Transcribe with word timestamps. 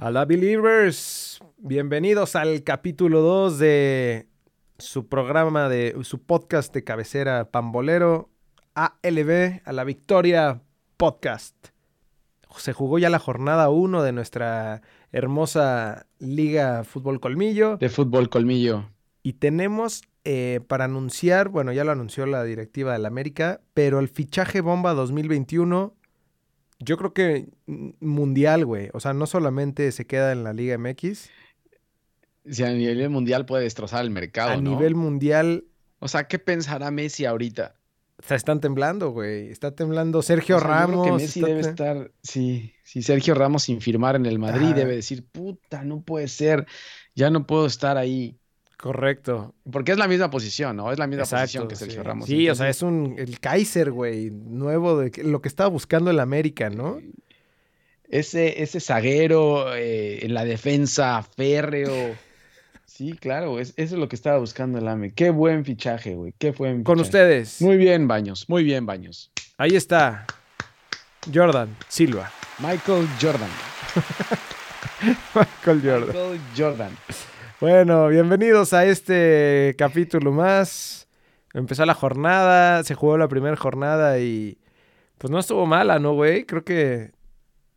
Hola 0.00 0.26
Believers, 0.26 1.40
bienvenidos 1.56 2.36
al 2.36 2.62
capítulo 2.62 3.20
2 3.20 3.58
de 3.58 4.28
su 4.78 5.08
programa 5.08 5.68
de 5.68 5.96
su 6.02 6.22
podcast 6.22 6.72
de 6.72 6.84
cabecera 6.84 7.50
Pambolero 7.50 8.30
ALB 8.74 9.60
a 9.64 9.72
la 9.72 9.82
Victoria 9.82 10.62
Podcast. 10.96 11.56
Se 12.58 12.72
jugó 12.72 13.00
ya 13.00 13.10
la 13.10 13.18
jornada 13.18 13.70
1 13.70 14.04
de 14.04 14.12
nuestra 14.12 14.82
hermosa 15.10 16.06
Liga 16.20 16.84
Fútbol 16.84 17.18
Colmillo. 17.18 17.76
De 17.78 17.88
Fútbol 17.88 18.28
Colmillo. 18.28 18.88
Y 19.24 19.32
tenemos 19.32 20.04
eh, 20.22 20.60
para 20.68 20.84
anunciar, 20.84 21.48
bueno, 21.48 21.72
ya 21.72 21.82
lo 21.82 21.90
anunció 21.90 22.24
la 22.26 22.44
directiva 22.44 22.92
del 22.92 23.04
América, 23.04 23.62
pero 23.74 23.98
el 23.98 24.06
fichaje 24.06 24.60
bomba 24.60 24.94
2021 24.94 25.97
yo 26.80 26.96
creo 26.96 27.12
que 27.12 27.48
mundial, 27.66 28.64
güey. 28.64 28.90
O 28.92 29.00
sea, 29.00 29.12
no 29.12 29.26
solamente 29.26 29.90
se 29.92 30.06
queda 30.06 30.32
en 30.32 30.44
la 30.44 30.52
Liga 30.52 30.78
MX. 30.78 31.30
Si 32.50 32.62
a 32.62 32.70
nivel 32.70 33.10
mundial 33.10 33.46
puede 33.46 33.64
destrozar 33.64 34.04
el 34.04 34.10
mercado. 34.10 34.50
A 34.50 34.56
nivel 34.56 34.94
mundial. 34.94 35.64
O 35.98 36.08
sea, 36.08 36.28
¿qué 36.28 36.38
pensará 36.38 36.90
Messi 36.90 37.24
ahorita? 37.24 37.74
O 38.20 38.26
sea, 38.26 38.36
están 38.36 38.60
temblando, 38.60 39.10
güey. 39.10 39.48
Está 39.48 39.74
temblando 39.74 40.22
Sergio 40.22 40.58
Ramos. 40.58 41.06
que 41.06 41.12
Messi 41.12 41.40
debe 41.40 41.60
estar. 41.60 42.10
Sí, 42.22 42.72
sí, 42.82 43.02
Sergio 43.02 43.34
Ramos 43.34 43.64
sin 43.64 43.80
firmar 43.80 44.16
en 44.16 44.26
el 44.26 44.38
Madrid 44.38 44.74
debe 44.74 44.96
decir, 44.96 45.26
puta, 45.26 45.84
no 45.84 46.02
puede 46.02 46.28
ser. 46.28 46.66
Ya 47.14 47.30
no 47.30 47.46
puedo 47.46 47.66
estar 47.66 47.96
ahí. 47.96 48.38
Correcto. 48.78 49.54
Porque 49.70 49.90
es 49.90 49.98
la 49.98 50.06
misma 50.06 50.30
posición, 50.30 50.76
¿no? 50.76 50.92
Es 50.92 51.00
la 51.00 51.08
misma 51.08 51.24
posición 51.24 51.66
que 51.66 51.74
Sergio 51.74 52.04
Ramos. 52.04 52.26
Sí, 52.28 52.48
o 52.48 52.54
sea, 52.54 52.68
es 52.68 52.80
un 52.80 53.16
el 53.18 53.40
Kaiser, 53.40 53.90
güey, 53.90 54.30
nuevo 54.30 54.98
de 54.98 55.10
lo 55.24 55.42
que 55.42 55.48
estaba 55.48 55.68
buscando 55.68 56.12
el 56.12 56.20
América, 56.20 56.70
¿no? 56.70 57.00
Ese, 58.08 58.62
ese 58.62 58.78
zaguero 58.78 59.74
eh, 59.74 60.24
en 60.24 60.32
la 60.32 60.44
defensa 60.44 61.24
férreo. 61.36 62.14
Sí, 62.86 63.14
claro, 63.14 63.58
es, 63.58 63.74
eso 63.76 63.96
es 63.96 64.00
lo 64.00 64.08
que 64.08 64.14
estaba 64.14 64.38
buscando 64.38 64.78
el 64.78 64.86
AME. 64.86 65.12
Qué 65.12 65.30
buen 65.30 65.64
fichaje, 65.64 66.14
güey. 66.14 66.32
Qué 66.38 66.52
buen 66.52 66.84
Con 66.84 67.00
ustedes. 67.00 67.60
Muy 67.60 67.76
bien, 67.76 68.06
Baños. 68.06 68.48
Muy 68.48 68.62
bien, 68.62 68.86
Baños. 68.86 69.32
Ahí 69.56 69.74
está. 69.74 70.24
Jordan 71.34 71.76
Silva. 71.88 72.30
Michael 72.60 73.08
Jordan. 73.20 73.50
Michael 75.34 75.80
Jordan. 75.82 76.06
Michael 76.06 76.40
Jordan. 76.56 76.90
Bueno, 77.60 78.06
bienvenidos 78.06 78.72
a 78.72 78.86
este 78.86 79.74
capítulo 79.76 80.30
más. 80.30 81.08
Empezó 81.52 81.84
la 81.86 81.94
jornada, 81.94 82.84
se 82.84 82.94
jugó 82.94 83.18
la 83.18 83.26
primera 83.26 83.56
jornada 83.56 84.20
y 84.20 84.58
pues 85.18 85.32
no 85.32 85.40
estuvo 85.40 85.66
mala, 85.66 85.98
¿no, 85.98 86.14
güey? 86.14 86.44
Creo 86.44 86.62
que 86.64 87.10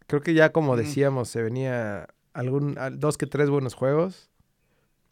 creo 0.06 0.22
que 0.22 0.36
ya 0.36 0.52
como 0.52 0.78
decíamos, 0.78 1.30
se 1.30 1.42
venía 1.42 2.08
algún 2.34 2.78
dos 3.00 3.18
que 3.18 3.26
tres 3.26 3.50
buenos 3.50 3.74
juegos. 3.74 4.30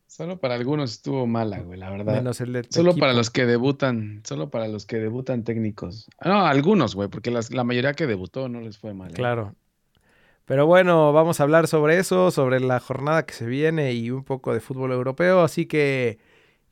Solo 0.06 0.39
para 0.39 0.53
algunos 0.53 0.92
estuvo 0.92 1.26
mala, 1.26 1.61
güey, 1.61 1.80
la 1.80 1.89
verdad. 1.89 2.23
solo 2.70 2.95
para 2.95 3.14
los 3.14 3.31
que 3.31 3.48
debutan, 3.48 4.22
solo 4.23 4.52
para 4.52 4.67
los 4.67 4.86
que 4.86 4.98
debutan 4.98 5.44
técnicos. 5.44 6.08
No, 6.23 6.45
algunos, 6.45 6.94
güey, 6.94 7.09
porque 7.09 7.31
la 7.31 7.64
mayoría 7.64 7.94
que 7.94 8.06
debutó 8.06 8.50
no 8.50 8.61
les 8.61 8.78
fue 8.78 8.94
mal. 8.94 9.09
¿eh? 9.09 9.16
Claro. 9.16 9.56
Pero 10.50 10.66
bueno, 10.66 11.14
vamos 11.14 11.39
a 11.39 11.44
hablar 11.44 11.67
sobre 11.67 12.00
eso, 12.00 12.31
sobre 12.31 12.59
la 12.59 12.80
jornada 12.80 13.23
que 13.23 13.36
se 13.36 13.45
viene 13.45 13.94
y 13.94 14.09
un 14.09 14.23
poco 14.23 14.52
de 14.52 14.59
fútbol 14.59 14.92
europeo. 14.92 15.44
Así 15.44 15.67
que 15.67 16.17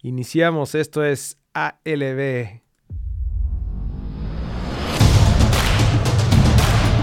iniciamos. 0.02 0.73
Esto 0.73 1.03
es 1.06 1.38
ALB. 1.53 2.59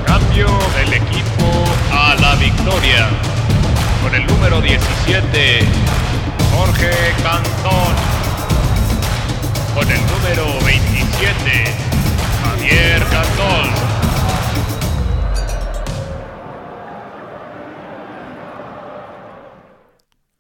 Cambio 0.04 0.48
del 0.74 0.94
equipo 0.94 1.46
a 1.92 2.16
la 2.20 2.34
victoria. 2.34 3.08
Con 4.02 4.12
el 4.12 4.26
número 4.26 4.60
17, 4.60 5.60
Jorge 6.56 6.90
Cantón. 7.22 7.94
Con 9.76 9.88
el 9.88 10.00
número 10.08 10.64
27, 10.64 11.66
Javier 12.42 12.98
Cantón. 13.12 13.93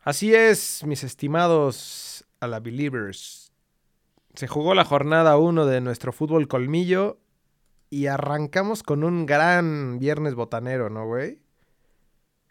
Así 0.04 0.34
es, 0.34 0.84
mis 0.84 1.02
estimados 1.02 2.26
a 2.38 2.46
la 2.46 2.60
Believers. 2.60 3.52
Se 4.34 4.46
jugó 4.46 4.74
la 4.74 4.84
jornada 4.84 5.38
1 5.38 5.64
de 5.64 5.80
nuestro 5.80 6.12
fútbol 6.12 6.46
colmillo 6.46 7.18
y 7.88 8.06
arrancamos 8.08 8.82
con 8.82 9.02
un 9.02 9.24
gran 9.24 9.98
viernes 9.98 10.34
botanero, 10.34 10.90
¿no, 10.90 11.06
güey? 11.06 11.38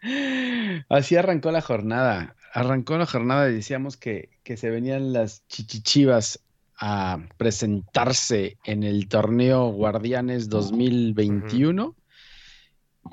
Así 0.88 1.14
arrancó 1.14 1.52
la 1.52 1.60
jornada. 1.60 2.34
Arrancó 2.52 2.98
la 2.98 3.06
jornada 3.06 3.48
y 3.48 3.54
decíamos 3.54 3.96
que, 3.96 4.30
que 4.42 4.56
se 4.56 4.70
venían 4.70 5.12
las 5.12 5.46
chichichivas 5.46 6.40
a 6.76 7.20
presentarse 7.36 8.58
en 8.64 8.82
el 8.82 9.06
torneo 9.06 9.68
Guardianes 9.68 10.48
2021. 10.48 11.94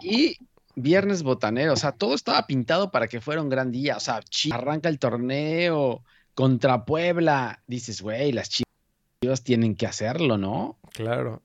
Y 0.01 0.37
viernes 0.75 1.23
botanero, 1.23 1.73
o 1.73 1.77
sea, 1.77 1.91
todo 1.91 2.15
estaba 2.15 2.47
pintado 2.47 2.91
para 2.91 3.07
que 3.07 3.21
fuera 3.21 3.41
un 3.41 3.49
gran 3.49 3.71
día, 3.71 3.97
o 3.97 3.99
sea, 3.99 4.21
arranca 4.51 4.89
el 4.89 4.99
torneo 4.99 6.03
contra 6.33 6.85
Puebla, 6.85 7.61
dices, 7.67 8.01
güey, 8.01 8.31
las 8.31 8.49
chivas 8.49 9.43
tienen 9.43 9.75
que 9.75 9.85
hacerlo, 9.85 10.37
¿no? 10.37 10.77
Claro. 10.93 11.41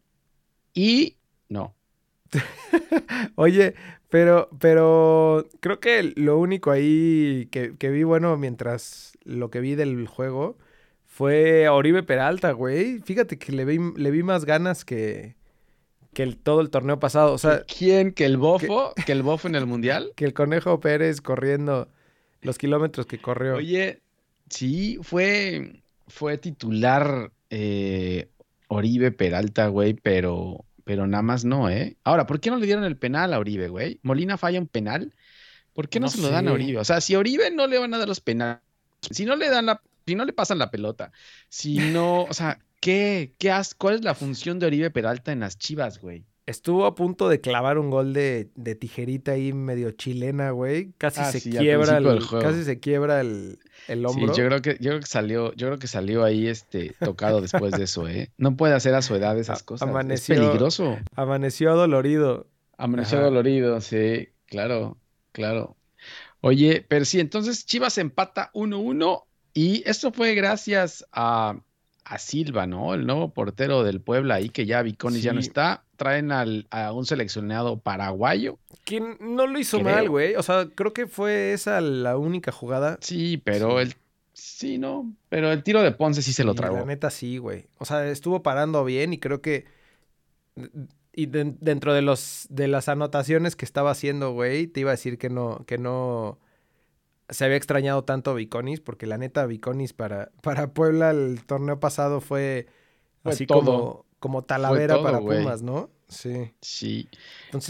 Y 0.74 1.16
no. 1.48 1.74
Oye, 3.36 3.74
pero, 4.08 4.48
pero 4.58 5.48
creo 5.60 5.80
que 5.80 6.12
lo 6.16 6.38
único 6.38 6.70
ahí 6.70 7.48
que, 7.50 7.90
vi, 7.90 8.02
bueno, 8.04 8.36
mientras 8.36 9.16
lo 9.24 9.50
que 9.50 9.60
vi 9.60 9.74
del 9.74 10.06
juego 10.06 10.56
fue 11.04 11.66
a 11.66 11.72
Oribe 11.72 12.02
Peralta, 12.02 12.52
güey. 12.52 13.00
Fíjate 13.00 13.38
que 13.38 13.52
le 13.52 13.64
vi, 13.64 13.78
le 13.96 14.10
vi 14.10 14.22
más 14.22 14.44
ganas 14.44 14.84
que, 14.84 15.36
que 16.16 16.22
el, 16.22 16.38
todo 16.38 16.62
el 16.62 16.70
torneo 16.70 16.98
pasado. 16.98 17.34
O 17.34 17.38
sea, 17.38 17.64
¿quién? 17.64 18.10
¿Que 18.10 18.24
el 18.24 18.38
bofo? 18.38 18.94
Que, 19.04 19.12
el 19.12 19.22
bofo 19.22 19.48
en 19.48 19.54
el 19.54 19.66
mundial? 19.66 20.12
Que 20.16 20.24
el 20.24 20.32
conejo 20.32 20.80
Pérez 20.80 21.20
corriendo 21.20 21.90
los 22.40 22.56
kilómetros 22.56 23.04
que 23.04 23.18
corrió. 23.18 23.56
Oye, 23.56 24.00
sí, 24.48 24.98
fue, 25.02 25.82
fue 26.08 26.38
titular 26.38 27.32
eh, 27.50 28.30
Oribe 28.68 29.12
Peralta, 29.12 29.68
güey, 29.68 29.92
pero, 29.92 30.64
pero 30.84 31.06
nada 31.06 31.22
más 31.22 31.44
no, 31.44 31.68
¿eh? 31.68 31.98
Ahora, 32.02 32.26
¿por 32.26 32.40
qué 32.40 32.48
no 32.48 32.56
le 32.56 32.64
dieron 32.64 32.84
el 32.84 32.96
penal 32.96 33.34
a 33.34 33.38
Oribe, 33.38 33.68
güey? 33.68 34.00
Molina 34.02 34.38
falla 34.38 34.58
un 34.58 34.68
penal. 34.68 35.12
¿Por 35.74 35.90
qué 35.90 36.00
no, 36.00 36.08
se 36.08 36.22
lo 36.22 36.30
dan 36.30 36.48
a 36.48 36.52
Oribe? 36.52 36.78
O 36.78 36.84
sea, 36.84 37.02
si 37.02 37.12
a 37.12 37.18
Oribe 37.18 37.50
no 37.50 37.66
le 37.66 37.76
van 37.76 37.92
a 37.92 37.98
dar 37.98 38.08
los 38.08 38.22
penales, 38.22 38.62
si 39.10 39.26
no 39.26 39.36
le 39.36 39.50
dan 39.50 39.66
la, 39.66 39.82
si 40.06 40.14
no 40.14 40.24
le 40.24 40.32
pasan 40.32 40.58
la 40.58 40.70
pelota, 40.70 41.12
si 41.50 41.76
no, 41.76 42.22
o 42.22 42.32
sea, 42.32 42.58
¿Qué? 42.86 43.34
¿Qué 43.38 43.50
has, 43.50 43.74
¿Cuál 43.74 43.96
es 43.96 44.04
la 44.04 44.14
función 44.14 44.60
de 44.60 44.66
Oribe 44.66 44.92
Peralta 44.92 45.32
en 45.32 45.40
las 45.40 45.58
Chivas, 45.58 46.00
güey? 46.00 46.24
Estuvo 46.46 46.86
a 46.86 46.94
punto 46.94 47.28
de 47.28 47.40
clavar 47.40 47.78
un 47.78 47.90
gol 47.90 48.12
de, 48.12 48.48
tijerita 48.78 49.32
ahí 49.32 49.52
medio 49.52 49.90
chilena, 49.90 50.52
güey. 50.52 50.92
Casi, 50.96 51.20
ah, 51.20 51.32
se 51.32 51.40
quiebra 51.40 51.98
el, 51.98 52.20
casi 52.40 52.62
se 52.62 52.78
quiebra 52.78 53.20
el, 53.22 53.58
hombro. 54.06 54.32
Sí, 54.32 54.40
yo 54.40 54.46
creo 54.46 54.62
que, 54.62 54.76
yo 54.78 54.90
creo 54.90 55.00
que 55.00 55.06
salió, 55.06 55.52
yo 55.54 55.66
creo 55.66 55.80
que 55.80 55.88
salió 55.88 56.22
ahí 56.22 56.46
este 56.46 56.94
tocado 57.00 57.40
después 57.40 57.72
de 57.72 57.82
eso, 57.82 58.06
¿eh? 58.06 58.30
No 58.38 58.56
puede 58.56 58.74
hacer 58.74 58.94
a 58.94 59.02
su 59.02 59.16
edad 59.16 59.36
esas 59.40 59.64
cosas. 59.64 59.88
Amaneció, 59.88 60.36
es 60.36 60.40
peligroso. 60.40 60.96
Amaneció 61.16 61.74
dolorido. 61.74 62.46
Amaneció 62.78 63.20
dolorido, 63.20 63.80
sí, 63.80 64.28
claro, 64.46 64.96
claro. 65.32 65.76
Oye, 66.40 66.86
pero 66.86 67.04
sí, 67.04 67.18
entonces 67.18 67.66
Chivas 67.66 67.98
empata 67.98 68.52
1-1 68.54 69.24
y 69.54 69.82
esto 69.90 70.12
fue 70.12 70.36
gracias 70.36 71.04
a 71.10 71.56
a 72.06 72.18
Silva, 72.18 72.66
¿no? 72.68 72.94
El 72.94 73.04
nuevo 73.04 73.30
portero 73.30 73.82
del 73.82 74.00
Puebla 74.00 74.36
ahí 74.36 74.48
que 74.48 74.64
ya 74.64 74.80
Viconis 74.82 75.22
ya 75.22 75.32
no 75.32 75.40
está. 75.40 75.82
Traen 75.96 76.30
al, 76.30 76.68
a 76.70 76.92
un 76.92 77.04
seleccionado 77.04 77.80
paraguayo. 77.80 78.58
Que 78.84 79.00
no 79.00 79.46
lo 79.48 79.58
hizo 79.58 79.80
mal, 79.80 80.08
güey. 80.08 80.36
O 80.36 80.42
sea, 80.42 80.68
creo 80.72 80.92
que 80.92 81.08
fue 81.08 81.52
esa 81.52 81.80
la 81.80 82.16
única 82.16 82.52
jugada. 82.52 82.98
Sí, 83.00 83.38
pero 83.38 83.80
el. 83.80 83.94
Sí, 84.32 84.78
no. 84.78 85.12
Pero 85.28 85.50
el 85.50 85.64
tiro 85.64 85.82
de 85.82 85.90
Ponce 85.90 86.22
sí 86.22 86.32
se 86.32 86.44
lo 86.44 86.54
tragó. 86.54 86.76
La 86.76 86.84
neta 86.84 87.10
sí, 87.10 87.38
güey. 87.38 87.66
O 87.78 87.84
sea, 87.84 88.06
estuvo 88.08 88.42
parando 88.42 88.84
bien 88.84 89.12
y 89.12 89.18
creo 89.18 89.42
que. 89.42 89.64
Y 91.12 91.26
dentro 91.26 91.92
de 91.92 92.02
los 92.02 92.46
de 92.50 92.68
las 92.68 92.88
anotaciones 92.88 93.56
que 93.56 93.64
estaba 93.64 93.90
haciendo, 93.90 94.30
güey, 94.32 94.68
te 94.68 94.80
iba 94.80 94.90
a 94.90 94.94
decir 94.94 95.18
que 95.18 95.28
no, 95.28 95.64
que 95.66 95.78
no 95.78 96.38
se 97.28 97.44
había 97.44 97.56
extrañado 97.56 98.04
tanto 98.04 98.34
Viconis, 98.34 98.80
porque 98.80 99.06
la 99.06 99.18
neta 99.18 99.46
Viconis 99.46 99.92
para, 99.92 100.30
para 100.42 100.72
Puebla 100.72 101.10
el 101.10 101.44
torneo 101.44 101.80
pasado 101.80 102.20
fue, 102.20 102.66
así 103.24 103.46
como, 103.46 104.06
como 104.18 104.42
Talavera 104.42 105.02
para 105.02 105.20
Pumas, 105.20 105.62
¿no? 105.62 105.90
Sí. 106.08 106.52
Sí. 106.60 107.08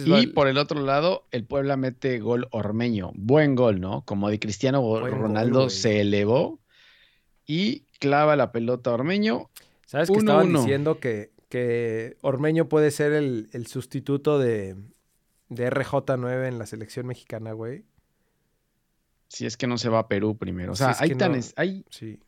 y 0.05 0.27
por 0.27 0.47
el 0.47 0.59
otro 0.59 0.81
lado, 0.81 1.25
el 1.31 1.45
Puebla 1.45 1.77
mete 1.77 2.19
gol 2.19 2.49
ormeño. 2.51 3.13
Buen 3.15 3.55
gol, 3.55 3.81
¿no? 3.81 4.03
Como 4.05 4.29
de 4.29 4.39
Cristiano 4.39 4.83
Ronaldo 5.09 5.71
se 5.71 6.03
elevó 6.03 6.59
y 7.47 7.81
clava 7.99 8.37
la 8.37 8.53
pelota 8.53 8.93
ormeño. 8.93 9.49
¿Sabes 9.87 10.11
que 10.11 10.19
estaban 10.19 10.53
diciendo 10.53 10.99
que, 10.99 11.31
que 11.49 12.17
Ormeño 12.21 12.69
puede 12.69 12.91
ser 12.91 13.13
el, 13.13 13.49
el 13.53 13.69
sustituto 13.69 14.39
de, 14.39 14.75
de 15.49 15.71
RJ9 15.71 16.49
en 16.49 16.59
la 16.59 16.67
selección 16.67 17.07
mexicana, 17.07 17.53
güey? 17.53 17.85
Si 19.29 19.47
es 19.47 19.57
que 19.57 19.67
no 19.67 19.79
se 19.79 19.89
va 19.89 20.01
a 20.01 20.09
Perú 20.09 20.37
primero. 20.37 20.73
O 20.73 20.77
sea, 20.77 20.97
hay, 20.99 21.15
tan 21.15 21.33
no- 21.33 21.39
es, 21.39 21.53
hay 21.57 21.85
Sí. 21.91 22.19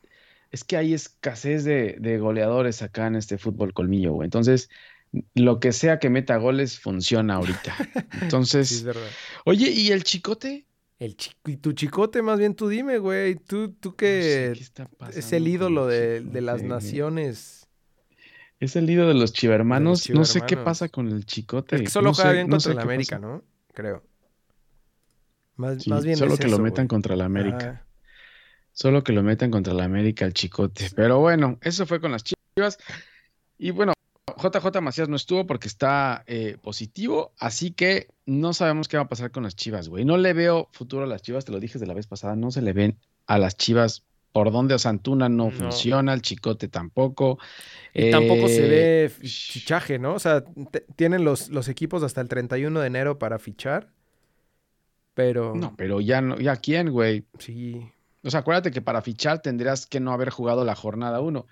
es 0.51 0.63
que 0.63 0.77
hay 0.77 0.93
escasez 0.93 1.63
de, 1.63 1.95
de 1.99 2.17
goleadores 2.17 2.81
acá 2.81 3.07
en 3.07 3.15
este 3.15 3.37
fútbol 3.37 3.73
colmillo, 3.73 4.13
güey. 4.13 4.25
Entonces, 4.25 4.69
lo 5.33 5.59
que 5.59 5.71
sea 5.71 5.97
que 5.99 6.09
meta 6.09 6.35
goles 6.37 6.79
funciona 6.79 7.35
ahorita. 7.35 7.75
Entonces, 8.21 8.67
Sí, 8.69 8.75
es 8.75 8.83
verdad. 8.83 9.07
oye, 9.45 9.69
¿y 9.71 9.91
el 9.91 10.03
chicote? 10.03 10.65
El 10.99 11.15
chi- 11.15 11.31
y 11.45 11.55
tu 11.55 11.71
chicote, 11.71 12.21
más 12.21 12.37
bien 12.39 12.53
tú 12.55 12.67
dime, 12.67 12.97
güey. 12.97 13.35
Tú, 13.35 13.71
tú 13.71 13.91
No 13.91 13.95
sé 13.95 15.19
es 15.19 15.31
el 15.31 15.47
ídolo 15.47 15.87
de, 15.87 16.19
las 16.41 16.61
naciones. 16.61 17.67
Es 18.59 18.75
el 18.75 18.89
ídolo 18.89 19.07
de 19.07 19.13
los 19.13 19.31
chivermanos. 19.31 20.03
De 20.03 20.13
los 20.13 20.19
No 20.19 20.25
sé 20.25 20.41
qué 20.45 20.57
pasa 20.57 20.89
con 20.89 21.07
el 21.07 21.25
chicote. 21.25 21.77
Es 21.77 21.81
que 21.83 21.89
solo 21.89 22.09
No 22.09 22.13
juega 22.13 22.31
sé- 22.31 22.33
bien 22.35 22.47
no 22.47 22.51
contra 22.57 22.73
sé 22.73 22.77
el 22.77 22.79
América, 22.79 23.15
pasa. 23.15 23.27
¿no? 23.27 23.43
Creo. 23.73 24.03
Más, 25.59 25.83
Sí, 25.83 25.89
más 25.89 26.05
bien 26.05 26.15
solo 26.17 26.33
es 26.35 26.39
que 26.39 26.47
lo 26.47 26.57
metan 26.59 26.87
contra 26.87 27.13
el 27.15 27.21
América. 27.21 27.83
Ah, 27.83 27.85
Solo 28.71 29.03
que 29.03 29.11
lo 29.11 29.23
metan 29.23 29.51
contra 29.51 29.73
el 29.73 29.81
América 29.81 30.23
el 30.25 30.33
chicote. 30.33 30.89
Pero 30.95 31.19
bueno, 31.19 31.57
eso 31.61 31.85
fue 31.85 31.99
con 31.99 32.11
las 32.13 32.23
chivas. 32.23 32.77
Y 33.57 33.71
bueno, 33.71 33.91
JJ 34.37 34.79
Macías 34.81 35.09
no 35.09 35.17
estuvo 35.17 35.45
porque 35.45 35.67
está 35.67 36.23
eh, 36.27 36.55
positivo, 36.61 37.33
así 37.39 37.71
que 37.71 38.07
no 38.25 38.53
sabemos 38.53 38.87
qué 38.87 38.95
va 38.95 39.03
a 39.03 39.09
pasar 39.09 39.31
con 39.31 39.43
las 39.43 39.55
chivas, 39.57 39.89
güey. 39.89 40.05
No 40.05 40.15
le 40.17 40.31
veo 40.31 40.69
futuro 40.71 41.03
a 41.03 41.07
las 41.07 41.21
chivas, 41.21 41.43
te 41.43 41.51
lo 41.51 41.59
dije 41.59 41.73
desde 41.73 41.87
la 41.87 41.93
vez 41.93 42.07
pasada, 42.07 42.37
no 42.37 42.51
se 42.51 42.61
le 42.61 42.71
ven 42.71 42.97
a 43.27 43.37
las 43.37 43.57
chivas 43.57 44.05
por 44.31 44.51
donde 44.53 44.75
Osantuna 44.75 45.27
no, 45.27 45.45
No. 45.45 45.51
funciona, 45.51 46.13
el 46.13 46.21
chicote 46.21 46.69
tampoco. 46.69 47.37
Y 47.93 48.11
tampoco 48.11 48.47
se 48.47 48.65
Eh, 48.67 48.69
ve 48.69 49.09
fi- 49.09 49.27
fichaje, 49.27 49.99
¿no? 49.99 50.13
O 50.13 50.19
sea, 50.19 50.43
tienen 50.95 51.25
los, 51.25 51.49
los 51.49 51.67
equipos 51.67 52.01
hasta 52.03 52.21
el 52.21 52.29
31 52.29 52.79
de 52.79 52.87
enero 52.87 53.19
para 53.19 53.39
fichar. 53.39 53.89
Pero 55.19 55.53
No, 55.53 55.75
pero 55.75 55.99
ya 55.99 56.21
no, 56.21 56.39
ya 56.39 56.55
quién, 56.55 56.91
güey. 56.91 57.25
sí. 57.39 57.85
O 58.23 58.29
sea, 58.29 58.39
acuérdate 58.41 58.71
que 58.71 58.81
para 58.81 59.01
fichar 59.01 59.41
tendrías 59.41 59.85
que 59.85 59.99
no 59.99 60.11
haber 60.13 60.29
jugado 60.29 60.63
la 60.65 60.75
jornada 60.75 61.19
1 61.21 61.45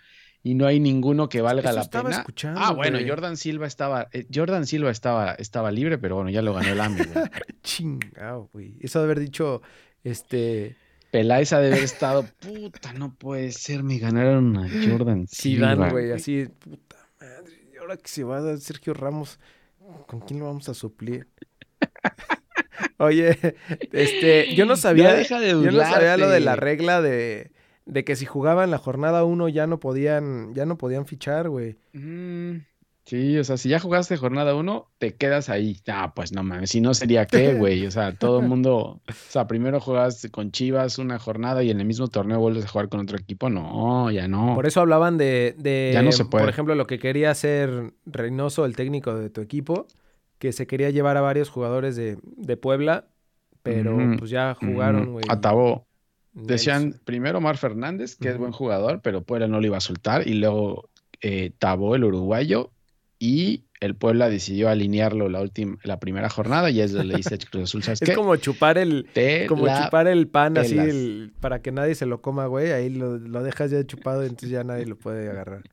y 0.43 0.53
no 0.53 0.65
hay 0.67 0.79
ninguno 0.79 1.27
que 1.27 1.41
valga 1.41 1.69
Eso 1.69 1.75
la 1.75 1.81
estaba 1.81 2.09
pena. 2.09 2.17
escuchando, 2.21 2.61
ah, 2.63 2.71
bueno, 2.71 2.97
güey. 2.97 3.09
Jordan 3.09 3.35
Silva 3.37 3.67
estaba 3.67 4.07
eh, 4.13 4.25
Jordan 4.33 4.65
Silva 4.65 4.89
estaba 4.91 5.33
estaba 5.33 5.71
libre, 5.71 5.97
pero 5.97 6.15
bueno, 6.15 6.29
ya 6.29 6.41
lo 6.41 6.53
ganó 6.53 6.69
el 6.69 6.79
AME, 6.79 7.03
güey. 7.05 7.25
Chingado, 7.63 8.49
güey. 8.53 8.75
Eso 8.79 8.99
de 8.99 9.05
haber 9.05 9.19
dicho, 9.19 9.61
este, 10.03 10.75
Peláez 11.11 11.51
ha 11.53 11.59
de 11.59 11.67
haber 11.67 11.83
estado, 11.83 12.25
puta, 12.39 12.93
no 12.93 13.13
puede 13.15 13.51
ser, 13.51 13.83
me 13.83 13.97
ganaron 13.97 14.55
a 14.57 14.69
Jordan 14.69 15.25
Silva. 15.27 15.71
Zidane, 15.73 15.91
güey, 15.91 16.11
así, 16.11 16.47
puta 16.59 16.97
madre. 17.19 17.69
Y 17.73 17.77
ahora 17.77 17.95
que 17.97 18.07
se 18.09 18.23
va 18.23 18.37
a 18.37 18.41
dar 18.41 18.57
Sergio 18.59 18.93
Ramos, 18.93 19.39
¿con 20.05 20.19
quién 20.21 20.39
lo 20.39 20.45
vamos 20.47 20.67
a 20.69 20.73
suplir? 20.73 21.27
Oye, 22.99 23.37
este, 23.91 24.55
yo 24.55 24.65
no 24.65 24.75
sabía, 24.75 25.13
deja 25.13 25.39
de 25.39 25.49
yo 25.49 25.71
no 25.71 25.79
sabía 25.83 26.17
lo 26.17 26.29
de 26.29 26.39
la 26.39 26.55
regla 26.55 27.01
de, 27.01 27.51
de 27.85 28.03
que 28.03 28.15
si 28.15 28.25
jugaban 28.25 28.71
la 28.71 28.77
jornada 28.77 29.23
1 29.23 29.49
ya 29.49 29.67
no 29.67 29.79
podían, 29.79 30.53
ya 30.55 30.65
no 30.65 30.77
podían 30.77 31.05
fichar, 31.05 31.47
güey. 31.49 31.77
Mm, 31.93 32.57
sí, 33.05 33.37
o 33.37 33.43
sea, 33.43 33.57
si 33.57 33.69
ya 33.69 33.79
jugaste 33.79 34.17
jornada 34.17 34.55
1, 34.55 34.87
te 34.97 35.13
quedas 35.13 35.49
ahí. 35.49 35.77
Ah, 35.87 36.13
pues 36.15 36.31
no 36.31 36.41
mames, 36.41 36.71
si 36.71 36.81
no 36.81 36.93
sería 36.95 37.27
qué, 37.27 37.53
güey. 37.53 37.85
O 37.85 37.91
sea, 37.91 38.13
todo 38.13 38.39
el 38.39 38.47
mundo, 38.49 38.75
o 39.07 39.13
sea, 39.29 39.45
primero 39.47 39.79
juegas 39.79 40.27
con 40.31 40.51
Chivas 40.51 40.97
una 40.97 41.19
jornada 41.19 41.61
y 41.61 41.69
en 41.69 41.79
el 41.79 41.85
mismo 41.85 42.07
torneo 42.07 42.39
vuelves 42.39 42.65
a 42.65 42.67
jugar 42.67 42.89
con 42.89 42.99
otro 42.99 43.17
equipo. 43.17 43.49
No, 43.49 44.09
ya 44.09 44.27
no. 44.27 44.55
Por 44.55 44.65
eso 44.65 44.81
hablaban 44.81 45.17
de, 45.19 45.53
de, 45.57 45.91
Ya 45.93 46.01
no 46.01 46.11
se 46.11 46.25
puede. 46.25 46.43
por 46.43 46.49
ejemplo, 46.49 46.73
lo 46.73 46.87
que 46.87 46.97
quería 46.97 47.29
hacer 47.29 47.93
Reynoso, 48.07 48.65
el 48.65 48.75
técnico 48.75 49.13
de 49.13 49.29
tu 49.29 49.41
equipo, 49.41 49.85
que 50.39 50.51
se 50.53 50.67
quería 50.67 50.89
llevar 50.89 51.17
a 51.17 51.21
varios 51.21 51.49
jugadores 51.49 51.95
de, 51.95 52.17
de 52.23 52.57
Puebla, 52.57 53.07
pero 53.63 53.97
pues 54.17 54.29
ya 54.31 54.53
jugaron, 54.55 55.11
güey. 55.13 55.25
Acabó. 55.29 55.87
Decían 56.33 56.99
primero 57.03 57.41
Mar 57.41 57.57
Fernández, 57.57 58.15
que 58.15 58.29
es 58.29 58.37
buen 58.37 58.51
jugador, 58.51 59.01
pero 59.01 59.23
Puebla 59.23 59.47
no 59.47 59.59
lo 59.59 59.65
iba 59.65 59.77
a 59.77 59.81
soltar. 59.81 60.27
Y 60.27 60.35
luego 60.35 60.89
eh, 61.21 61.51
Tabó, 61.57 61.95
el 61.95 62.03
uruguayo, 62.03 62.71
y 63.19 63.63
el 63.79 63.95
Puebla 63.95 64.29
decidió 64.29 64.69
alinearlo 64.69 65.29
la 65.29 65.41
última, 65.41 65.77
la 65.83 65.99
primera 65.99 66.29
jornada, 66.29 66.69
y 66.69 66.81
es 66.81 66.93
le 66.93 67.15
dice 67.15 67.39
Cruz 67.39 67.63
Azul, 67.63 67.81
¿sabes 67.83 68.01
Es 68.03 68.09
qué? 68.09 68.15
como 68.15 68.35
chupar 68.35 68.77
el, 68.77 69.07
Te 69.13 69.47
como 69.47 69.65
chupar 69.67 70.07
el 70.07 70.27
pan 70.27 70.57
así 70.59 70.77
el- 70.77 71.33
para 71.39 71.61
que 71.63 71.71
nadie 71.71 71.95
se 71.95 72.05
lo 72.05 72.21
coma, 72.21 72.45
güey. 72.45 72.71
Ahí 72.71 72.89
lo, 72.89 73.17
lo 73.17 73.41
dejas 73.41 73.71
ya 73.71 73.83
chupado 73.85 74.21
entonces 74.21 74.49
ya 74.51 74.63
nadie 74.63 74.85
lo 74.85 74.95
puede 74.97 75.27
agarrar. 75.29 75.63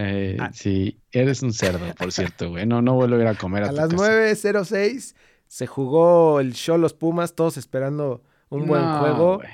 Eh, 0.00 0.36
Ah. 0.38 0.50
Sí, 0.52 1.00
eres 1.10 1.42
un 1.42 1.52
cerdo, 1.52 1.92
por 1.96 2.12
cierto, 2.12 2.50
güey. 2.50 2.66
No, 2.66 2.80
no 2.82 2.94
vuelvo 2.94 3.16
a 3.16 3.20
ir 3.20 3.26
a 3.26 3.34
comer 3.34 3.64
a, 3.64 3.66
A 3.66 3.70
tu 3.70 3.76
las 3.76 3.88
casa. 3.90 4.12
9.06 4.12 5.14
se 5.48 5.66
jugó 5.66 6.38
el 6.40 6.52
show 6.54 6.78
Los 6.78 6.94
Pumas, 6.94 7.34
todos 7.34 7.56
esperando 7.56 8.22
un 8.48 8.66
buen 8.66 8.82
juego. 8.98 9.36
güey. 9.38 9.48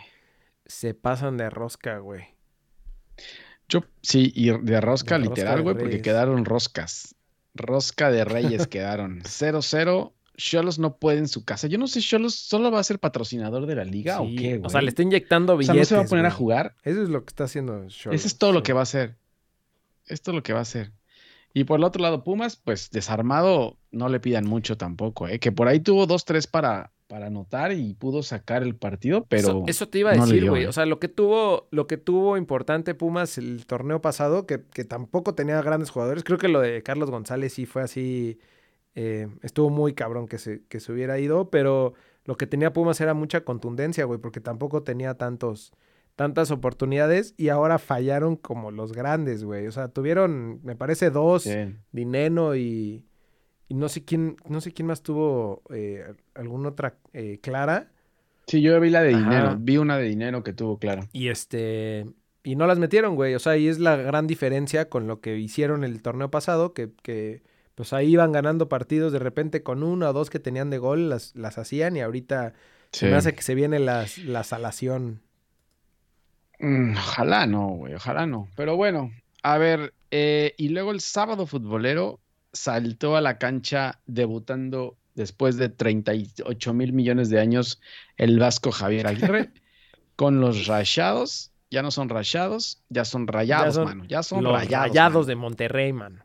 Se 0.67 0.93
pasan 0.95 1.37
de 1.39 1.49
rosca, 1.51 1.99
güey. 1.99 2.25
Yo, 3.69 3.81
sí, 4.03 4.33
y 4.35 4.51
de 4.51 4.81
rosca 4.81 5.19
De 5.19 5.25
literal, 5.25 5.63
güey, 5.63 5.77
porque 5.77 6.03
quedaron 6.03 6.45
roscas. 6.45 7.15
Rosca 7.55 8.11
de 8.11 8.25
reyes 8.25 8.67
quedaron. 8.69 9.21
0-0. 9.23 10.13
Cholos 10.37 10.81
no 10.81 10.97
puede 10.97 11.19
en 11.19 11.29
su 11.29 11.45
casa. 11.45 11.69
Yo 11.69 11.79
no 11.79 11.87
sé, 11.87 12.01
Cholos 12.01 12.35
solo 12.35 12.71
va 12.73 12.81
a 12.81 12.85
ser 12.85 12.99
patrocinador 12.99 13.67
de 13.67 13.77
la 13.77 13.85
liga 13.85 14.21
o 14.21 14.27
qué, 14.37 14.61
O 14.65 14.69
sea, 14.69 14.79
güey? 14.81 14.85
le 14.87 14.89
está 14.89 15.03
inyectando 15.03 15.55
O 15.55 15.63
sea, 15.63 15.73
billetes. 15.73 15.91
no 15.93 15.97
se 15.97 16.01
va 16.01 16.03
a 16.03 16.09
poner 16.09 16.27
a 16.27 16.31
güey. 16.31 16.39
jugar. 16.39 16.75
Eso 16.83 17.03
es 17.03 17.09
lo 17.09 17.25
que 17.25 17.29
está 17.31 17.45
haciendo 17.45 17.89
Xolos. 17.89 18.19
Eso 18.19 18.27
es 18.27 18.37
todo 18.37 18.53
lo 18.53 18.63
que 18.65 18.73
va 18.73 18.81
a 18.81 18.83
hacer. 18.83 19.17
Esto 20.07 20.31
es 20.31 20.35
lo 20.35 20.43
que 20.43 20.53
va 20.53 20.61
a 20.61 20.63
hacer. 20.63 20.93
Y 21.53 21.65
por 21.65 21.79
el 21.79 21.85
otro 21.85 22.03
lado, 22.03 22.25
Pumas, 22.25 22.57
pues 22.57 22.91
desarmado, 22.91 23.79
no 23.93 24.09
le 24.09 24.21
pidan 24.21 24.45
mucho 24.47 24.77
tampoco, 24.77 25.29
¿eh? 25.29 25.39
Que 25.39 25.53
por 25.53 25.69
ahí 25.69 25.81
tuvo 25.81 26.07
dos, 26.07 26.25
tres 26.25 26.47
para, 26.49 26.93
para 27.07 27.27
anotar 27.27 27.73
y 27.73 27.95
pudo 27.95 28.23
sacar 28.25 28.63
el 28.65 28.75
partido, 28.77 29.25
pero 29.29 29.49
Eso, 29.49 29.65
eso 29.69 29.89
te 29.89 30.01
iba 30.01 30.11
a 30.11 30.17
no 30.17 30.27
decir, 30.27 30.49
güey. 30.49 30.65
¿eh? 30.65 30.69
O 30.69 30.73
sea, 30.73 30.85
lo 30.87 30.99
que 30.99 31.09
tuvo, 31.09 31.69
lo 31.71 31.87
que 31.87 31.97
tuvo 31.97 32.37
importante 32.37 32.95
Pumas 32.95 33.39
el 33.39 33.67
torneo 33.67 34.01
pasado, 34.01 34.47
que, 34.47 34.65
que 34.69 34.85
tampoco 34.85 35.35
tenía 35.37 35.63
grandes 35.63 35.91
jugadores. 35.91 36.25
Creo 36.25 36.39
que 36.39 36.49
lo 36.49 36.61
de 36.61 36.83
Carlos 36.83 37.11
González 37.11 37.53
sí 37.55 37.67
fue 37.67 37.83
así. 37.83 38.39
eh, 38.95 39.29
estuvo 39.43 39.71
muy 39.71 39.95
cabrón 39.95 40.29
que 40.29 40.39
se, 40.39 40.65
que 40.69 40.81
se 40.81 40.93
hubiera 40.93 41.19
ido, 41.19 41.51
pero 41.51 41.95
lo 42.25 42.37
que 42.37 42.47
tenía 42.47 42.73
Pumas 42.73 43.01
era 43.01 43.15
mucha 43.15 43.43
contundencia, 43.45 44.05
güey, 44.07 44.21
porque 44.21 44.41
tampoco 44.41 44.83
tenía 44.83 45.15
tantos, 45.15 45.73
tantas 46.17 46.51
oportunidades 46.51 47.35
y 47.37 47.49
ahora 47.49 47.79
fallaron 47.79 48.37
como 48.37 48.71
los 48.71 48.93
grandes, 48.93 49.45
güey. 49.45 49.67
O 49.67 49.73
sea, 49.73 49.89
tuvieron, 49.89 50.61
me 50.63 50.77
parece, 50.77 51.11
dos, 51.11 51.43
Sí. 51.45 51.75
Dineno 51.93 52.55
y, 52.57 53.05
y 53.69 53.75
no 53.75 53.89
sé 53.89 54.05
quién, 54.05 54.37
no 54.49 54.61
sé 54.61 54.73
quién 54.73 54.87
más 54.87 55.03
tuvo 55.03 55.63
eh, 55.71 56.05
alguna 56.35 56.71
otra 56.71 56.99
eh, 57.13 57.39
clara. 57.43 57.91
Sí, 58.47 58.61
yo 58.61 58.79
vi 58.81 58.91
la 58.91 59.03
de 59.03 59.15
Ajá. 59.15 59.19
dinero, 59.25 59.57
vi 59.59 59.77
una 59.79 59.97
de 59.97 60.05
dinero 60.05 60.43
que 60.43 60.53
tuvo, 60.53 60.79
claro. 60.79 61.09
Y 61.13 61.29
este. 61.29 62.07
Y 62.47 62.57
no 62.57 62.67
las 62.67 62.79
metieron, 62.79 63.15
güey. 63.17 63.35
O 63.35 63.39
sea, 63.39 63.57
y 63.57 63.69
es 63.69 63.79
la 63.79 63.97
gran 63.97 64.27
diferencia 64.27 64.91
con 64.91 65.07
lo 65.07 65.21
que 65.23 65.39
hicieron 65.39 65.83
el 65.83 66.03
torneo 66.03 66.31
pasado, 66.31 66.75
que, 66.75 66.91
que 67.03 67.43
pues 67.75 67.95
ahí 67.95 68.11
iban 68.13 68.33
ganando 68.33 68.69
partidos 68.69 69.15
de 69.15 69.19
repente 69.19 69.63
con 69.63 69.83
uno 69.83 70.11
o 70.11 70.13
dos 70.13 70.29
que 70.29 70.39
tenían 70.41 70.69
de 70.69 70.77
gol, 70.77 71.09
las, 71.09 71.35
las 71.35 71.57
hacían 71.57 71.97
y 71.97 72.03
ahorita 72.03 72.53
se 72.93 73.07
me 73.07 73.15
hace 73.17 73.35
que 73.35 73.41
se 73.43 73.55
viene 73.55 73.79
las, 73.79 74.19
la 74.19 74.45
salación. 74.45 75.23
Mm, 76.61 76.97
ojalá 76.97 77.47
no, 77.47 77.69
güey, 77.69 77.95
ojalá 77.95 78.27
no. 78.27 78.49
Pero 78.57 78.77
bueno, 78.77 79.11
a 79.43 79.59
ver, 79.59 79.93
eh, 80.11 80.55
y 80.57 80.69
luego 80.69 80.93
el 80.93 81.01
sábado 81.01 81.47
futbolero 81.47 82.21
saltó 82.53 83.17
a 83.17 83.21
la 83.21 83.39
cancha 83.39 84.01
debutando 84.07 84.97
después 85.15 85.57
de 85.57 85.69
38 85.69 86.73
mil 86.75 86.93
millones 86.93 87.29
de 87.31 87.41
años 87.41 87.81
el 88.17 88.39
vasco 88.39 88.71
Javier 88.73 89.07
Aguirre 89.07 89.51
con 90.17 90.41
los 90.41 90.67
rayados. 90.67 91.51
Ya 91.71 91.83
no 91.83 91.91
son 91.91 92.09
rayados, 92.09 92.83
ya 92.89 93.05
son 93.05 93.27
rayados, 93.27 93.75
son 93.75 93.85
mano. 93.85 94.05
Ya 94.05 94.23
son 94.23 94.45
Los 94.45 94.53
rayados. 94.53 94.89
rayados, 94.89 95.15
mano. 95.15 95.27
de 95.27 95.35
Monterrey, 95.35 95.93
man. 95.93 96.23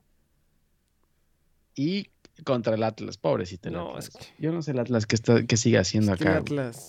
Y 1.75 2.09
contra 2.43 2.75
el 2.75 2.83
Atlas, 2.83 3.17
pobrecito 3.17 3.69
el 3.69 3.73
No, 3.75 3.89
Atlas. 3.89 4.09
es 4.09 4.27
que- 4.27 4.33
Yo 4.43 4.51
no 4.51 4.61
sé 4.61 4.71
el 4.71 4.79
Atlas 4.79 5.05
qué, 5.07 5.15
está, 5.15 5.43
qué 5.45 5.57
sigue 5.57 5.79
haciendo 5.79 6.13
Es 6.13 6.19
que 6.19 6.27
acá. 6.27 6.43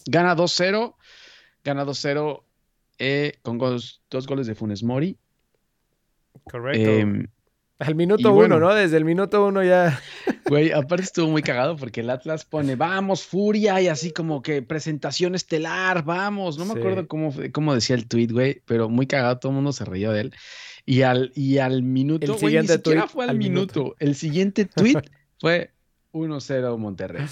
Gana 0.07 0.35
2-0. 0.37 0.95
Gana 1.65 1.85
2-0 1.87 2.45
eh, 3.01 3.33
con 3.43 3.59
gos- 3.59 4.01
dos 4.11 4.27
goles 4.29 4.47
de 4.47 4.55
Funes 4.55 4.83
Mori. 4.85 5.19
Correcto. 6.45 6.89
Em, 6.91 7.27
Al 7.79 7.95
minuto 7.95 8.29
uno, 8.29 8.35
bueno. 8.35 8.61
¿no? 8.61 8.75
Desde 8.75 8.97
el 8.99 9.05
minuto 9.05 9.45
uno 9.47 9.65
ya. 9.65 9.99
Güey, 10.51 10.73
aparte 10.73 11.05
estuvo 11.05 11.29
muy 11.31 11.43
cagado 11.43 11.77
porque 11.77 12.01
el 12.01 12.11
Atlas 12.11 12.45
pone, 12.45 12.75
vamos, 12.75 13.25
furia, 13.25 13.81
y 13.81 13.87
así 13.87 14.11
como 14.13 14.43
que 14.43 14.63
presentación 14.63 15.37
estelar, 15.37 16.05
vamos. 16.05 16.59
No 16.59 16.65
me 16.65 16.73
Sí. 16.75 16.79
acuerdo 16.81 17.07
cómo, 17.07 17.33
cómo 17.53 17.73
decía 17.75 17.95
el 17.95 18.09
tweet, 18.09 18.29
güey, 18.33 18.61
pero 18.67 18.89
muy 18.89 19.07
cagado, 19.07 19.39
todo 19.39 19.51
el 19.53 19.57
mundo 19.57 19.73
se 19.73 19.85
reía 19.85 20.11
de 20.11 20.23
él. 20.23 20.35
Y 20.85 21.03
al, 21.03 21.31
y 21.37 21.59
al 21.59 21.85
minuto, 21.85 22.35
El 22.35 22.41
güey, 22.41 22.61
ni 22.61 22.67
siquiera 22.67 23.07
fue 23.07 23.25
al, 23.25 23.31
al 23.31 23.39
minuto. 23.39 23.81
minuto. 23.81 23.97
El 24.01 24.17
siguiente 24.17 24.65
tweet 24.65 24.95
fue 25.41 25.71
1-0 26.13 26.77
Monterrey. 26.79 27.27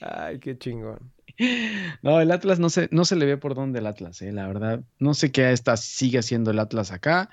Ay, 0.00 0.40
qué 0.40 0.58
chingón. 0.58 0.98
No, 2.02 2.20
el 2.20 2.30
Atlas 2.30 2.58
no 2.58 2.68
se, 2.70 2.88
no 2.92 3.04
se 3.04 3.16
le 3.16 3.26
ve 3.26 3.36
por 3.36 3.54
dónde 3.54 3.78
el 3.80 3.86
Atlas, 3.86 4.20
eh, 4.22 4.32
la 4.32 4.46
verdad. 4.46 4.82
No 4.98 5.14
sé 5.14 5.30
qué 5.32 5.52
está, 5.52 5.76
sigue 5.76 6.18
haciendo 6.18 6.50
el 6.50 6.58
Atlas 6.58 6.90
acá. 6.92 7.30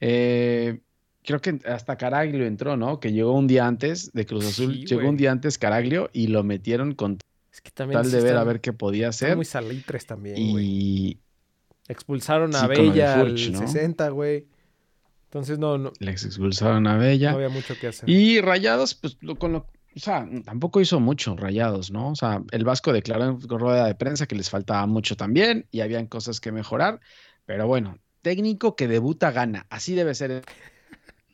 Eh, 0.00 0.80
creo 1.24 1.40
que 1.40 1.58
hasta 1.66 1.96
Caraglio 1.96 2.46
entró, 2.46 2.76
¿no? 2.76 3.00
Que 3.00 3.12
llegó 3.12 3.32
un 3.32 3.46
día 3.46 3.66
antes 3.66 4.12
de 4.12 4.26
Cruz 4.26 4.46
Azul. 4.46 4.74
Sí, 4.74 4.84
llegó 4.86 5.08
un 5.08 5.16
día 5.16 5.30
antes 5.32 5.58
Caraglio 5.58 6.10
y 6.12 6.28
lo 6.28 6.42
metieron 6.42 6.94
con 6.94 7.18
Es 7.52 7.60
que 7.60 7.70
también 7.70 8.00
tal 8.02 8.10
de 8.10 8.20
ver 8.20 8.36
a 8.36 8.44
ver 8.44 8.60
qué 8.60 8.72
podía 8.72 9.08
hacer. 9.08 9.36
muy 9.36 9.44
salitres 9.44 10.06
también. 10.06 10.36
Y 10.38 11.18
Expulsaron 11.88 12.54
a 12.54 12.60
Sí, 12.60 12.66
Bella 12.68 13.16
Furch, 13.18 13.46
al 13.48 13.52
¿no? 13.52 13.58
60, 13.58 14.08
güey. 14.10 14.46
Entonces 15.24 15.58
no, 15.58 15.78
no, 15.78 15.92
les 15.98 16.24
expulsaron 16.24 16.86
a 16.86 16.94
no 16.94 16.98
Bella. 17.00 17.32
había 17.32 17.48
mucho 17.48 17.74
que 17.80 17.88
hacer. 17.88 18.08
Y 18.08 18.40
Rayados, 18.40 18.94
pues 18.94 19.16
lo- 19.20 19.36
con 19.36 19.52
lo. 19.52 19.66
O 19.94 20.00
sea, 20.00 20.26
tampoco 20.44 20.80
hizo 20.80 21.00
mucho 21.00 21.36
Rayados, 21.36 21.90
¿no? 21.90 22.10
O 22.10 22.16
sea, 22.16 22.42
el 22.50 22.64
Vasco 22.64 22.92
declaró 22.92 23.24
en 23.24 23.40
rueda 23.48 23.86
de 23.86 23.94
prensa 23.94 24.26
que 24.26 24.34
les 24.34 24.48
faltaba 24.48 24.86
mucho 24.86 25.16
también 25.16 25.66
y 25.70 25.80
habían 25.80 26.06
cosas 26.06 26.40
que 26.40 26.50
mejorar. 26.52 27.00
Pero 27.44 27.66
bueno, 27.66 27.98
técnico 28.22 28.74
que 28.76 28.88
debuta 28.88 29.30
gana. 29.32 29.66
Así 29.68 29.94
debe 29.94 30.14
ser. 30.14 30.42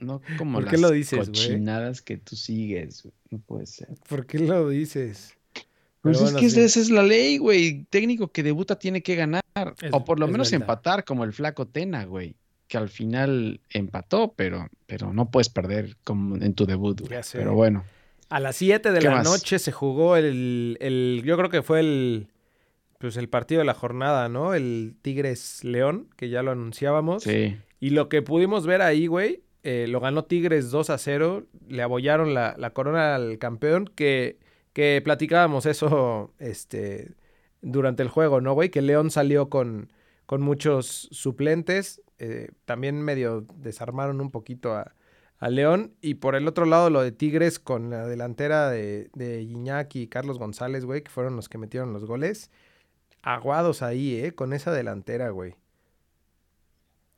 No 0.00 0.20
como 0.38 0.54
¿Por 0.54 0.64
las 0.64 0.72
qué 0.74 0.78
lo 0.80 0.90
dices, 0.90 1.26
cochinadas 1.26 2.02
que 2.02 2.16
tú 2.18 2.36
sigues. 2.36 3.06
No 3.30 3.38
puede 3.38 3.66
ser. 3.66 3.88
¿Por 4.08 4.26
qué 4.26 4.38
lo 4.38 4.68
dices? 4.68 5.34
Pues 5.52 5.64
Pero 6.02 6.12
es 6.14 6.22
bueno, 6.22 6.38
que 6.38 6.50
sí. 6.50 6.60
esa 6.60 6.80
es 6.80 6.90
la 6.90 7.02
ley, 7.02 7.38
güey. 7.38 7.84
Técnico 7.90 8.30
que 8.30 8.42
debuta 8.44 8.78
tiene 8.78 9.02
que 9.02 9.16
ganar. 9.16 9.42
Es- 9.82 9.92
o 9.92 10.04
por 10.04 10.20
lo 10.20 10.28
menos 10.28 10.50
verdad. 10.50 10.62
empatar, 10.64 11.04
como 11.04 11.24
el 11.24 11.32
flaco 11.32 11.66
Tena, 11.66 12.04
güey. 12.04 12.36
Que 12.68 12.76
al 12.78 12.88
final 12.88 13.60
empató, 13.70 14.34
pero, 14.36 14.68
pero 14.86 15.12
no 15.12 15.30
puedes 15.30 15.48
perder 15.48 15.96
como 16.04 16.36
en 16.36 16.54
tu 16.54 16.66
debut, 16.66 17.00
güey. 17.00 17.20
Pero 17.32 17.54
bueno. 17.54 17.84
A 18.28 18.40
las 18.40 18.56
7 18.56 18.92
de 18.92 18.98
¿Qué 18.98 19.04
la 19.06 19.16
más? 19.16 19.24
noche 19.24 19.58
se 19.58 19.72
jugó 19.72 20.16
el, 20.16 20.76
el- 20.80 21.22
Yo 21.24 21.36
creo 21.36 21.48
que 21.50 21.62
fue 21.62 21.80
el. 21.80 22.28
Pues 22.98 23.16
el 23.16 23.28
partido 23.28 23.60
de 23.60 23.64
la 23.64 23.74
jornada, 23.74 24.28
¿no? 24.28 24.54
El 24.54 24.96
Tigres 25.02 25.62
León, 25.62 26.08
que 26.16 26.28
ya 26.30 26.42
lo 26.42 26.50
anunciábamos. 26.50 27.22
Sí. 27.22 27.56
Y 27.78 27.90
lo 27.90 28.08
que 28.08 28.22
pudimos 28.22 28.66
ver 28.66 28.82
ahí, 28.82 29.06
güey, 29.06 29.44
eh, 29.62 29.86
lo 29.88 30.00
ganó 30.00 30.24
Tigres 30.24 30.70
2 30.72 30.90
a 30.90 30.98
0. 30.98 31.46
Le 31.68 31.82
abollaron 31.82 32.34
la, 32.34 32.56
la 32.58 32.70
corona 32.70 33.14
al 33.14 33.38
campeón. 33.38 33.88
Que, 33.94 34.38
que 34.72 35.00
platicábamos 35.04 35.64
eso 35.64 36.34
este, 36.40 37.12
durante 37.62 38.02
el 38.02 38.08
juego, 38.08 38.40
¿no, 38.40 38.52
güey? 38.54 38.68
Que 38.70 38.82
León 38.82 39.12
salió 39.12 39.48
con, 39.48 39.92
con 40.26 40.42
muchos 40.42 41.08
suplentes. 41.12 42.02
eh, 42.18 42.48
también 42.64 43.00
medio 43.00 43.46
desarmaron 43.58 44.20
un 44.20 44.32
poquito 44.32 44.74
a, 44.74 44.92
a 45.38 45.50
León. 45.50 45.94
Y 46.00 46.14
por 46.14 46.34
el 46.34 46.48
otro 46.48 46.64
lado, 46.64 46.90
lo 46.90 47.02
de 47.02 47.12
Tigres 47.12 47.58
con 47.58 47.90
la 47.90 48.06
delantera 48.06 48.68
de, 48.68 49.10
de 49.14 49.44
Gignac 49.46 49.94
y 49.96 50.06
Carlos 50.06 50.38
González, 50.38 50.84
güey, 50.84 51.02
que 51.02 51.10
fueron 51.10 51.36
los 51.36 51.48
que 51.48 51.58
metieron 51.58 51.92
los 51.92 52.04
goles. 52.04 52.50
Aguados 53.22 53.82
ahí, 53.82 54.16
¿eh? 54.16 54.32
Con 54.32 54.52
esa 54.52 54.72
delantera, 54.72 55.30
güey. 55.30 55.54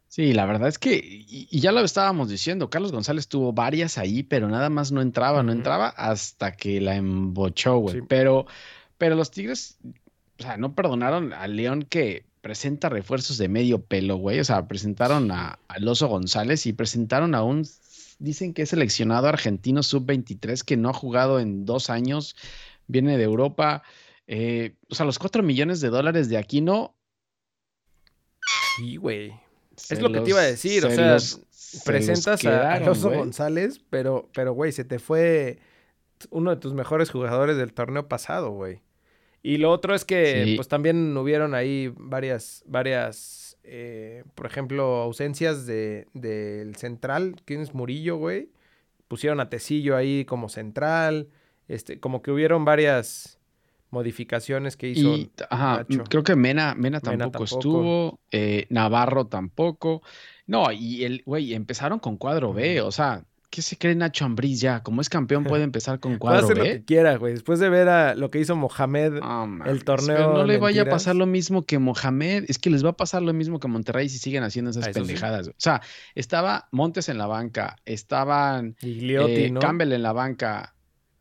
Sí, 0.09 0.33
la 0.33 0.45
verdad 0.45 0.67
es 0.67 0.79
que, 0.79 0.97
y, 0.97 1.47
y 1.49 1.61
ya 1.61 1.71
lo 1.71 1.81
estábamos 1.83 2.29
diciendo, 2.29 2.69
Carlos 2.69 2.91
González 2.91 3.29
tuvo 3.29 3.53
varias 3.53 3.97
ahí, 3.97 4.25
pero 4.25 4.49
nada 4.49 4.69
más 4.69 4.91
no 4.91 5.03
entraba, 5.03 5.45
no 5.45 5.53
entraba 5.53 5.89
hasta 5.91 6.51
que 6.57 6.81
la 6.81 6.97
embochó, 6.97 7.77
güey. 7.77 8.01
Sí. 8.01 8.03
Pero, 8.09 8.47
pero 8.99 9.15
los 9.15 9.31
Tigres, 9.31 9.79
o 10.41 10.43
sea, 10.43 10.57
no 10.57 10.75
perdonaron 10.75 11.33
a 11.33 11.47
León 11.47 11.85
que 11.85 12.25
presenta 12.41 12.89
refuerzos 12.89 13.39
de 13.39 13.49
medio 13.49 13.83
pelo, 13.83 14.17
güey. 14.17 14.41
O 14.41 14.45
sea, 14.45 14.67
presentaron 14.67 15.31
a, 15.31 15.61
al 15.69 15.87
Oso 15.87 16.09
González 16.09 16.67
y 16.67 16.73
presentaron 16.73 17.37
a 17.37 17.45
un, 17.45 17.65
dicen 18.21 18.55
que 18.55 18.63
es 18.63 18.69
seleccionado 18.69 19.27
argentino 19.27 19.83
sub-23 19.83 20.63
que 20.63 20.77
no 20.77 20.91
ha 20.91 20.93
jugado 20.93 21.41
en 21.41 21.65
dos 21.65 21.91
años, 21.91 22.37
viene 22.87 23.19
de 23.19 23.25
Europa. 23.25 23.83
Eh, 24.29 24.77
o 24.89 24.95
sea, 24.95 25.05
los 25.07 25.19
cuatro 25.19 25.43
millones 25.43 25.81
de 25.81 25.89
dólares 25.89 26.29
de 26.29 26.37
Aquino. 26.39 26.95
Sí, 28.77 28.97
güey. 28.97 29.33
Es 29.91 30.01
lo 30.01 30.13
que 30.13 30.21
te 30.21 30.31
iba 30.31 30.41
a 30.41 30.45
decir, 30.45 30.85
o 30.85 30.91
se 30.91 30.97
sea, 30.97 31.15
los- 31.15 31.41
se 31.51 31.77
los 31.79 31.85
Presentas 31.85 32.45
a 32.45 32.75
Alonso. 32.75 33.11
González, 33.11 33.81
pero, 33.91 34.29
pero, 34.35 34.53
güey, 34.53 34.73
se 34.73 34.85
te 34.85 34.99
fue 34.99 35.59
uno 36.31 36.51
de 36.51 36.57
tus 36.57 36.75
mejores 36.75 37.11
jugadores 37.11 37.57
del 37.57 37.73
torneo 37.73 38.09
pasado, 38.09 38.51
güey. 38.51 38.81
Y 39.43 39.57
lo 39.57 39.71
otro 39.71 39.95
es 39.95 40.05
que, 40.05 40.45
Sí. 40.45 40.57
pues 40.57 40.69
también 40.69 41.17
hubieron 41.17 41.55
ahí 41.55 41.93
varias, 41.97 42.63
varias, 42.67 43.17
eh, 43.65 44.25
por 44.35 44.47
ejemplo, 44.47 44.97
ausencias 45.03 45.67
de, 45.67 46.07
del 46.15 46.77
central. 46.77 47.37
¿Quién 47.45 47.61
es 47.61 47.75
Murillo, 47.75 48.17
güey? 48.17 48.51
Pusieron 49.09 49.41
a 49.41 49.49
Tecillo 49.49 49.97
ahí 49.97 50.25
como 50.25 50.49
central. 50.49 51.29
Este, 51.69 52.01
como 52.01 52.23
que 52.23 52.31
hubieron 52.31 52.65
varias 52.65 53.39
modificaciones 53.91 54.77
que 54.77 54.89
hizo. 54.89 55.17
Y, 55.17 55.31
ajá, 55.49 55.85
Nacho. 55.89 56.05
creo 56.05 56.23
que 56.23 56.37
Mena, 56.37 56.75
Mena 56.75 57.01
tampoco. 57.01 57.45
estuvo, 57.45 58.21
eh, 58.31 58.67
Navarro 58.71 59.27
tampoco. 59.27 60.03
No, 60.47 60.73
y 60.73 61.05
el, 61.05 61.23
güey, 61.27 61.55
empezaron 61.55 61.99
con 61.99 62.17
cuadro 62.17 62.53
B, 62.53 62.81
o 62.81 62.91
sea, 62.91 63.25
¿qué 63.51 63.63
se 63.63 63.77
cree 63.77 63.95
Nacho 63.95 64.25
Ambriz 64.25 64.61
ya? 64.61 64.83
Como 64.83 65.01
es 65.01 65.09
campeón 65.09 65.45
puede 65.45 65.65
empezar 65.65 66.01
con 66.01 66.13
Puede 66.13 66.19
cuadro 66.19 66.45
hacer 66.45 66.57
lo 66.59 66.63
B. 66.65 66.71
que 66.71 66.85
quiera, 66.85 67.17
güey. 67.17 67.35
Después 67.35 67.59
de 67.59 67.69
ver 67.69 67.89
a 67.89 68.15
lo 68.15 68.31
que 68.31 68.39
hizo 68.41 68.55
Mohamed. 68.57 69.15
Mames, 69.21 69.85
torneo 69.85 70.17
pero 70.17 70.33
no 70.35 70.45
le 70.45 70.59
vaya 70.59 70.83
a 70.83 70.87
pasar 70.87 71.17
lo 71.17 71.27
mismo 71.27 71.65
que 71.67 71.79
Mohamed, 71.79 72.45
es 72.49 72.59
que 72.59 72.71
les 72.71 72.85
va 72.85 72.91
a 72.91 72.97
pasar 72.97 73.23
lo 73.23 73.33
mismo 73.33 73.59
que 73.61 73.69
Monterrey 73.69 74.09
si 74.09 74.19
siguen 74.19 74.43
haciendo 74.45 74.71
esas 74.71 74.85
Ah, 74.85 74.93
sí. 74.93 74.93
pendejadas. 75.01 75.49
O 75.49 75.55
sea, 75.57 75.83
estaba 76.15 76.69
Montes 76.73 77.09
en 77.09 77.19
la 77.19 77.27
banca, 77.27 77.77
estaban 77.85 78.77
Gigliotti, 78.81 79.33
eh, 79.45 79.51
¿no? 79.51 79.61
Campbell 79.61 79.93
en 79.93 80.03
la 80.03 80.13
banca, 80.13 80.75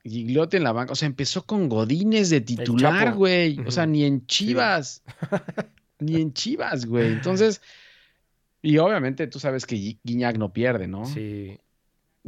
Gigliotti 0.04 0.58
en 0.58 0.64
la 0.64 0.72
banca. 0.72 0.94
O 0.94 0.96
sea, 0.96 1.08
empezó 1.08 1.44
con 1.46 1.68
Godínez 1.68 2.30
de 2.30 2.42
titular, 2.42 3.14
güey. 3.16 3.60
O 3.68 3.72
sea, 3.72 3.86
ni 3.86 4.04
en 4.06 4.26
Chivas. 4.28 5.04
ni 6.00 6.16
en 6.22 6.34
Chivas, 6.34 6.86
güey. 6.86 7.12
Entonces, 7.12 7.62
y 8.62 8.78
obviamente 8.78 9.28
tú 9.28 9.40
sabes 9.40 9.66
que 9.66 9.76
Gui- 9.76 10.00
Guiñac 10.04 10.38
no 10.38 10.52
pierde, 10.54 10.88
¿no? 10.88 11.06
Sí, 11.06 11.58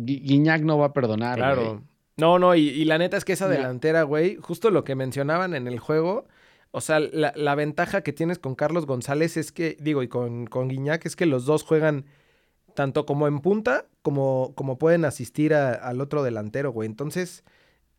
Guiñac 0.06 0.62
no 0.64 0.78
va 0.78 0.88
a 0.88 0.94
perdonar, 0.94 1.40
güey. 1.40 1.54
claro. 1.54 1.84
No, 2.18 2.38
no, 2.40 2.54
y, 2.56 2.70
y 2.70 2.86
la 2.86 2.98
neta 2.98 3.18
es 3.18 3.26
que 3.26 3.34
esa 3.34 3.48
delantera, 3.48 4.04
güey, 4.04 4.36
justo 4.36 4.70
lo 4.70 4.84
que 4.84 4.96
mencionaban 4.96 5.56
en 5.56 5.68
el 5.68 5.80
juego, 5.80 6.28
o 6.72 6.80
sea, 6.82 7.00
la, 7.00 7.34
la 7.36 7.56
ventaja 7.56 8.02
que 8.02 8.14
tienes 8.14 8.38
con 8.38 8.54
Carlos 8.56 8.86
González 8.86 9.38
es 9.38 9.52
que, 9.52 9.76
digo, 9.80 10.04
y 10.04 10.08
con, 10.08 10.46
con 10.46 10.68
Guiñac 10.68 11.06
es 11.06 11.16
que 11.16 11.26
los 11.26 11.46
dos 11.46 11.64
juegan 11.64 12.06
tanto 12.76 13.06
como 13.06 13.28
en 13.28 13.40
punta 13.40 13.86
como, 14.04 14.54
como 14.56 14.78
pueden 14.78 15.04
asistir 15.06 15.54
a- 15.54 15.74
al 15.74 16.00
otro 16.00 16.22
delantero, 16.24 16.72
güey. 16.72 16.88
Entonces, 16.88 17.44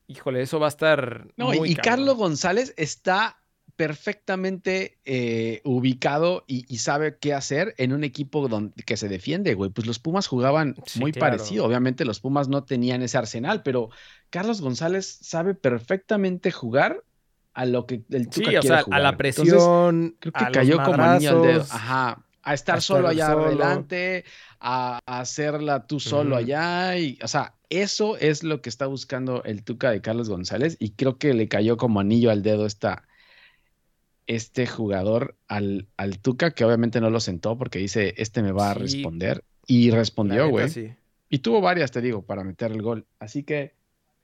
híjole, 0.06 0.40
eso 0.42 0.60
va 0.60 0.66
a 0.66 0.68
estar. 0.68 1.26
No, 1.36 1.52
y- 1.52 1.58
muy 1.58 1.70
y 1.70 1.74
cabrón. 1.74 1.90
Carlos 1.92 2.16
González 2.16 2.74
está 2.76 3.41
perfectamente 3.82 5.00
eh, 5.04 5.60
ubicado 5.64 6.44
y, 6.46 6.64
y 6.72 6.78
sabe 6.78 7.18
qué 7.18 7.34
hacer 7.34 7.74
en 7.78 7.92
un 7.92 8.04
equipo 8.04 8.48
donde, 8.48 8.74
que 8.84 8.96
se 8.96 9.08
defiende, 9.08 9.54
güey. 9.54 9.70
Pues 9.70 9.86
los 9.86 9.98
Pumas 9.98 10.26
jugaban 10.28 10.76
Sí, 10.86 11.00
muy 11.00 11.12
claro. 11.12 11.38
parecido. 11.38 11.64
Obviamente 11.64 12.04
los 12.04 12.20
Pumas 12.20 12.48
no 12.48 12.64
tenían 12.64 13.02
ese 13.02 13.18
arsenal, 13.18 13.62
pero 13.62 13.90
Carlos 14.30 14.60
González 14.60 15.06
sabe 15.22 15.54
perfectamente 15.54 16.50
jugar 16.52 17.04
a 17.54 17.66
lo 17.66 17.86
que 17.86 18.04
el 18.10 18.30
Tuca 18.30 18.52
Sí, 18.52 18.56
o 18.56 18.60
quiere 18.60 18.62
sea, 18.62 18.78
a 18.78 18.82
jugar. 18.82 19.00
la 19.00 19.10
Entonces, 19.10 19.18
presión. 19.18 20.16
creo 20.20 20.32
a 20.32 20.46
que 20.46 20.50
los 20.50 20.52
cayó 20.52 20.82
como 20.82 21.04
anillo 21.04 21.30
al 21.30 21.42
dedo. 21.42 21.66
Ajá. 21.70 22.24
A 22.42 22.54
estar 22.54 22.78
a 22.78 22.80
solo 22.80 23.08
allá 23.08 23.30
solo. 23.30 23.44
adelante, 23.46 24.24
a, 24.58 24.98
a 25.06 25.20
hacerla 25.20 25.86
tú 25.86 26.00
solo 26.00 26.36
allá. 26.36 26.96
Y, 26.98 27.18
o 27.22 27.28
sea, 27.28 27.58
eso 27.68 28.16
es 28.16 28.42
lo 28.42 28.60
que 28.62 28.68
está 28.68 28.86
buscando 28.86 29.44
el 29.44 29.62
Tuca 29.64 29.90
de 29.90 30.00
Carlos 30.02 30.28
González. 30.28 30.76
Y 30.80 30.94
creo 30.94 31.18
que 31.18 31.34
le 31.34 31.48
cayó 31.48 31.76
como 31.76 32.00
anillo 32.00 32.30
al 32.30 32.42
dedo 32.42 32.66
esta, 32.66 33.06
este 34.34 34.66
jugador 34.66 35.36
al, 35.48 35.86
al 35.96 36.18
Tuca, 36.18 36.52
que 36.52 36.64
obviamente 36.64 37.00
no 37.00 37.10
lo 37.10 37.20
sentó 37.20 37.56
porque 37.58 37.78
dice, 37.78 38.14
este 38.16 38.42
me 38.42 38.52
va 38.52 38.70
a 38.70 38.74
Sí. 38.74 38.80
responder. 38.80 39.44
Y 39.66 39.90
respondió, 39.90 40.48
güey. 40.48 40.68
sí. 40.68 40.92
Y 41.28 41.38
tuvo 41.38 41.60
varias, 41.60 41.90
te 41.92 42.00
digo, 42.02 42.22
para 42.22 42.44
meter 42.44 42.72
el 42.72 42.82
gol. 42.82 43.06
Así 43.18 43.42
que 43.42 43.72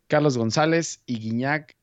Carlos 0.08 0.36
González 0.36 1.02
y 1.06 1.18
Guiñac 1.20 1.76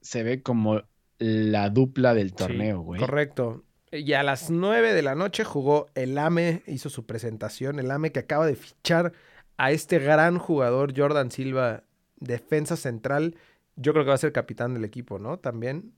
se 0.00 0.22
ve 0.22 0.42
como 0.42 0.82
la 1.18 1.68
dupla 1.68 2.14
del 2.14 2.32
torneo, 2.32 2.80
güey. 2.80 2.98
correcto. 3.00 3.62
Y 3.92 4.12
a 4.14 4.22
las 4.22 4.50
9 4.50 4.94
de 4.94 5.02
la 5.02 5.14
noche 5.16 5.44
jugó 5.44 5.88
el 5.94 6.16
AME, 6.16 6.62
hizo 6.66 6.88
su 6.88 7.04
presentación. 7.04 7.78
El 7.78 7.90
AME 7.90 8.12
que 8.12 8.20
acaba 8.20 8.46
de 8.46 8.54
fichar 8.54 9.12
a 9.58 9.72
este 9.72 9.98
gran 9.98 10.38
jugador, 10.38 10.94
Jordan 10.96 11.30
Silva, 11.30 11.82
defensa 12.20 12.76
central. 12.76 13.34
Yo 13.76 13.92
creo 13.92 14.04
que 14.04 14.10
va 14.10 14.14
a 14.14 14.18
ser 14.18 14.32
capitán 14.32 14.72
del 14.74 14.84
equipo, 14.84 15.18
¿no? 15.18 15.38
También. 15.38 15.92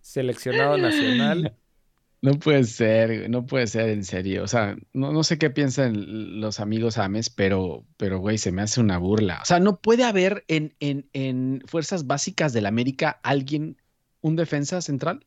Seleccionado 0.00 0.76
nacional. 0.76 1.54
No 2.22 2.32
puede 2.38 2.64
ser, 2.64 3.30
no 3.30 3.46
puede 3.46 3.66
ser 3.66 3.88
en 3.88 4.04
serio. 4.04 4.44
O 4.44 4.46
sea, 4.46 4.76
no, 4.92 5.10
no 5.12 5.24
sé 5.24 5.38
qué 5.38 5.48
piensan 5.48 6.40
los 6.40 6.60
amigos 6.60 6.98
Ames, 6.98 7.30
pero, 7.30 7.86
pero, 7.96 8.18
güey, 8.18 8.36
se 8.36 8.52
me 8.52 8.60
hace 8.60 8.80
una 8.80 8.98
burla. 8.98 9.40
O 9.42 9.46
sea, 9.46 9.58
no 9.58 9.80
puede 9.80 10.04
haber 10.04 10.44
en, 10.46 10.74
en, 10.80 11.08
en 11.14 11.62
Fuerzas 11.64 12.06
Básicas 12.06 12.52
del 12.52 12.66
América 12.66 13.20
alguien, 13.22 13.78
un 14.20 14.36
defensa 14.36 14.82
central. 14.82 15.24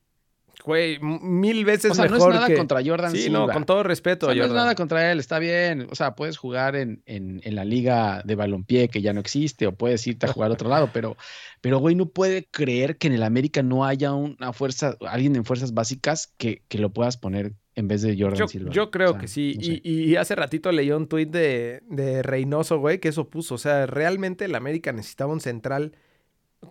Güey, 0.64 0.98
mil 1.02 1.66
veces 1.66 1.92
O 1.92 1.96
sea, 1.96 2.06
no 2.06 2.12
mejor 2.12 2.32
es 2.32 2.36
nada 2.36 2.48
que... 2.48 2.56
contra 2.56 2.82
Jordan 2.86 3.12
Sí, 3.12 3.24
Silva. 3.24 3.48
no, 3.48 3.50
con 3.52 3.66
todo 3.66 3.84
respeto, 3.84 4.28
O 4.28 4.30
sea, 4.32 4.40
no 4.40 4.46
es 4.48 4.54
nada 4.54 4.76
contra 4.76 5.12
él, 5.12 5.20
está 5.20 5.40
bien. 5.40 5.88
O 5.92 5.96
sea, 5.96 6.16
puedes 6.16 6.38
jugar 6.38 6.76
en, 6.76 7.02
en, 7.06 7.42
en 7.44 7.56
la 7.56 7.66
liga 7.66 8.22
de 8.24 8.36
balompié 8.36 8.88
que 8.88 9.02
ya 9.02 9.12
no 9.14 9.20
existe, 9.20 9.68
o 9.68 9.74
puedes 9.74 10.06
irte 10.08 10.26
a 10.26 10.32
jugar 10.32 10.52
a 10.52 10.54
otro 10.54 10.70
lado, 10.70 10.90
pero, 10.94 11.18
pero 11.60 11.80
güey, 11.80 11.96
no 11.96 12.06
puede 12.06 12.46
creer 12.46 12.98
que 12.98 13.08
en 13.08 13.14
el 13.14 13.24
América 13.24 13.62
no 13.64 13.84
haya 13.84 14.14
una 14.14 14.54
fuerza, 14.54 14.96
alguien 15.02 15.36
en 15.36 15.44
fuerzas 15.44 15.74
básicas 15.74 16.32
que, 16.38 16.62
que 16.70 16.78
lo 16.78 16.92
puedas 16.92 17.18
poner 17.18 17.54
en 17.76 17.88
vez 17.88 18.04
de 18.04 18.16
Jordan 18.18 18.40
Yo, 18.40 18.48
Silva. 18.48 18.72
yo 18.72 18.92
creo 18.92 19.10
O 19.10 19.14
sea, 19.14 19.22
que 19.22 19.28
sí. 19.28 19.56
no 19.58 19.64
sé. 19.64 19.82
y, 19.84 20.04
y 20.12 20.16
hace 20.16 20.36
ratito 20.36 20.72
leí 20.72 20.92
un 20.92 21.08
tuit 21.08 21.30
de, 21.30 21.82
de 21.90 22.22
Reynoso, 22.22 22.78
güey, 22.80 23.00
que 23.00 23.10
eso 23.10 23.28
puso. 23.30 23.56
O 23.56 23.58
sea, 23.58 23.88
realmente 23.88 24.46
el 24.46 24.54
América 24.56 24.94
necesitaba 24.94 25.34
un 25.34 25.42
central 25.42 25.94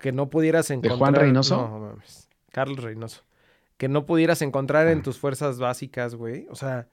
que 0.01 0.13
no 0.13 0.31
pudieras 0.31 0.71
encontrar. 0.71 0.99
Juan 0.99 1.15
Reynoso? 1.15 1.57
No, 1.57 1.79
mames. 1.81 2.29
Carlos 2.53 2.83
Reynoso. 2.83 3.23
Que 3.83 3.89
no 3.89 4.07
pudieras 4.07 4.43
encontrar 4.43 4.87
en 4.87 5.01
Ah. 5.01 5.03
tus 5.03 5.19
fuerzas 5.19 5.59
básicas, 5.59 6.15
güey. 6.15 6.47
O 6.51 6.55
sea, 6.55 6.89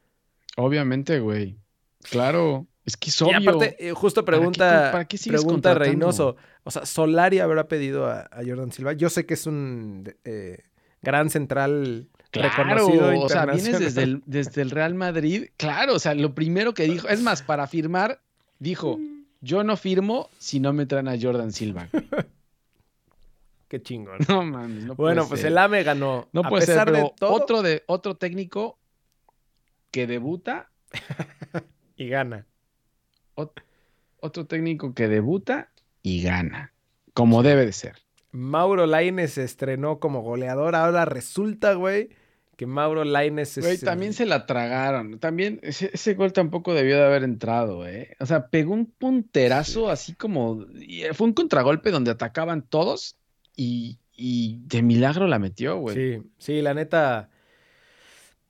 Obviamente, 0.58 1.20
güey. 1.20 1.56
Claro, 2.10 2.66
es 2.84 2.98
que 2.98 3.12
es 3.12 3.22
y 3.22 3.32
aparte, 3.32 3.76
eh, 3.78 3.92
justo 3.92 4.26
¿Para 4.26 4.38
qué 4.38 4.40
pregunta, 4.40 4.90
para 4.92 5.06
qué 5.06 5.20
sigues 5.20 5.44
pregunta? 5.44 5.76
Reynoso. 5.76 6.36
O 6.64 6.72
sea, 6.72 6.88
Solari 6.88 7.38
habrá 7.38 7.68
pedido 7.68 8.08
a, 8.08 8.22
a 8.22 8.42
Jordan 8.44 8.72
Silva. 8.72 8.94
Yo 8.94 9.12
sé 9.12 9.28
que 9.28 9.36
es 9.36 9.46
un 9.46 10.12
eh, 10.24 10.64
gran 11.04 11.30
central 11.30 12.10
Claro, 12.32 12.50
reconocido 12.50 13.20
o 13.22 13.30
sea, 13.30 13.46
vienes 13.46 13.78
desde 13.80 14.02
el, 14.02 14.24
desde 14.26 14.64
el 14.64 14.72
Real 14.72 14.96
Madrid. 14.96 15.50
Claro, 15.58 15.94
o 15.94 16.00
sea, 16.00 16.16
lo 16.16 16.34
primero 16.34 16.74
que 16.74 16.86
dijo, 16.86 17.08
es 17.08 17.22
más, 17.22 17.44
para 17.44 17.68
firmar, 17.68 18.20
dijo, 18.58 19.00
yo 19.42 19.64
no 19.64 19.78
firmo 19.78 20.32
si 20.40 20.60
no 20.60 20.74
me 20.74 20.88
traen 20.88 21.08
a 21.08 21.16
Jordan 21.22 21.52
Silva. 21.52 21.88
Qué 23.70 23.82
chingón. 23.82 24.18
No 24.28 24.44
mames, 24.44 24.84
no 24.84 24.96
puede 24.96 25.14
Bueno, 25.14 25.28
pues 25.30 25.42
ser. 25.42 25.52
el 25.52 25.58
AME 25.58 25.84
ganó. 25.84 26.28
No 26.34 26.42
a 26.42 26.50
puede 26.50 26.66
ser, 26.66 26.74
pesar 26.76 26.88
de 26.92 26.94
pero 27.00 27.14
todo, 27.18 27.32
otro, 27.34 27.62
de, 27.62 27.84
otro 27.88 28.16
técnico 28.18 28.78
que 29.92 30.06
debuta, 30.08 30.70
y 31.96 32.10
gana. 32.10 32.46
ot- 33.36 33.64
otro 34.20 34.46
técnico 34.48 34.94
que 34.94 35.08
debuta 35.08 35.72
y 36.02 36.22
gana, 36.24 36.74
como 37.14 37.44
debe 37.44 37.66
de 37.66 37.72
ser. 37.74 37.96
Mauro 38.32 38.86
Laines 38.86 39.34
se 39.34 39.44
estrenó 39.44 40.00
como 40.00 40.22
goleador. 40.22 40.76
Ahora 40.76 41.06
resulta, 41.06 41.74
güey, 41.74 42.10
que 42.58 42.66
Mauro 42.68 43.04
Laines 43.04 43.58
es. 43.58 43.64
Güey, 43.66 43.78
también 43.80 44.14
se 44.14 44.26
la 44.26 44.46
tragaron. 44.46 45.20
También 45.20 45.60
ese, 45.64 45.90
ese 45.94 46.14
gol 46.16 46.34
tampoco 46.34 46.74
debió 46.74 46.98
de 46.98 47.06
haber 47.06 47.24
entrado, 47.24 47.88
¿eh? 47.88 48.16
O 48.20 48.26
sea, 48.26 48.48
pegó 48.50 48.74
un 48.74 48.86
punterazo 48.88 49.90
así 49.90 50.14
como... 50.14 50.66
Fue 51.14 51.28
un 51.28 51.34
contragolpe 51.34 51.90
donde 51.92 52.12
atacaban 52.12 52.62
todos 52.62 53.16
y, 53.60 54.00
y 54.16 54.60
de 54.66 54.82
milagro 54.82 55.28
la 55.28 55.40
metió, 55.40 55.78
güey. 55.78 55.96
Sí, 55.96 56.24
sí, 56.38 56.62
la 56.62 56.74
neta. 56.74 57.30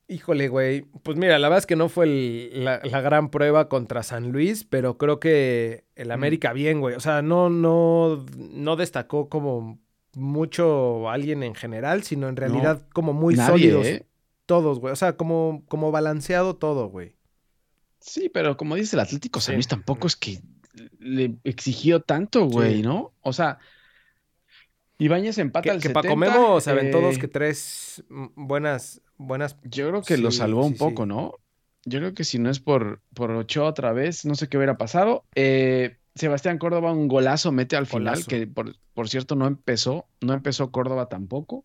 Híjole, 0.07 0.47
güey. 0.47 0.81
Pues 1.03 1.17
mira, 1.17 1.37
la 1.37 1.47
verdad 1.49 1.59
es 1.59 1.65
que 1.67 1.75
no 1.75 1.87
fue 1.87 2.05
el- 2.05 2.63
la, 2.65 2.79
la 2.83 3.01
gran 3.01 3.29
prueba 3.29 3.69
contra 3.69 4.01
San 4.01 4.31
Luis, 4.31 4.63
pero 4.63 4.97
creo 4.97 5.19
que 5.19 5.85
el 5.95 6.11
América 6.11 6.51
bien, 6.51 6.79
güey. 6.79 6.95
O 6.95 6.99
sea, 6.99 7.21
no, 7.21 7.49
no, 7.51 8.25
no 8.37 8.75
destacó 8.75 9.29
como 9.29 9.79
mucho 10.15 11.09
alguien 11.11 11.43
en 11.43 11.53
general, 11.53 12.01
sino 12.03 12.27
en 12.27 12.35
realidad 12.35 12.81
como 12.91 13.13
muy 13.13 13.35
Nadie, 13.35 13.51
sólidos 13.51 13.85
¿eh? 13.85 14.05
todos, 14.47 14.79
güey. 14.79 14.91
O 14.91 14.95
sea, 14.95 15.15
como, 15.15 15.63
como 15.67 15.91
balanceado 15.91 16.55
todo, 16.55 16.87
güey. 16.89 17.13
Sí, 17.99 18.29
pero 18.29 18.57
como 18.57 18.75
dice 18.75 18.95
el 18.95 19.01
Atlético 19.01 19.39
San 19.41 19.53
Sí. 19.53 19.57
Luis, 19.57 19.67
tampoco 19.67 20.07
es 20.07 20.15
que 20.15 20.39
le 20.97 21.35
exigió 21.43 21.99
tanto, 21.99 22.45
güey, 22.45 22.77
Sí. 22.77 22.81
¿no? 22.81 23.13
O 23.21 23.31
sea, 23.33 23.59
Ibáñez 25.00 25.38
empata 25.38 25.63
Que, 25.63 25.72
al 25.72 25.77
que 25.77 25.88
70. 25.88 26.01
Paco 26.01 26.15
Memo 26.15 26.62
se 26.62 26.70
aventó 26.70 27.01
dos 27.01 27.18
eh, 27.18 27.20
que 27.20 27.27
tres 27.27 28.03
mm, 28.10 28.27
buenas, 28.36 29.01
buenas. 29.18 29.58
Yo 29.63 29.89
creo 29.89 30.01
que 30.03 30.18
lo 30.18 30.32
salvó 30.32 30.65
un 30.65 30.74
sí, 30.74 30.79
poco, 30.79 31.03
sí. 31.03 31.10
¿no? 31.10 31.34
Yo 31.86 32.00
creo 32.00 32.13
que 32.13 32.24
si 32.24 32.38
no 32.38 32.50
es 32.50 32.60
por, 32.60 33.01
por 33.13 33.32
Ochoa 33.32 33.70
otra 33.70 33.94
vez, 33.94 34.25
no 34.25 34.36
sé 34.36 34.50
qué 34.50 34.58
hubiera 34.58 34.77
pasado. 34.77 35.25
Eh, 35.36 35.98
Sebastián 36.13 36.58
Córdoba 36.58 36.91
un 36.91 37.08
golazo 37.08 37.51
mete 37.51 37.77
al 37.77 37.88
final, 37.88 38.25
que 38.25 38.46
por, 38.46 38.75
por 38.94 39.08
cierto 39.08 39.36
no 39.36 39.48
empezó, 39.48 40.08
no 40.22 40.34
empezó 40.34 40.72
Córdoba 40.72 41.08
tampoco. 41.08 41.63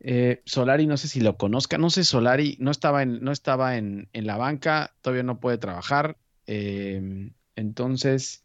Eh, 0.00 0.42
Solari, 0.44 0.86
no 0.86 0.96
sé 0.96 1.08
si 1.08 1.20
lo 1.20 1.36
conozca, 1.38 1.78
no 1.78 1.88
sé, 1.88 2.04
Solari 2.04 2.56
no 2.60 2.70
estaba 2.70 3.02
en, 3.02 3.22
no 3.22 3.32
estaba 3.32 3.76
en, 3.76 4.08
en 4.12 4.26
la 4.26 4.36
banca, 4.36 4.94
todavía 5.00 5.22
no 5.22 5.40
puede 5.40 5.58
trabajar. 5.58 6.18
eh, 6.46 7.30
entonces, 7.54 8.44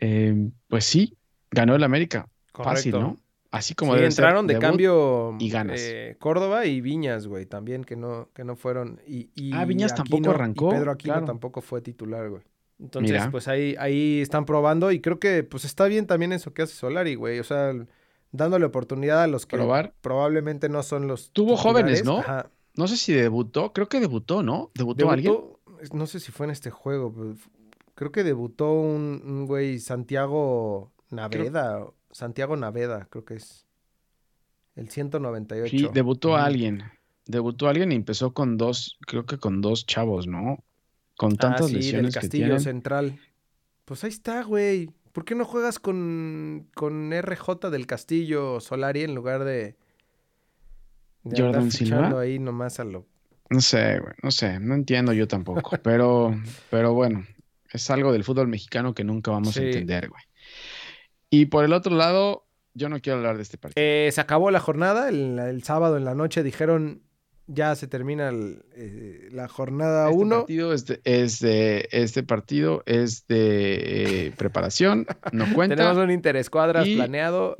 eh, 0.00 0.50
pues 0.68 0.84
sí, 0.84 1.18
ganó 1.50 1.74
el 1.74 1.84
América. 1.84 2.29
Fácil, 2.52 2.92
Correcto. 2.92 3.00
¿no? 3.00 3.16
Así 3.50 3.74
como 3.74 3.92
Sí, 3.94 3.98
ser, 3.98 4.06
entraron 4.06 4.46
de 4.46 4.58
cambio 4.60 5.34
y 5.40 5.50
ganas. 5.50 5.80
eh, 5.82 6.16
Córdoba 6.20 6.66
y 6.66 6.80
Viñas, 6.80 7.26
güey, 7.26 7.46
también 7.46 7.82
que 7.82 7.96
no, 7.96 8.28
que 8.32 8.44
no 8.44 8.54
fueron. 8.54 9.00
Y, 9.08 9.30
y 9.34 9.52
Ah, 9.54 9.64
Viñas 9.64 9.94
tampoco 9.94 10.30
arrancó, 10.30 10.68
Y 10.68 10.76
Pedro 10.76 10.92
Aquino 10.92 11.14
claro. 11.14 11.26
tampoco 11.26 11.60
fue 11.60 11.80
titular, 11.80 12.28
güey. 12.30 12.42
Entonces, 12.78 13.10
Mira. 13.12 13.30
pues 13.30 13.48
ahí, 13.48 13.74
ahí 13.78 14.20
están 14.20 14.44
probando 14.46 14.92
y 14.92 15.00
creo 15.00 15.18
que 15.18 15.42
pues 15.42 15.64
está 15.64 15.86
bien 15.86 16.06
también 16.06 16.32
eso 16.32 16.54
que 16.54 16.62
hace 16.62 16.74
Solari, 16.74 17.16
güey. 17.16 17.40
O 17.40 17.44
sea, 17.44 17.74
dándole 18.30 18.64
oportunidad 18.66 19.22
a 19.24 19.26
los 19.26 19.46
que 19.46 19.56
Probar. 19.56 19.94
probablemente 20.00 20.68
no 20.68 20.82
son 20.84 21.08
los. 21.08 21.30
Tuvo 21.32 21.56
jóvenes. 21.56 22.04
¿no? 22.04 22.18
Ajá. 22.20 22.50
No 22.76 22.86
sé 22.86 22.96
si 22.96 23.12
debutó, 23.12 23.72
creo 23.72 23.88
que 23.88 23.98
debutó, 23.98 24.44
¿no? 24.44 24.70
¿Debutó, 24.76 25.10
alguien? 25.10 25.34
No 25.92 26.06
sé 26.06 26.20
si 26.20 26.30
fue 26.30 26.46
en 26.46 26.52
este 26.52 26.70
juego, 26.70 27.12
pero 27.12 27.34
creo 27.96 28.12
que 28.12 28.22
debutó 28.22 28.72
un, 28.72 29.22
un 29.26 29.46
güey 29.46 29.80
Santiago 29.80 30.92
Naveda. 31.10 31.84
Santiago 32.10 32.56
Naveda, 32.56 33.06
creo 33.10 33.24
que 33.24 33.34
es. 33.34 33.66
El 34.76 34.88
198. 34.88 35.70
Sí, 35.76 35.88
debutó 35.92 36.36
alguien. 36.36 36.82
Debutó 37.26 37.68
alguien 37.68 37.92
y 37.92 37.96
empezó 37.96 38.32
con 38.32 38.56
dos, 38.56 38.98
creo 39.06 39.26
que 39.26 39.38
con 39.38 39.60
dos 39.60 39.86
chavos, 39.86 40.26
¿no? 40.26 40.64
Con 41.16 41.32
Ah, 41.34 41.36
tantas 41.36 41.66
sí, 41.66 41.72
del 41.74 41.82
lesiones 41.82 42.14
que 42.14 42.20
Castillo 42.20 42.44
tienen. 42.44 42.60
Central. 42.60 43.20
Pues 43.84 44.04
ahí 44.04 44.10
está, 44.10 44.42
güey. 44.42 44.90
¿Por 45.12 45.24
qué 45.24 45.34
no 45.34 45.44
juegas 45.44 45.78
con, 45.78 46.68
con 46.74 47.12
RJ 47.12 47.70
del 47.70 47.86
Castillo 47.86 48.60
Solari 48.60 49.02
en 49.02 49.14
lugar 49.14 49.44
de, 49.44 49.76
Jordan 51.24 51.70
Silva? 51.70 52.20
ahí 52.20 52.38
nomás 52.38 52.80
a 52.80 52.84
lo... 52.84 53.06
No 53.50 53.60
sé, 53.60 53.98
güey, 53.98 54.14
no 54.22 54.30
sé, 54.30 54.60
no 54.60 54.74
entiendo 54.74 55.12
yo 55.12 55.26
tampoco, 55.26 55.76
pero, 55.82 56.32
pero 56.70 56.94
bueno, 56.94 57.26
es 57.72 57.90
algo 57.90 58.12
del 58.12 58.22
fútbol 58.22 58.46
mexicano 58.46 58.94
que 58.94 59.02
nunca 59.02 59.32
vamos 59.32 59.54
Sí. 59.54 59.60
a 59.60 59.66
entender, 59.66 60.08
güey. 60.08 60.22
Y 61.30 61.46
por 61.46 61.64
el 61.64 61.72
otro 61.72 61.94
lado, 61.96 62.46
yo 62.74 62.88
no 62.88 63.00
quiero 63.00 63.18
hablar 63.18 63.36
de 63.36 63.42
este 63.42 63.56
partido. 63.58 63.82
Eh, 63.84 64.10
se 64.12 64.20
acabó 64.20 64.50
la 64.50 64.60
jornada, 64.60 65.08
el, 65.08 65.38
el 65.38 65.62
sábado 65.62 65.96
en 65.96 66.04
la 66.04 66.14
noche 66.14 66.42
dijeron 66.42 67.02
ya 67.52 67.74
se 67.74 67.88
termina 67.88 68.28
el, 68.28 68.64
eh, 68.76 69.28
la 69.32 69.48
jornada 69.48 70.08
Este 70.08 70.18
1. 70.22 70.36
partido 70.38 70.72
es 70.72 70.86
de, 70.86 71.00
es 71.02 71.40
de- 71.40 71.88
este 71.90 72.22
partido 72.22 72.84
es 72.86 73.26
de 73.26 74.26
eh, 74.28 74.32
preparación, 74.36 75.04
no 75.32 75.46
cuenta. 75.54 75.74
Tenemos 75.74 75.98
un 75.98 76.12
interescuadras 76.12 76.86
Y- 76.86 76.94
planeado. 76.94 77.56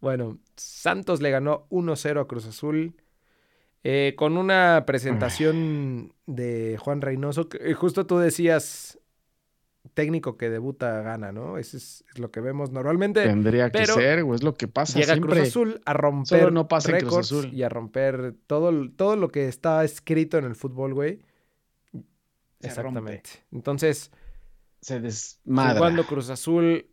bueno, 0.00 0.38
Santos 0.56 1.20
le 1.20 1.30
ganó 1.30 1.66
1-0 1.70 2.20
a 2.22 2.26
Cruz 2.26 2.46
Azul. 2.46 2.94
con 4.16 4.36
una 4.38 4.84
presentación 4.86 6.14
de 6.26 6.76
Juan 6.78 7.00
Reynoso. 7.02 7.48
que, 7.48 7.74
justo 7.74 8.06
tú 8.06 8.18
decías, 8.18 8.98
técnico 9.98 10.36
que 10.36 10.48
debuta 10.48 11.02
gana, 11.02 11.32
¿no? 11.32 11.58
Eso 11.58 11.76
es, 11.76 12.04
es 12.08 12.20
lo 12.20 12.30
que 12.30 12.38
vemos 12.40 12.70
normalmente. 12.70 13.24
Tendría 13.24 13.68
que 13.72 13.80
pero 13.80 13.94
ser, 13.94 14.22
güey, 14.22 14.36
es 14.36 14.44
lo 14.44 14.54
que 14.54 14.68
pasa 14.68 14.96
Llega 14.96 15.14
siempre. 15.14 15.40
Cruz 15.40 15.48
Azul 15.48 15.80
a 15.84 15.92
romper 15.92 16.38
Solo 16.38 16.50
no 16.52 16.68
pasa 16.68 16.92
en 16.92 16.98
Cruz 16.98 17.10
récords 17.10 17.32
Azul. 17.32 17.52
y 17.52 17.64
a 17.64 17.68
romper 17.68 18.36
todo, 18.46 18.88
todo 18.92 19.16
lo 19.16 19.28
que 19.30 19.48
está 19.48 19.82
escrito 19.82 20.38
en 20.38 20.44
el 20.44 20.54
fútbol, 20.54 20.94
güey. 20.94 21.18
Se 22.60 22.68
Exactamente. 22.68 23.30
Entonces, 23.50 24.12
Se 24.80 25.00
desmadra. 25.00 25.74
jugando 25.78 26.06
Cruz 26.06 26.30
Azul 26.30 26.86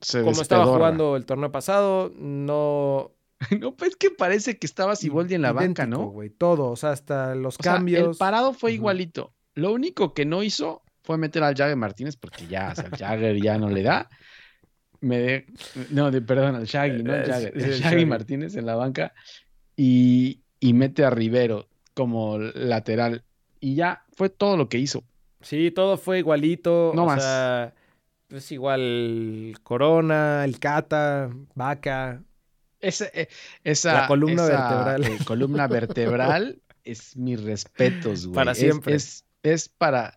se 0.00 0.22
como 0.24 0.42
estaba 0.42 0.66
jugando 0.66 1.14
el 1.16 1.24
torneo 1.24 1.52
pasado, 1.52 2.12
no. 2.16 3.12
No, 3.60 3.76
pues 3.76 3.94
que 3.96 4.10
parece 4.10 4.58
que 4.58 4.66
estaba 4.66 4.96
Siboldi 4.96 5.34
en 5.34 5.42
la 5.42 5.52
banca, 5.52 5.86
¿no? 5.86 6.06
güey, 6.06 6.30
todo, 6.30 6.70
o 6.70 6.76
sea, 6.76 6.90
hasta 6.90 7.34
los 7.34 7.58
O 7.60 7.62
sea, 7.62 7.74
cambios. 7.74 8.08
el 8.12 8.16
parado 8.16 8.52
fue 8.54 8.72
igualito. 8.72 9.34
Lo 9.54 9.72
único 9.72 10.14
que 10.14 10.24
no 10.24 10.42
hizo 10.42 10.82
fue 11.06 11.16
meter 11.16 11.42
al 11.42 11.54
Jagger 11.54 11.76
Martínez 11.76 12.16
porque 12.16 12.46
ya, 12.46 12.70
o 12.72 12.74
sea, 12.74 12.84
el 12.86 12.98
Jagger 12.98 13.40
ya 13.40 13.56
no 13.58 13.70
le 13.70 13.82
da. 13.82 14.08
Me 15.00 15.18
de- 15.18 15.46
no, 15.90 16.10
de, 16.10 16.20
perdón, 16.20 16.56
al 16.56 16.64
Shaggy, 16.66 17.02
¿no? 17.02 17.14
El 17.14 17.22
Eh, 17.22 17.26
Jagger, 17.32 17.52
el 17.56 17.72
Shaggy. 17.80 18.06
Martínez 18.06 18.56
en 18.56 18.66
la 18.66 18.74
banca 18.74 19.12
y, 19.76 20.42
y 20.60 20.72
mete 20.72 21.04
a 21.04 21.10
Rivero 21.10 21.68
como 21.94 22.38
lateral. 22.38 23.24
Y 23.60 23.74
ya 23.74 24.04
fue 24.12 24.28
todo 24.30 24.56
lo 24.56 24.68
que 24.68 24.78
hizo. 24.78 25.04
Sí, 25.40 25.70
todo 25.70 25.96
fue 25.96 26.18
igualito. 26.18 26.92
No 26.94 27.04
o 27.04 27.06
más. 27.06 27.22
sea, 27.22 27.74
es 28.30 28.50
igual 28.52 29.54
Corona, 29.62 30.44
el 30.44 30.58
Cata, 30.58 31.30
Vaca. 31.54 32.22
Ese, 32.80 33.10
eh, 33.14 33.28
esa, 33.64 33.92
La 34.02 34.06
columna 34.08 34.44
esa, 34.44 34.84
vertebral. 34.84 35.04
eh, 35.04 35.24
columna 35.24 35.66
vertebral 35.68 36.60
es 36.84 37.16
mis 37.16 37.42
respetos, 37.42 38.26
güey. 38.26 38.34
Para 38.34 38.52
Es- 38.52 38.58
siempre. 38.58 38.94
Es, 38.94 39.24
es 39.42 39.68
para, 39.68 40.16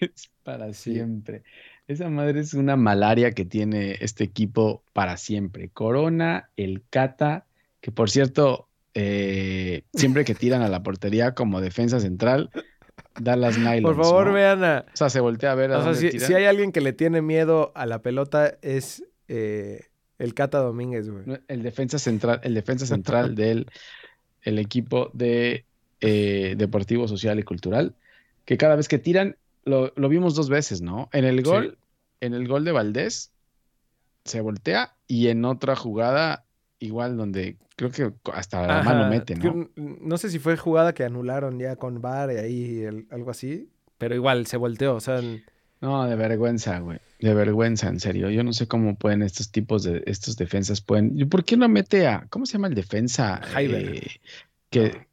es 0.00 0.30
para 0.42 0.72
siempre. 0.72 1.42
Esa 1.86 2.08
madre 2.08 2.40
es 2.40 2.54
una 2.54 2.76
malaria 2.76 3.32
que 3.32 3.44
tiene 3.44 3.98
este 4.00 4.24
equipo 4.24 4.82
para 4.92 5.16
siempre. 5.16 5.68
Corona, 5.68 6.48
el 6.56 6.82
Cata, 6.88 7.46
que 7.80 7.92
por 7.92 8.10
cierto, 8.10 8.68
eh, 8.94 9.82
siempre 9.92 10.24
que 10.24 10.34
tiran 10.34 10.62
a 10.62 10.68
la 10.68 10.82
portería 10.82 11.34
como 11.34 11.60
defensa 11.60 12.00
central, 12.00 12.50
da 13.20 13.36
las 13.36 13.58
nylons. 13.58 13.96
Por 13.96 14.04
favor, 14.04 14.28
¿no? 14.28 14.32
vean 14.32 14.64
a. 14.64 14.86
O 14.92 14.96
sea, 14.96 15.10
se 15.10 15.20
voltea 15.20 15.52
a 15.52 15.54
ver 15.54 15.72
a 15.72 15.78
O 15.78 15.82
sea, 15.82 15.92
dónde 15.92 16.12
si, 16.12 16.20
si 16.20 16.34
hay 16.34 16.44
alguien 16.44 16.72
que 16.72 16.80
le 16.80 16.92
tiene 16.92 17.20
miedo 17.20 17.72
a 17.74 17.86
la 17.86 18.00
pelota 18.00 18.56
es 18.62 19.04
eh, 19.28 19.86
el 20.18 20.34
Cata 20.34 20.58
Domínguez, 20.58 21.10
güey. 21.10 21.24
el 21.48 21.62
defensa 21.62 21.98
central, 21.98 22.40
el 22.42 22.54
defensa 22.54 22.86
central 22.86 23.34
del 23.34 23.66
el 24.42 24.58
equipo 24.58 25.10
de 25.14 25.64
eh, 26.00 26.54
Deportivo 26.56 27.08
Social 27.08 27.38
y 27.38 27.42
Cultural, 27.42 27.94
que 28.44 28.56
cada 28.56 28.76
vez 28.76 28.88
que 28.88 28.98
tiran, 28.98 29.36
lo, 29.64 29.92
lo 29.96 30.08
vimos 30.08 30.34
dos 30.34 30.48
veces, 30.48 30.82
¿no? 30.82 31.08
En 31.12 31.24
el 31.24 31.42
gol, 31.42 31.78
en 32.20 32.34
el 32.34 32.48
gol 32.48 32.64
de 32.64 32.72
Valdés, 32.72 33.32
se 34.24 34.40
voltea 34.40 34.94
y 35.06 35.28
en 35.28 35.44
otra 35.44 35.76
jugada, 35.76 36.44
igual 36.78 37.16
donde 37.16 37.56
creo 37.76 37.90
que 37.90 38.12
hasta 38.32 38.66
la 38.66 38.82
mano 38.82 39.08
mete, 39.08 39.34
¿no? 39.36 39.68
No 39.76 40.18
sé 40.18 40.30
si 40.30 40.38
fue 40.38 40.56
jugada 40.56 40.94
que 40.94 41.04
anularon 41.04 41.58
ya 41.58 41.76
con 41.76 42.00
VAR 42.00 42.32
y 42.32 42.36
ahí 42.36 43.06
algo 43.10 43.30
así, 43.30 43.68
pero 43.98 44.14
igual 44.14 44.46
se 44.46 44.56
volteó, 44.56 44.94
o 44.94 45.00
sea... 45.00 45.20
No, 45.80 46.06
de 46.06 46.16
vergüenza, 46.16 46.78
güey. 46.78 46.98
De 47.20 47.34
vergüenza, 47.34 47.88
en 47.88 48.00
serio. 48.00 48.30
Yo 48.30 48.42
no 48.42 48.54
sé 48.54 48.66
cómo 48.66 48.96
pueden 48.96 49.22
estos 49.22 49.50
tipos 49.50 49.82
de, 49.82 50.02
estos 50.06 50.36
defensas 50.36 50.80
pueden. 50.80 51.28
¿Por 51.28 51.44
qué 51.44 51.58
no 51.58 51.68
mete 51.68 52.06
a, 52.06 52.26
¿cómo 52.30 52.46
se 52.46 52.54
llama 52.54 52.68
el 52.68 52.74
defensa? 52.74 53.42
Eh, 53.58 54.06
que, 54.70 55.06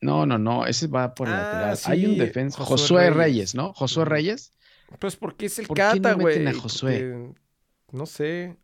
no, 0.00 0.26
no, 0.26 0.38
no, 0.38 0.66
ese 0.66 0.86
va 0.86 1.14
por 1.14 1.28
el 1.28 1.34
ah, 1.34 1.38
lateral. 1.38 1.78
Hay 1.86 2.06
un 2.06 2.18
defensa, 2.18 2.64
Josué, 2.64 3.10
Reyes. 3.10 3.54
¿no? 3.54 3.72
Josué 3.72 4.04
Reyes. 4.04 4.52
Pues 4.98 5.16
porque 5.16 5.46
es 5.46 5.58
el 5.58 5.68
cata, 5.68 6.14
güey. 6.14 6.40
No, 6.40 6.60
Josué? 6.60 7.34
no 7.92 8.06
sé. 8.06 8.56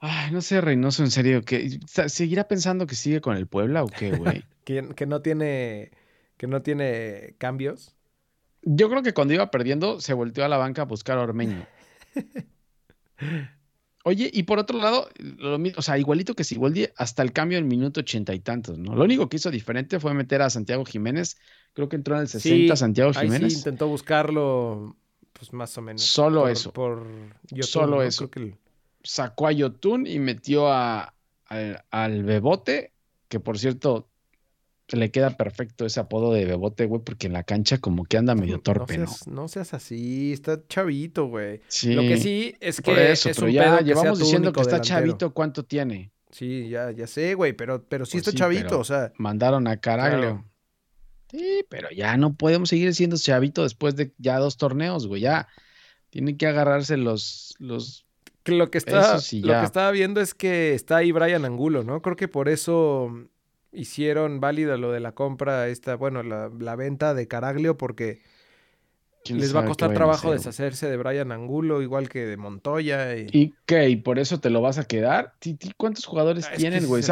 Ay, 0.00 0.32
no 0.32 0.42
sé, 0.42 0.60
Reynoso, 0.60 1.02
en 1.02 1.10
serio, 1.10 1.42
que 1.42 1.80
seguirá 1.86 2.46
pensando 2.46 2.86
que 2.86 2.94
sigue 2.94 3.22
con 3.22 3.36
el 3.36 3.46
Puebla 3.46 3.84
o 3.84 3.86
qué, 3.86 4.10
güey. 4.10 4.44
que, 4.64 4.86
que 4.94 5.06
no 5.06 5.22
tiene 5.22 5.92
que 6.36 6.46
no 6.46 6.62
tiene 6.62 7.34
cambios. 7.38 7.94
Yo 8.62 8.90
creo 8.90 9.02
que 9.02 9.14
cuando 9.14 9.34
iba 9.34 9.50
perdiendo 9.50 10.00
se 10.00 10.12
volteó 10.14 10.44
a 10.44 10.48
la 10.48 10.56
banca 10.56 10.82
a 10.82 10.86
buscar 10.86 11.18
a 11.18 11.22
Ormeño. 11.22 11.66
Oye, 14.06 14.30
y 14.30 14.42
por 14.42 14.58
otro 14.58 14.78
lado, 14.78 15.08
lo 15.18 15.58
mismo, 15.58 15.78
o 15.78 15.82
sea, 15.82 15.96
igualito 15.96 16.34
que 16.34 16.44
Sigoldi, 16.44 16.88
hasta 16.96 17.22
el 17.22 17.32
cambio 17.32 17.56
en 17.56 17.66
minuto 17.66 18.00
ochenta 18.00 18.34
y 18.34 18.40
tantos, 18.40 18.78
¿no? 18.78 18.94
Lo 18.94 19.04
único 19.04 19.30
que 19.30 19.36
hizo 19.36 19.50
diferente 19.50 19.98
fue 19.98 20.12
meter 20.12 20.42
a 20.42 20.50
Santiago 20.50 20.84
Jiménez, 20.84 21.38
creo 21.72 21.88
que 21.88 21.96
entró 21.96 22.14
en 22.16 22.22
el 22.22 22.28
60 22.28 22.76
Santiago 22.76 23.14
Jiménez. 23.14 23.54
sí, 23.54 23.58
intentó 23.58 23.88
buscarlo, 23.88 24.94
pues 25.32 25.54
más 25.54 25.76
o 25.78 25.82
menos. 25.82 26.02
Solo 26.02 26.48
eso. 26.48 26.70
Por 26.70 27.06
Solo 27.62 28.02
eso. 28.02 28.30
Sacó 29.02 29.46
a 29.46 29.52
Yotun 29.52 30.06
y 30.06 30.18
metió 30.18 30.70
a, 30.70 31.14
al 31.90 32.24
Bebote, 32.24 32.92
que 33.28 33.40
por 33.40 33.58
cierto, 33.58 34.06
le 34.88 35.10
queda 35.10 35.30
perfecto 35.30 35.86
ese 35.86 36.00
apodo 36.00 36.32
de 36.32 36.44
Bebote, 36.44 36.86
güey, 36.86 37.02
porque 37.02 37.26
en 37.26 37.32
la 37.32 37.42
cancha 37.42 37.78
como 37.78 38.04
que 38.04 38.18
anda 38.18 38.34
medio 38.34 38.60
torpe, 38.60 38.98
¿no? 38.98 39.06
Seas, 39.06 39.26
¿no? 39.28 39.48
seas 39.48 39.74
así, 39.74 40.32
está 40.32 40.60
chavito, 40.68 41.26
güey. 41.26 41.60
Sí. 41.68 41.94
Lo 41.94 42.02
que 42.02 42.18
sí 42.18 42.54
es 42.60 42.80
que 42.80 43.12
eso, 43.12 43.30
es 43.30 43.38
pero 43.38 43.48
ya 43.48 43.80
llevamos 43.80 44.18
diciendo 44.18 44.52
que 44.52 44.60
está 44.60 44.80
chavito, 44.80 45.32
¿cuánto 45.32 45.64
tiene? 45.64 46.12
Sí, 46.30 46.68
ya, 46.68 46.90
ya 46.90 47.06
sé, 47.06 47.34
güey, 47.34 47.52
pero, 47.52 47.84
pero 47.84 48.04
sí 48.04 48.18
pues 48.18 48.28
está 48.28 48.38
chavito, 48.38 48.78
o 48.78 48.84
sea. 48.84 49.12
Mandaron 49.16 49.66
a 49.68 49.80
Caraglio. 49.80 50.44
Sí, 51.30 51.64
pero 51.68 51.88
ya 51.90 52.16
no 52.16 52.34
podemos 52.34 52.68
seguir 52.68 52.94
siendo 52.94 53.16
chavito 53.16 53.62
después 53.62 53.96
de 53.96 54.12
ya 54.18 54.38
dos 54.38 54.56
torneos, 54.56 55.06
güey, 55.06 55.22
ya. 55.22 55.48
Tienen 56.10 56.36
que 56.36 56.46
agarrarse 56.46 56.96
los, 56.96 57.54
los 57.58 58.04
lo 58.44 58.70
que, 58.70 58.78
está, 58.78 59.14
lo 59.14 59.60
que 59.60 59.64
estaba 59.64 59.90
viendo 59.90 60.20
es 60.20 60.34
que 60.34 60.74
está 60.74 60.98
ahí 60.98 61.12
Brian 61.12 61.44
Angulo, 61.44 61.82
¿no? 61.82 62.02
Creo 62.02 62.16
que 62.16 62.28
por 62.28 62.48
eso 62.48 63.10
hicieron 63.74 64.40
válida 64.40 64.76
lo 64.76 64.92
de 64.92 65.00
la 65.00 65.12
compra, 65.12 65.68
esta, 65.68 65.96
bueno, 65.96 66.22
la, 66.22 66.76
venta 66.76 67.14
de 67.14 67.28
Caraglio, 67.28 67.76
porque 67.76 68.22
les 69.28 69.54
va 69.54 69.60
a 69.60 69.64
costar 69.64 69.92
trabajo 69.94 70.32
deshacerse 70.32 70.88
de 70.88 70.96
Brian 70.96 71.32
Angulo, 71.32 71.82
igual 71.82 72.08
que 72.08 72.26
de 72.26 72.36
Montoya. 72.36 73.16
¿Y, 73.16 73.28
¿Y 73.32 73.54
qué? 73.66 73.88
¿Y 73.88 73.96
por 73.96 74.18
eso 74.18 74.40
te 74.40 74.50
lo 74.50 74.60
vas 74.60 74.78
a 74.78 74.84
quedar? 74.84 75.34
¿Cuántos 75.76 76.04
jugadores 76.04 76.48
ah, 76.50 76.56
tienen, 76.56 76.86
güey? 76.86 77.02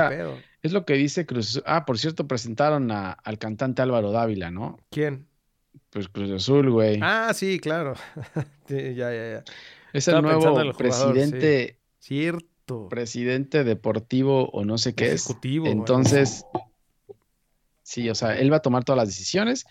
Es, 0.62 0.72
lo 0.72 0.84
que 0.84 0.94
dice 0.94 1.26
Cruz. 1.26 1.62
Ah, 1.66 1.84
por 1.84 1.98
cierto, 1.98 2.28
presentaron 2.28 2.90
al 2.90 3.38
cantante 3.38 3.82
Álvaro 3.82 4.12
Dávila, 4.12 4.50
¿no? 4.50 4.78
¿Quién? 4.90 5.26
Pues 5.90 6.08
Cruz 6.08 6.30
Azul, 6.30 6.70
güey. 6.70 6.98
Ah, 7.02 7.32
sí, 7.34 7.58
claro. 7.58 7.94
ya, 8.68 8.92
ya, 8.94 9.12
ya. 9.12 9.44
Es 9.92 10.08
el 10.08 10.22
nuevo 10.22 10.72
presidente. 10.72 11.78
Cierto 11.98 12.51
presidente 12.88 13.64
deportivo 13.64 14.48
o 14.50 14.64
no 14.64 14.78
sé 14.78 14.94
qué 14.94 15.12
es. 15.12 15.28
Entonces, 15.42 16.44
sí, 17.82 18.08
o 18.08 18.14
sea, 18.14 18.38
él 18.38 18.52
va 18.52 18.56
a 18.56 18.62
tomar 18.62 18.84
todas 18.84 18.98
las 18.98 19.08
decisiones 19.08 19.66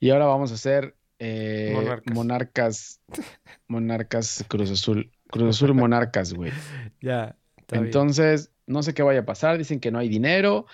y 0.00 0.10
ahora 0.10 0.26
vamos 0.26 0.50
a 0.50 0.54
hacer 0.54 0.94
eh, 1.18 2.02
monarcas. 2.12 3.00
monarcas. 3.68 4.44
Cruz 4.48 4.70
Azul. 4.70 5.10
Cruz 5.28 5.56
Azul 5.56 5.74
Monarcas, 5.74 6.32
güey. 6.32 6.52
Ya. 7.00 7.36
Entonces, 7.70 8.50
no 8.66 8.82
sé 8.82 8.94
qué 8.94 9.02
vaya 9.02 9.20
a 9.20 9.26
pasar. 9.26 9.58
Dicen 9.58 9.78
que 9.78 9.90
no 9.90 9.98
hay 9.98 10.08
dinero, 10.08 10.66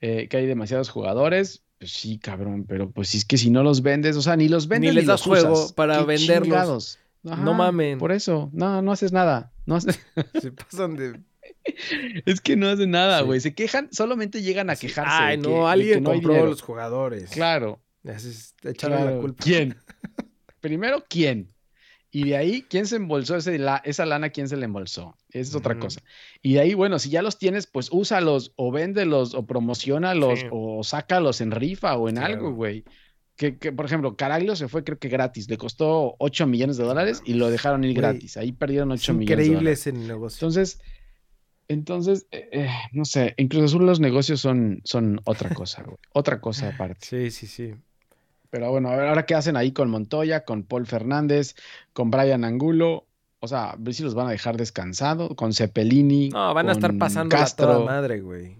eh, 0.00 0.28
que 0.28 0.36
hay 0.36 0.46
demasiados 0.46 0.90
jugadores. 0.90 1.64
Pues 1.78 1.92
sí, 1.92 2.18
cabrón, 2.18 2.64
pero 2.68 2.90
pues 2.90 3.14
es 3.14 3.24
que 3.24 3.36
si 3.36 3.50
no 3.50 3.62
los 3.62 3.82
vendes, 3.82 4.16
o 4.16 4.22
sea, 4.22 4.36
ni 4.36 4.48
los 4.48 4.68
vendes 4.68 4.90
ni 4.92 4.96
les 4.96 5.06
das 5.06 5.22
juego 5.22 5.68
para 5.74 6.02
venderlos. 6.04 6.98
no 7.22 7.52
mamen. 7.52 7.98
Por 7.98 8.12
eso, 8.12 8.48
no, 8.52 8.80
no 8.80 8.92
haces 8.92 9.12
nada. 9.12 9.52
No 9.66 9.80
Se 10.40 10.52
pasan 10.52 10.96
de. 10.96 11.20
Es 12.26 12.40
que 12.40 12.56
no 12.56 12.68
hacen 12.68 12.90
nada, 12.92 13.20
güey. 13.22 13.40
Se 13.40 13.54
quejan, 13.54 13.88
solamente 13.92 14.42
llegan 14.42 14.70
a 14.70 14.76
quejarse. 14.76 15.12
Ay, 15.12 15.38
no, 15.38 15.68
alguien 15.68 16.02
compró 16.02 16.46
los 16.46 16.62
jugadores. 16.62 17.30
Claro. 17.30 17.80
echarle 18.62 19.04
la 19.04 19.20
culpa. 19.20 19.44
¿Quién? 19.44 19.76
Primero, 20.60 21.04
¿quién? 21.08 21.52
Y 22.10 22.30
de 22.30 22.36
ahí, 22.36 22.62
¿quién 22.62 22.86
se 22.86 22.96
embolsó 22.96 23.36
ese, 23.36 23.58
la, 23.58 23.82
esa 23.84 24.06
lana? 24.06 24.30
¿Quién 24.30 24.48
se 24.48 24.56
le 24.56 24.64
embolsó? 24.64 25.16
Esa 25.28 25.50
es 25.50 25.54
otra 25.54 25.78
cosa. 25.78 26.00
Y 26.40 26.54
de 26.54 26.60
ahí, 26.60 26.74
bueno, 26.74 26.98
si 26.98 27.10
ya 27.10 27.20
los 27.20 27.38
tienes, 27.38 27.66
pues 27.66 27.88
úsalos 27.92 28.52
o 28.56 28.72
véndelos 28.72 29.34
o 29.34 29.44
promocionalos 29.44 30.46
o 30.50 30.82
sácalos 30.82 31.40
en 31.40 31.50
rifa 31.50 31.96
o 31.96 32.08
en 32.08 32.18
algo, 32.18 32.52
güey 32.52 32.84
que, 33.36 33.52
por 33.52 33.84
ejemplo, 33.84 34.16
Caraglio 34.16 34.56
se 34.56 34.66
fue 34.66 34.82
creo 34.82 34.98
que 34.98 35.08
gratis, 35.08 35.48
le 35.50 35.58
costó 35.58 36.16
8 36.18 36.46
millones 36.46 36.78
de 36.78 36.84
dólares 36.84 37.22
y 37.24 37.34
lo 37.34 37.50
dejaron 37.50 37.84
ir 37.84 37.94
gratis, 37.94 38.36
ahí 38.38 38.52
perdieron 38.52 38.90
8 38.90 39.12
millones. 39.12 39.46
Increíble 39.46 39.72
ese 39.72 39.92
negocio. 39.92 40.46
Entonces, 40.46 40.80
entonces, 41.68 42.26
eh, 42.30 42.48
eh, 42.52 42.70
no 42.92 43.04
sé, 43.04 43.34
incluso 43.36 43.78
los 43.78 44.00
negocios 44.00 44.40
son, 44.40 44.80
son 44.84 45.20
otra 45.24 45.50
cosa, 45.50 45.84
otra 46.12 46.40
cosa 46.40 46.68
aparte. 46.68 47.04
Sí, 47.06 47.30
sí, 47.30 47.46
sí. 47.46 47.74
Pero 48.48 48.70
bueno, 48.70 48.88
a 48.88 48.96
ver, 48.96 49.08
ahora 49.08 49.26
qué 49.26 49.34
hacen 49.34 49.56
ahí 49.56 49.72
con 49.72 49.90
Montoya, 49.90 50.44
con 50.44 50.62
Paul 50.62 50.86
Fernández, 50.86 51.56
con 51.92 52.10
Brian 52.10 52.44
Angulo. 52.44 53.06
O 53.40 53.48
sea, 53.48 53.70
a 53.70 53.76
ver 53.76 53.92
si 53.92 54.02
los 54.02 54.14
van 54.14 54.28
a 54.28 54.30
dejar 54.30 54.56
descansados, 54.56 55.34
con 55.34 55.52
Cepelini. 55.52 56.30
No, 56.30 56.54
van 56.54 56.70
a 56.70 56.72
estar 56.72 56.96
pasando 56.96 57.36
a 57.36 57.46
toda 57.46 57.80
madre, 57.80 58.20
güey. 58.20 58.56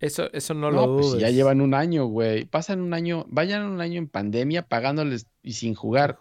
Eso, 0.00 0.32
eso 0.32 0.54
no, 0.54 0.70
lo 0.70 0.96
pues 0.96 1.18
ya 1.18 1.28
llevan 1.28 1.60
un 1.60 1.74
año, 1.74 2.06
güey. 2.06 2.46
Pasan 2.46 2.80
un 2.80 2.94
año, 2.94 3.26
vayan 3.28 3.66
un 3.66 3.82
año 3.82 3.98
en 3.98 4.08
pandemia 4.08 4.62
pagándoles 4.62 5.26
y 5.42 5.52
sin 5.52 5.74
jugar. 5.74 6.18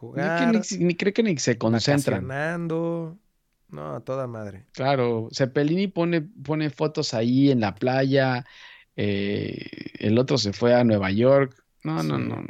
Ni, 0.78 0.96
creo 0.96 1.13
que 1.13 1.24
ni 1.24 1.38
se 1.38 1.58
concentran. 1.58 2.28
No, 3.70 3.96
a 3.96 4.00
toda 4.02 4.28
madre. 4.28 4.65
Claro, 4.74 5.30
Cepelini 5.32 5.88
pone, 5.88 6.22
pone 6.22 6.70
fotos 6.70 7.13
ahí 7.13 7.52
en 7.52 7.62
la 7.62 7.76
playa. 7.76 8.46
Eh, 8.98 9.68
el 10.00 10.18
otro 10.18 10.38
se 10.38 10.52
fue 10.52 10.74
a 10.74 10.84
Nueva 10.84 11.12
York. 11.12 11.56
No, 11.84 12.04
no, 12.04 12.18
no, 12.18 12.36
no. 12.36 12.48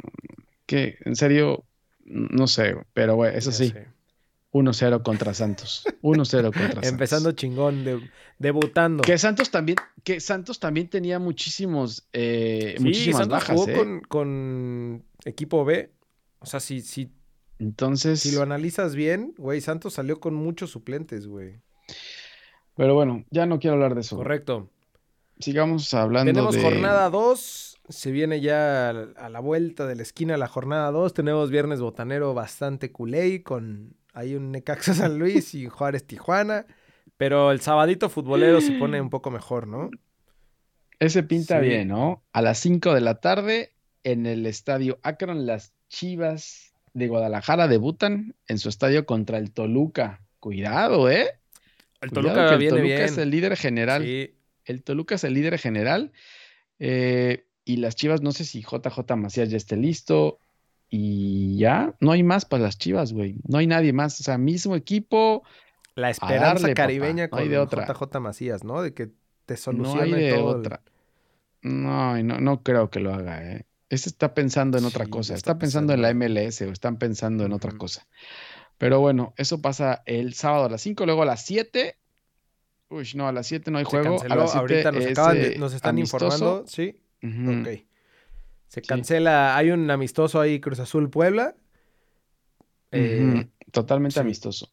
Que, 0.66 0.98
en 1.04 1.14
serio, 1.14 1.62
no 2.04 2.48
sé, 2.48 2.74
pero 2.92 3.14
güey, 3.14 3.36
eso 3.36 3.52
sí. 3.52 3.72
1-0 4.52 5.02
contra 5.02 5.34
Santos. 5.34 5.84
1-0 6.02 6.42
contra 6.44 6.62
Santos. 6.72 6.88
Empezando 6.88 7.32
chingón, 7.32 7.84
debutando. 8.38 9.02
Que 9.02 9.18
Santos 9.18 9.50
también, 9.50 9.76
que 10.02 10.20
Santos 10.20 10.58
también 10.58 10.88
tenía 10.88 11.18
muchísimos, 11.18 12.08
eh, 12.12 12.74
sí, 12.76 12.82
muchísimas 12.82 13.20
Santos 13.20 13.32
bajas. 13.32 13.56
Jugó 13.56 13.70
¿eh? 13.70 13.76
con, 13.76 14.00
con, 14.00 15.04
equipo 15.24 15.64
B. 15.64 15.92
O 16.40 16.46
sea, 16.46 16.58
si, 16.60 16.80
si, 16.80 17.12
Entonces, 17.58 18.20
si 18.20 18.32
lo 18.32 18.42
analizas 18.42 18.94
bien, 18.94 19.34
güey, 19.36 19.60
Santos 19.60 19.94
salió 19.94 20.20
con 20.20 20.34
muchos 20.34 20.70
suplentes, 20.70 21.26
güey. 21.26 21.60
Pero 22.76 22.94
bueno, 22.94 23.24
ya 23.30 23.46
no 23.46 23.58
quiero 23.58 23.74
hablar 23.74 23.94
de 23.94 24.00
eso. 24.00 24.16
Correcto. 24.16 24.70
Sigamos 25.38 25.92
hablando 25.94 26.32
Tenemos 26.32 26.56
jornada 26.56 27.08
2. 27.08 27.78
Se 27.88 28.10
viene 28.10 28.40
ya 28.40 28.90
a 28.90 29.28
la 29.28 29.40
vuelta 29.40 29.86
de 29.86 29.96
la 29.96 30.02
esquina 30.02 30.36
la 30.36 30.48
jornada 30.48 30.90
2. 30.90 31.14
Tenemos 31.14 31.50
viernes 31.50 31.80
botanero 31.80 32.34
bastante 32.34 32.92
culé 32.92 33.42
con 33.42 33.96
hay 34.12 34.34
un 34.34 34.52
Necaxa 34.52 34.94
San 34.94 35.18
Luis 35.18 35.54
y 35.54 35.66
Juárez 35.66 36.06
Tijuana. 36.06 36.66
Pero 37.16 37.50
el 37.50 37.60
sabadito 37.60 38.08
futbolero 38.08 38.62
se 38.62 38.72
pone 38.72 38.98
un 38.98 39.10
poco 39.10 39.30
mejor, 39.30 39.66
¿no? 39.66 39.90
Ese 40.98 41.22
pinta 41.22 41.58
bien, 41.58 41.88
¿no? 41.88 42.22
A 42.32 42.40
las 42.40 42.58
5 42.60 42.94
de 42.94 43.00
la 43.02 43.20
tarde 43.20 43.74
en 44.04 44.24
el 44.24 44.46
estadio 44.46 44.98
Akron, 45.02 45.46
las 45.46 45.74
Chivas 45.88 46.72
de 46.94 47.08
Guadalajara 47.08 47.68
debutan 47.68 48.34
en 48.48 48.58
su 48.58 48.68
estadio 48.68 49.04
contra 49.06 49.38
el 49.38 49.50
Toluca. 49.50 50.22
Cuidado, 50.38 51.10
¿eh? 51.10 51.28
El 52.00 52.10
Toluca 52.10 52.54
el 52.54 52.68
Toluca 52.68 53.04
es 53.04 53.18
el 53.18 53.30
líder 53.30 53.56
general. 53.56 54.02
El 54.64 54.82
Toluca 54.82 55.16
es 55.16 55.24
el 55.24 55.34
líder 55.34 55.58
general. 55.58 56.12
Eh, 56.78 57.44
y 57.64 57.76
las 57.76 57.96
Chivas, 57.96 58.22
no 58.22 58.32
sé 58.32 58.44
si 58.44 58.62
JJ 58.62 59.16
Macías 59.16 59.50
ya 59.50 59.56
esté 59.56 59.76
listo. 59.76 60.38
Y 60.90 61.56
ya, 61.56 61.94
no 62.00 62.10
hay 62.10 62.22
más 62.24 62.44
para 62.44 62.64
las 62.64 62.76
Chivas, 62.76 63.12
güey. 63.12 63.36
No 63.48 63.58
hay 63.58 63.66
nadie 63.66 63.92
más. 63.92 64.20
O 64.20 64.24
sea, 64.24 64.36
mismo 64.38 64.74
equipo. 64.74 65.44
La 65.94 66.10
esperanza 66.10 66.74
caribeña 66.74 67.28
con 67.28 67.48
de 67.48 67.58
otra. 67.58 67.86
JJ 67.86 68.20
Macías, 68.20 68.64
¿no? 68.64 68.82
De 68.82 68.92
que 68.92 69.10
te 69.46 69.56
solucione 69.56 70.08
no 70.10 70.16
hay 70.16 70.22
de 70.22 70.32
otra. 70.38 70.82
No, 71.62 72.20
no, 72.22 72.40
no 72.40 72.62
creo 72.62 72.90
que 72.90 73.00
lo 73.00 73.14
haga, 73.14 73.42
¿eh? 73.44 73.66
Este 73.88 74.08
está 74.08 74.34
pensando 74.34 74.78
en 74.78 74.84
otra 74.84 75.06
cosa. 75.06 75.34
Está, 75.34 75.58
pensando, 75.58 75.92
en 75.92 76.02
la 76.02 76.14
MLS 76.14 76.62
o 76.62 76.70
están 76.72 76.96
pensando 76.96 77.44
en 77.44 77.52
otra 77.52 77.72
cosa. 77.72 78.06
Pero 78.78 79.00
bueno, 79.00 79.34
eso 79.36 79.60
pasa 79.60 80.02
el 80.06 80.34
sábado 80.34 80.66
a 80.66 80.70
las 80.70 80.80
5, 80.82 81.04
luego 81.06 81.22
a 81.22 81.26
las 81.26 81.44
7 81.44 81.96
Uy, 82.88 83.08
no, 83.14 83.28
a 83.28 83.32
las 83.32 83.46
7 83.46 83.70
no 83.70 83.78
hay 83.78 83.84
Se 83.84 83.90
juego. 83.90 84.20
a 84.20 84.34
las 84.34 84.50
7 84.52 84.58
ahorita 84.58 84.92
nos, 84.92 85.06
acaban 85.06 85.36
de- 85.36 85.54
eh, 85.54 85.58
nos 85.58 85.74
están 85.74 85.90
amistoso. 85.90 86.26
informando, 86.26 86.64
sí, 86.66 86.96
ok. 87.22 87.84
Se 88.70 88.80
Sí. 88.80 88.86
cancela, 88.86 89.56
hay 89.56 89.70
un 89.72 89.90
amistoso 89.90 90.40
ahí, 90.40 90.60
Cruz 90.60 90.78
Azul 90.78 91.10
Puebla. 91.10 91.56
Eh, 92.92 93.48
Totalmente 93.72 94.14
sí. 94.14 94.20
amistoso. 94.20 94.72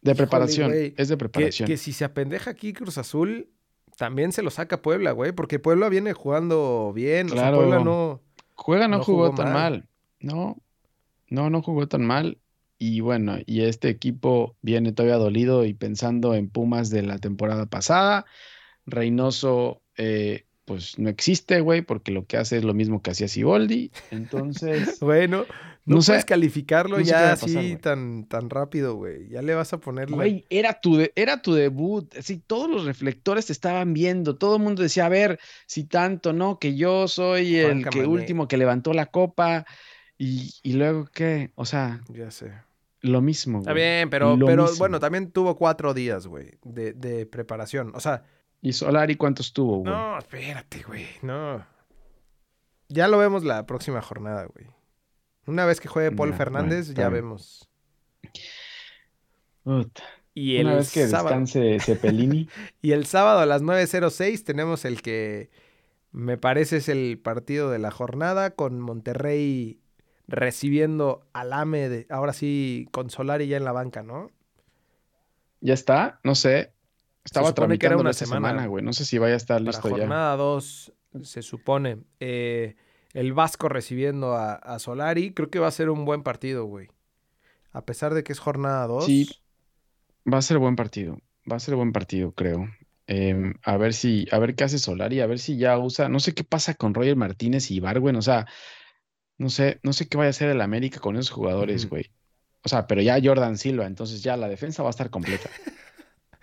De 0.00 0.12
Híjole, 0.12 0.16
preparación, 0.16 0.72
es 0.72 1.08
de 1.08 1.14
que, 1.14 1.18
preparación. 1.18 1.66
que 1.66 1.76
si 1.76 1.92
se 1.92 2.04
apendeja 2.04 2.50
aquí 2.50 2.72
Cruz 2.72 2.98
Azul, 2.98 3.50
también 3.96 4.32
se 4.32 4.42
lo 4.42 4.50
saca 4.50 4.82
Puebla, 4.82 5.12
güey, 5.12 5.32
porque 5.32 5.58
Puebla 5.58 5.88
viene 5.88 6.12
jugando 6.14 6.92
bien, 6.94 7.26
o 7.28 7.30
sea, 7.30 7.38
Claro. 7.42 7.58
Puebla 7.58 7.78
no... 7.84 8.22
Juega 8.54 8.88
no, 8.88 8.98
no 8.98 9.04
jugó, 9.04 9.26
jugó 9.30 9.34
tan 9.36 9.52
mal. 9.52 9.72
mal. 9.72 9.88
No, 10.20 10.56
no, 11.28 11.50
no 11.50 11.62
jugó 11.62 11.86
tan 11.88 12.04
mal. 12.06 12.38
Y 12.78 13.00
bueno, 13.00 13.36
y 13.46 13.62
este 13.62 13.88
equipo 13.88 14.56
viene 14.62 14.92
todavía 14.92 15.16
dolido 15.16 15.64
y 15.64 15.74
pensando 15.74 16.34
en 16.34 16.48
Pumas 16.50 16.90
de 16.90 17.02
la 17.02 17.18
temporada 17.18 17.66
pasada. 17.66 18.26
Reynoso, 18.86 19.82
eh, 19.96 20.46
pues 20.64 20.98
no 20.98 21.08
existe, 21.10 21.60
güey, 21.60 21.82
porque 21.82 22.10
lo 22.12 22.26
que 22.26 22.36
hace 22.36 22.56
es 22.56 22.64
lo 22.64 22.74
mismo 22.74 23.02
que 23.02 23.10
hacía 23.10 23.28
Siboldi. 23.28 23.90
Entonces, 24.10 24.98
Bueno, 25.00 25.44
no, 25.86 25.96
No 25.96 26.02
sé, 26.02 26.12
puedes 26.12 26.24
calificarlo 26.24 26.98
no 26.98 27.04
sé 27.04 27.10
qué 27.10 27.10
ya 27.10 27.32
así 27.32 27.76
tan, 27.76 28.24
tan 28.26 28.48
rápido, 28.48 28.94
güey. 28.94 29.28
Ya 29.28 29.42
le 29.42 29.54
vas 29.54 29.72
a 29.74 29.78
poner 29.78 30.10
la- 30.10 30.16
güey, 30.16 30.44
era 30.48 30.80
tu, 30.80 30.96
de- 30.96 31.12
era 31.16 31.42
tu 31.42 31.52
debut. 31.52 32.14
Así, 32.16 32.38
todos 32.38 32.70
los 32.70 32.86
reflectores 32.86 33.46
te 33.46 33.52
estaban 33.52 33.92
viendo. 33.92 34.36
Todo 34.36 34.56
el 34.56 34.62
mundo 34.62 34.82
decía, 34.82 35.06
a 35.06 35.10
ver, 35.10 35.38
si 35.66 35.84
tanto, 35.84 36.32
¿no? 36.32 36.58
Que 36.58 36.74
yo 36.76 37.06
soy 37.08 37.60
Juan 37.62 37.78
el 37.80 37.88
que 37.90 38.06
último 38.06 38.48
que 38.48 38.56
levantó 38.56 38.94
la 38.94 39.06
copa. 39.06 39.66
Y, 40.16 40.52
y 40.62 40.72
luego, 40.74 41.06
¿qué? 41.12 41.50
O 41.56 41.66
sea, 41.66 42.00
Ya 42.08 42.30
sé. 42.30 42.52
lo 43.02 43.20
mismo, 43.20 43.58
Está 43.58 43.72
güey. 43.72 43.82
bien, 43.82 44.08
pero, 44.10 44.36
Lo 44.36 44.46
pero 44.46 44.62
mismo. 44.62 44.78
bueno, 44.78 45.00
también 45.00 45.30
tuvo 45.32 45.56
cuatro 45.56 45.92
días, 45.92 46.26
güey, 46.26 46.52
de, 46.64 46.94
de 46.94 47.26
preparación. 47.26 47.92
O 47.94 48.00
sea, 48.00 48.22
¿Y 48.64 48.72
Solari 48.72 49.16
cuántos 49.16 49.52
tuvo, 49.52 49.80
güey? 49.80 49.92
no, 49.92 50.18
espérate, 50.18 50.82
güey, 50.84 51.06
no. 51.20 51.66
Ya 52.88 53.08
lo 53.08 53.18
vemos 53.18 53.44
la 53.44 53.66
próxima 53.66 54.00
jornada, 54.00 54.46
güey. 54.46 54.66
Una 55.46 55.66
vez 55.66 55.80
que 55.80 55.88
juegue 55.88 56.12
Paul 56.12 56.32
Fernández, 56.32 56.86
bueno, 56.86 57.02
ya 57.02 57.08
bien. 57.10 57.24
vemos. 57.24 57.68
Puta. 59.64 60.02
Y 60.32 60.56
el 60.56 60.66
Una 60.68 60.76
vez 60.76 60.92
que 60.92 61.06
sábado, 61.06 61.38
descanse 61.38 61.78
Cepelini. 61.78 62.48
y 62.80 62.92
el 62.92 63.04
sábado 63.04 63.40
a 63.40 63.46
las 63.46 63.62
9.06 63.62 64.42
tenemos 64.44 64.86
el 64.86 65.02
que 65.02 65.50
me 66.10 66.38
parece 66.38 66.78
es 66.78 66.88
el 66.88 67.20
partido 67.22 67.70
de 67.70 67.78
la 67.78 67.90
jornada 67.90 68.52
con 68.52 68.80
Monterrey 68.80 69.78
recibiendo 70.26 71.26
al 71.34 71.52
AME, 71.52 71.90
de, 71.90 72.06
ahora 72.08 72.32
sí, 72.32 72.88
con 72.92 73.10
Solari 73.10 73.46
ya 73.46 73.58
en 73.58 73.64
la 73.64 73.72
banca, 73.72 74.02
¿no? 74.02 74.30
¿Ya 75.60 75.74
está? 75.74 76.18
No 76.24 76.34
sé. 76.34 76.73
Estaba 77.24 77.48
supone 77.48 77.78
que 77.78 77.86
era 77.86 77.96
una 77.96 78.10
esta 78.10 78.26
semana. 78.26 78.48
semana, 78.48 78.66
güey. 78.66 78.84
No 78.84 78.92
sé 78.92 79.04
si 79.04 79.18
vaya 79.18 79.34
a 79.34 79.36
estar 79.38 79.58
Para 79.58 79.70
listo 79.70 79.88
ya. 79.88 79.96
jornada 79.96 80.36
2, 80.36 80.92
se 81.22 81.42
supone. 81.42 81.98
Eh, 82.20 82.76
el 83.12 83.32
Vasco 83.32 83.68
recibiendo 83.68 84.34
a, 84.34 84.54
a 84.54 84.78
Solari. 84.78 85.32
Creo 85.32 85.50
que 85.50 85.58
va 85.58 85.68
a 85.68 85.72
ser 85.72 85.88
un 85.90 86.04
buen 86.04 86.22
partido, 86.22 86.64
güey. 86.66 86.88
A 87.72 87.84
pesar 87.84 88.14
de 88.14 88.22
que 88.24 88.32
es 88.32 88.38
jornada 88.38 88.86
2. 88.86 89.06
Sí. 89.06 89.28
Va 90.30 90.38
a 90.38 90.42
ser 90.42 90.58
buen 90.58 90.76
partido. 90.76 91.18
Va 91.50 91.56
a 91.56 91.60
ser 91.60 91.74
buen 91.76 91.92
partido, 91.92 92.32
creo. 92.32 92.68
Em, 93.06 93.54
a 93.62 93.76
ver 93.76 93.92
si, 93.92 94.26
a 94.30 94.38
ver 94.38 94.54
qué 94.54 94.64
hace 94.64 94.78
Solari, 94.78 95.20
a 95.20 95.26
ver 95.26 95.38
si 95.38 95.56
ya 95.58 95.78
usa. 95.78 96.08
No 96.08 96.20
sé 96.20 96.34
qué 96.34 96.44
pasa 96.44 96.74
con 96.74 96.94
Roger 96.94 97.16
Martínez 97.16 97.70
y 97.70 97.76
Ibargüen. 97.76 98.16
O 98.16 98.22
sea, 98.22 98.46
no 99.38 99.50
sé, 99.50 99.80
no 99.82 99.92
sé 99.92 100.08
qué 100.08 100.16
vaya 100.16 100.28
a 100.28 100.30
hacer 100.30 100.50
el 100.50 100.60
América 100.60 101.00
con 101.00 101.16
esos 101.16 101.30
jugadores, 101.30 101.88
güey. 101.88 102.10
O 102.62 102.68
sea, 102.68 102.86
pero 102.86 103.02
ya 103.02 103.18
Jordan 103.22 103.58
Silva, 103.58 103.86
entonces 103.86 104.22
ya 104.22 104.36
la 104.36 104.48
defensa 104.48 104.82
va 104.82 104.88
a 104.88 104.90
estar 104.90 105.10
completa. 105.10 105.50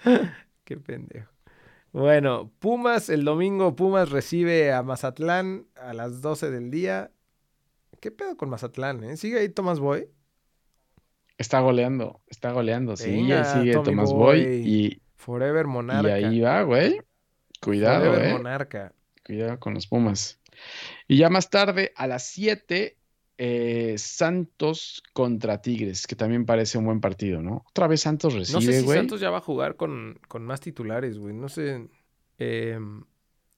Qué 0.72 0.78
pendejo. 0.78 1.30
Bueno, 1.92 2.50
Pumas, 2.60 3.10
el 3.10 3.26
domingo 3.26 3.76
Pumas 3.76 4.10
recibe 4.10 4.72
a 4.72 4.84
Mazatlán 4.84 5.68
a 5.76 5.94
las 5.94 6.22
12 6.22 6.50
del 6.50 6.72
día. 6.72 7.12
¿Qué 8.00 8.10
pedo 8.10 8.38
con 8.38 8.50
Mazatlán, 8.50 9.04
eh? 9.04 9.18
¿Sigue 9.18 9.40
ahí 9.40 9.50
Tomás 9.50 9.82
Boy? 9.82 10.08
Está 11.38 11.60
goleando, 11.60 12.22
está 12.28 12.54
goleando. 12.54 12.96
Venga, 12.98 13.44
sigue 13.44 13.74
Tommy 13.74 13.84
Tomás 13.84 14.14
Boy. 14.14 14.46
Boy 14.46 14.54
y, 14.66 15.02
Forever 15.16 15.66
y 15.66 15.70
Monarca. 15.70 16.14
ahí 16.14 16.40
va, 16.40 16.64
güey. 16.64 17.02
Cuidado, 17.62 18.06
Forever 18.06 18.28
eh. 18.30 18.32
Monarca. 18.32 18.94
Cuidado 19.26 19.60
con 19.60 19.74
los 19.74 19.88
Pumas. 19.88 20.40
Y 21.06 21.18
ya 21.18 21.30
más 21.30 21.50
tarde, 21.50 21.92
a 21.98 22.08
las 22.08 22.28
7, 22.28 22.96
eh, 23.44 23.96
Santos 23.98 25.02
contra 25.14 25.62
Tigres, 25.62 26.06
que 26.08 26.16
también 26.16 26.46
parece 26.46 26.78
un 26.78 26.86
buen 26.86 27.02
partido, 27.02 27.42
¿no? 27.42 27.64
Otra 27.70 27.88
vez 27.88 28.02
Santos 28.02 28.36
No 28.50 28.62
sé 28.62 28.74
recibe, 28.74 28.74
si. 28.74 28.88
Santos 28.88 29.20
ya 29.20 29.30
va 29.32 29.38
a 29.40 29.42
jugar 29.42 29.76
con, 29.78 30.20
con 30.28 30.44
más 30.46 30.60
titulares, 30.62 31.18
güey. 31.18 31.34
No 31.34 31.50
sé. 31.50 31.88
em, 32.38 33.04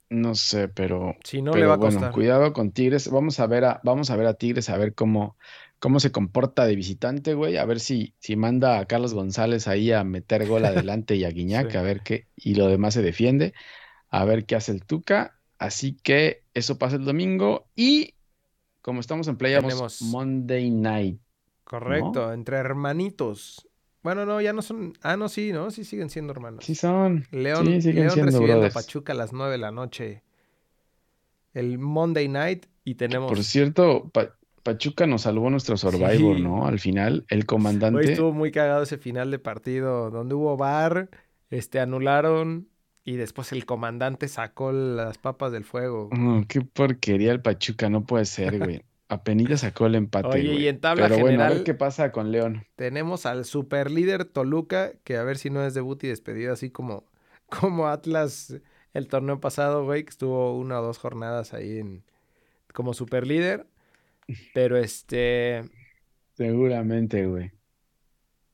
No 0.10 0.36
sé, 0.36 0.68
pero, 0.70 1.16
si 1.24 1.42
no 1.42 1.54
pero 1.54 1.62
le 1.62 1.66
va 1.68 1.74
a 1.76 1.78
bueno, 1.78 2.02
costar. 2.02 2.12
cuidado 2.12 2.54
con 2.54 2.72
Tigres. 2.72 3.10
Vamos 3.10 3.40
a 3.40 3.48
ver 3.48 3.66
a, 3.66 3.82
vamos 3.84 4.10
a 4.12 4.16
ver 4.16 4.28
a 4.28 4.36
Tigres, 4.36 4.70
a 4.70 4.78
ver 4.78 4.94
cómo, 4.94 5.38
cómo 5.80 6.00
se 6.00 6.12
comporta 6.12 6.66
de 6.68 6.76
visitante, 6.76 7.34
güey. 7.34 7.58
A 7.58 7.66
ver 7.66 7.80
si, 7.80 8.16
si 8.20 8.36
manda 8.36 8.80
a 8.80 8.86
Carlos 8.86 9.14
González 9.16 9.68
ahí 9.68 9.92
a 9.92 10.04
meter 10.04 10.48
gol 10.48 10.66
adelante 10.66 11.16
y 11.16 11.24
a 11.26 11.30
Guiñac, 11.32 11.72
Sí. 11.72 11.78
a 11.78 11.82
ver 11.82 12.04
qué, 12.04 12.28
y 12.36 12.56
lo 12.56 12.68
demás 12.68 12.94
se 12.94 13.02
defiende, 13.02 13.54
a 14.10 14.24
ver 14.26 14.46
qué 14.46 14.56
hace 14.56 14.72
el 14.72 14.86
Tuca. 14.86 15.40
Así 15.58 15.96
que 15.98 16.44
eso 16.54 16.78
pasa 16.78 16.98
el 16.98 17.06
domingo. 17.06 17.70
Y 17.76 18.16
como 18.84 19.00
estamos 19.00 19.28
en 19.28 19.38
playa, 19.38 19.62
Tenemos- 19.62 20.00
Monday 20.04 20.70
Night. 20.70 21.20
Correcto, 21.64 22.32
entre 22.32 22.58
hermanitos. 22.58 23.68
Bueno, 24.04 24.26
no, 24.26 24.40
ya 24.42 24.54
no 24.54 24.62
son. 24.62 24.94
Ah, 25.02 25.18
no, 25.18 25.30
sí, 25.30 25.52
¿no? 25.54 25.72
Sí 25.72 25.86
siguen 25.86 26.10
siendo 26.12 26.34
hermanos. 26.34 26.64
Sí 26.66 26.76
son. 26.76 27.26
León, 27.32 27.66
sí, 27.66 27.82
siguen 27.82 27.96
León 28.04 28.10
siendo 28.12 28.26
recibiendo 28.32 28.58
brothers. 28.58 28.76
a 28.76 28.80
Pachuca 28.80 29.14
a 29.14 29.16
las 29.16 29.34
9 29.34 29.54
de 29.54 29.58
la 29.58 29.72
noche. 29.72 30.22
El 31.54 31.80
Monday 31.80 32.28
night 32.28 32.66
y 32.84 32.96
tenemos. 32.96 33.30
Por 33.30 33.44
cierto, 33.44 34.10
Pa- 34.14 34.36
Pachuca 34.64 35.08
nos 35.08 35.22
salvó 35.24 35.50
nuestro 35.50 35.78
Survivor, 35.78 36.36
Sí. 36.38 36.42
¿no? 36.44 36.68
Al 36.68 36.80
final, 36.80 37.26
el 37.30 37.40
Hoy 37.40 37.46
comandante. 37.46 38.12
estuvo 38.12 38.34
muy 38.34 38.52
cagado 38.52 38.84
ese 38.84 38.98
final 38.98 39.32
de 39.32 39.40
partido 39.40 40.10
donde 40.10 40.36
hubo 40.36 40.58
bar, 40.58 41.10
este, 41.50 41.80
anularon 41.80 42.68
y 43.04 43.16
después 43.18 43.52
el 43.52 43.66
comandante 43.66 44.28
sacó 44.28 44.72
las 44.72 45.18
papas 45.18 45.52
del 45.52 45.64
fuego. 45.66 46.10
Qué 46.48 46.62
porquería 46.62 47.32
el 47.32 47.42
Pachuca, 47.42 47.90
no 47.90 48.06
puede 48.06 48.26
ser, 48.26 48.60
güey. 48.60 48.84
Apenita 49.10 49.58
sacó 49.58 49.86
el 49.86 49.96
empate, 49.96 50.28
Oye, 50.30 50.42
y 50.44 50.54
güey. 50.54 50.68
en 50.70 50.80
tabla 50.80 51.08
Pero 51.08 51.20
bueno, 51.20 51.42
a 51.42 51.44
ver 51.44 51.48
general- 51.50 51.64
qué 51.66 51.74
pasa 51.76 52.12
con 52.12 52.32
León. 52.32 52.66
Tenemos 52.76 53.26
al 53.28 53.46
superlíder 53.46 54.26
Toluca, 54.26 54.94
que 55.04 55.18
a 55.18 55.24
ver 55.24 55.38
si 55.38 55.50
no 55.52 55.64
es 55.64 55.74
debut 55.76 56.04
y 56.04 56.08
despedida, 56.08 56.54
así 56.54 56.70
como, 56.72 57.04
como 57.50 57.88
Atlas 57.88 58.56
el 58.94 59.08
torneo 59.08 59.40
pasado, 59.40 59.84
güey, 59.86 60.04
que 60.04 60.10
estuvo 60.10 60.58
una 60.58 60.80
o 60.80 60.84
dos 60.84 60.98
jornadas 60.98 61.54
ahí 61.54 61.80
en, 61.80 62.04
como 62.74 62.94
superlíder. 62.94 63.68
Pero 64.54 64.78
este, 64.78 65.64
Seguramente, 66.36 67.26
güey. 67.28 67.52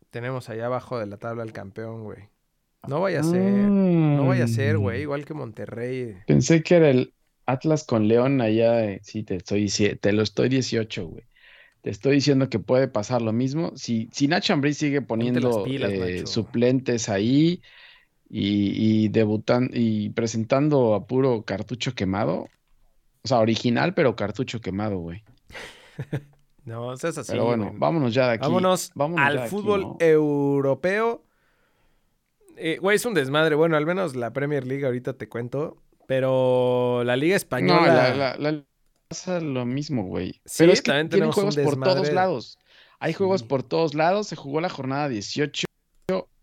tenemos 0.09 0.49
allá 0.49 0.65
abajo 0.65 0.97
de 0.99 1.05
la 1.05 1.17
tabla 1.17 1.43
el 1.43 1.53
campeón, 1.53 2.03
güey. 2.03 2.27
No 2.87 3.01
vaya 3.01 3.19
a 3.19 3.23
ser, 3.23 3.69
no 3.69 4.27
vaya 4.27 4.45
a 4.45 4.47
ser, 4.47 4.77
güey, 4.77 4.99
Mm. 4.99 5.01
igual 5.01 5.25
que 5.25 5.33
Monterrey. 5.33 6.15
Pensé 6.25 6.63
que 6.63 6.75
era 6.75 6.89
el 6.89 7.13
Atlas 7.45 7.83
con 7.83 8.07
León 8.07 8.41
allá. 8.41 8.85
eh, 8.85 8.99
Sí, 9.03 9.23
te 9.23 9.35
estoy, 9.35 9.67
te 9.69 10.11
lo 10.13 10.23
estoy 10.23 10.49
18, 10.49 11.07
güey. 11.07 11.23
Te 11.81 11.89
estoy 11.89 12.15
diciendo 12.15 12.49
que 12.49 12.59
puede 12.59 12.87
pasar 12.87 13.21
lo 13.21 13.31
mismo. 13.31 13.71
Si, 13.75 14.09
si 14.11 14.27
Nacho 14.27 14.55
sigue 14.73 15.01
poniendo 15.01 15.63
pilas, 15.63 15.91
eh, 15.91 16.25
suplentes 16.25 17.09
ahí 17.09 17.61
y, 18.29 19.03
y 19.05 19.07
debutan 19.09 19.69
y 19.73 20.09
presentando 20.09 20.93
a 20.93 21.05
puro 21.07 21.43
cartucho 21.43 21.93
quemado. 21.95 22.47
O 23.21 23.27
sea, 23.27 23.39
original, 23.39 23.93
pero 23.93 24.15
cartucho 24.15 24.61
quemado, 24.61 24.97
güey. 24.97 25.23
No, 26.65 26.95
seas 26.97 27.17
así, 27.17 27.31
Pero 27.31 27.45
bueno, 27.45 27.67
güey. 27.67 27.79
vámonos 27.79 28.13
ya 28.13 28.27
de 28.27 28.33
aquí. 28.33 28.41
Vámonos, 28.43 28.91
vámonos 28.93 29.25
al 29.25 29.39
aquí, 29.39 29.49
fútbol 29.49 29.81
¿no? 29.81 29.97
europeo. 29.99 31.23
Eh, 32.59 32.77
Güey, 32.79 32.95
es 32.97 33.05
un 33.05 33.13
desmadre. 33.13 33.55
Bueno, 33.55 33.77
al 33.77 33.85
menos 33.85 34.15
la 34.15 34.31
Premier 34.33 34.65
League 34.67 34.85
ahorita 34.85 35.13
te 35.13 35.27
cuento. 35.29 35.81
Pero 36.07 37.03
la 37.05 37.15
Liga 37.15 37.33
No, 37.33 37.37
Española. 37.37 38.13
la, 38.15 38.35
la, 38.37 38.51
la- 38.51 38.63
pasa 39.07 39.39
lo 39.39 39.65
mismo, 39.65 40.03
güey. 40.03 40.33
Sí, 40.45 40.55
Pero 40.59 40.71
es 40.73 40.81
que 40.81 40.91
tienen 41.05 41.31
juegos 41.31 41.55
por 41.57 41.79
todos 41.79 42.11
lados. 42.11 42.57
Hay 42.99 43.13
juegos 43.13 43.41
Sí. 43.41 43.47
por 43.47 43.63
todos 43.63 43.93
lados. 43.95 44.27
Se 44.27 44.35
jugó 44.35 44.59
la 44.61 44.69
jornada 44.69 45.07
18 45.09 45.65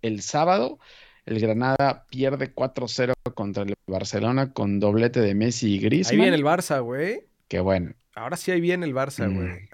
el 0.03 0.23
sábado. 0.23 0.79
El 1.27 1.41
Granada 1.41 2.07
pierde 2.09 2.55
4-0 2.55 3.13
contra 3.35 3.65
el 3.65 3.75
Barcelona 3.89 4.53
con 4.53 4.79
doblete 4.79 5.21
de 5.21 5.35
Messi 5.35 5.69
y 5.71 5.73
Ahí 5.75 5.79
Griezmann. 5.81 6.21
viene 6.21 6.37
el 6.37 6.45
Barça, 6.45 6.81
güey. 6.83 7.27
Que 7.49 7.59
bueno. 7.61 7.93
Ahora 8.15 8.37
sí 8.37 8.51
ahí 8.53 8.61
viene 8.61 8.87
el 8.87 8.95
Barça, 8.95 9.29
Mm, 9.29 9.35
güey. 9.35 9.69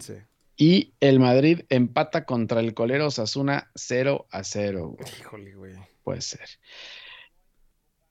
sí. 0.00 0.14
Y 0.56 0.94
el 1.00 1.20
Madrid 1.20 1.62
empata 1.68 2.24
contra 2.24 2.60
el 2.60 2.72
colero 2.72 3.06
Osasuna 3.08 3.70
0 3.74 4.26
a 4.30 4.42
0. 4.42 4.96
güey. 4.96 5.08
Híjole, 5.20 5.54
güey. 5.54 5.74
Puede 6.02 6.22
ser. 6.22 6.48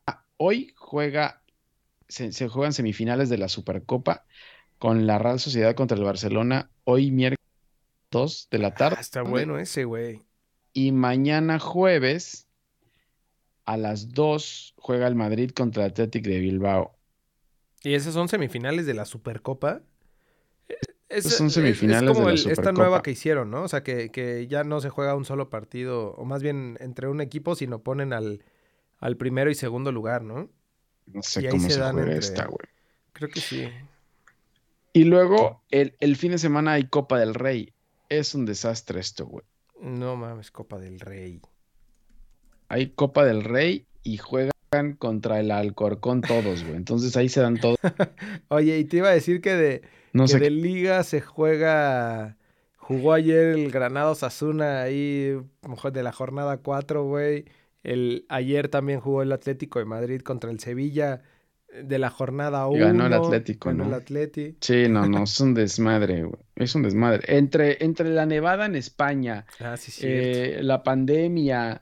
Ah, 0.05 0.23
Hoy 0.38 0.73
juega, 0.77 1.41
se, 2.08 2.31
se 2.31 2.47
juegan 2.47 2.73
semifinales 2.73 3.29
de 3.29 3.38
la 3.39 3.49
Supercopa 3.49 4.25
con 4.77 5.08
la 5.08 5.17
Real 5.17 5.39
Sociedad 5.39 5.73
contra 5.75 5.97
el 5.97 6.03
Barcelona. 6.03 6.69
Hoy 6.84 7.10
miércoles 7.12 7.39
2 8.12 8.49
de 8.51 8.60
la 8.60 8.75
tarde. 8.75 8.97
Ah, 8.99 9.01
está 9.01 9.23
bueno 9.23 9.58
ese, 9.58 9.86
güey. 9.86 10.21
Y 10.73 10.91
mañana 10.91 11.58
jueves 11.58 12.47
a 13.65 13.77
las 13.77 14.10
2 14.10 14.75
juega 14.77 15.08
el 15.08 15.15
Madrid 15.15 15.51
contra 15.51 15.86
el 15.86 15.91
Athletic 15.91 16.25
de 16.25 16.39
Bilbao. 16.39 16.95
¿Y 17.81 17.93
esas 17.93 18.13
son 18.13 18.29
semifinales 18.29 18.86
de 18.86 18.93
la 18.93 19.05
Supercopa? 19.05 19.81
Es, 21.10 21.24
son 21.26 21.48
es- 21.48 21.54
semifinales 21.54 22.10
es 22.10 22.15
como 22.15 22.28
de 22.30 22.36
la 22.36 22.41
el- 22.41 22.52
esta 22.52 22.72
nueva 22.72 23.02
que 23.04 23.12
hicieron, 23.12 23.52
¿no? 23.52 23.63
O 23.63 23.68
sea, 23.68 23.84
que, 23.84 24.10
que 24.12 24.48
ya 24.48 24.63
no 24.63 24.82
se 24.82 24.89
juega 24.89 25.15
un 25.15 25.26
solo 25.26 25.50
partido, 25.50 26.12
o 26.13 26.26
más 26.26 26.41
bien 26.41 26.78
entre 26.80 27.08
un 27.08 27.22
equipo, 27.22 27.56
sino 27.56 27.80
ponen 27.84 28.12
al, 28.13 28.44
al 29.00 29.15
primero 29.18 29.50
y 29.52 29.56
segundo 29.56 29.91
lugar, 29.91 30.24
¿no? 30.24 30.50
No 31.08 31.20
Y 31.20 31.24
sé 31.24 31.39
ahí 31.41 31.50
cómo 31.50 31.63
se 31.63 31.70
se, 31.76 31.80
juega 31.82 31.89
entre- 32.02 32.18
esta, 32.18 32.46
güey. 32.46 32.68
Creo 33.13 33.30
que 33.30 33.39
sí. 33.39 33.70
Y 34.94 35.04
luego 35.04 35.62
el, 35.72 35.96
el 36.00 36.15
fin 36.15 36.32
de 36.32 36.38
semana 36.38 36.74
hay 36.74 36.88
Copa 36.88 37.20
del 37.20 37.34
Rey. 37.34 37.74
Es 38.10 38.34
un 38.34 38.46
desastre 38.46 39.00
esto, 39.00 39.26
güey. 39.26 39.46
No 39.82 40.15
mames, 40.15 40.52
Copa 40.52 40.80
del 40.80 41.00
Rey. 41.00 41.41
Hay 42.70 42.89
Copa 42.91 43.26
del 43.26 43.44
Rey 43.44 43.86
y 44.04 44.18
juegan 44.18 44.52
contra 44.98 45.39
el 45.39 45.52
Alcorcón 45.52 46.22
todos, 46.22 46.63
güey. 46.63 46.76
Entonces 46.76 47.15
ahí 47.18 47.30
se 47.30 47.41
dan 47.41 47.58
todos. 47.60 47.78
Oye, 48.50 48.78
y 48.80 48.86
te 48.86 48.98
iba 48.98 49.10
a 49.10 49.13
decir 49.13 49.41
que 49.41 49.54
de, 49.54 49.82
No 50.15 50.23
que 50.23 50.30
sé 50.30 50.39
de 50.39 50.49
Liga 50.49 51.04
se 51.04 51.19
juega. 51.19 52.38
Jugó 52.78 53.13
ayer 53.13 53.47
el 53.58 53.71
Granado 53.71 54.15
Sasuna 54.15 54.84
ahí 54.84 55.36
mejor 55.67 55.91
de 55.91 56.04
la 56.04 56.12
jornada 56.13 56.58
4, 56.58 57.04
güey. 57.04 57.45
El, 57.84 58.25
ayer 58.30 58.69
también 58.69 58.99
jugó 59.01 59.23
el 59.23 59.32
Atlético 59.32 59.80
de 59.80 59.86
Madrid 59.86 60.21
contra 60.21 60.51
el 60.51 60.60
Sevilla 60.60 61.21
eh, 61.67 61.84
de 61.84 61.99
la 61.99 62.10
jornada 62.10 62.65
1. 62.67 62.78
Y 62.78 62.80
ganó 62.80 63.08
el 63.08 63.13
Atlético, 63.13 63.69
ganó 63.69 63.84
el 63.84 63.89
¿no? 63.89 63.95
Atleti. 63.97 64.58
Sí, 64.62 64.88
no, 64.88 65.06
no, 65.06 65.23
es 65.23 65.39
un 65.41 65.54
desmadre, 65.54 66.23
güey. 66.23 66.41
Es 66.56 66.75
un 66.75 66.84
desmadre. 66.84 67.38
Entre, 67.38 67.84
entre 67.84 68.10
la 68.10 68.25
nevada 68.25 68.65
en 68.67 68.75
España, 68.75 69.45
Ah, 69.60 69.75
sí, 69.75 69.91
eh, 70.04 70.60
la 70.62 70.82
pandemia 70.84 71.82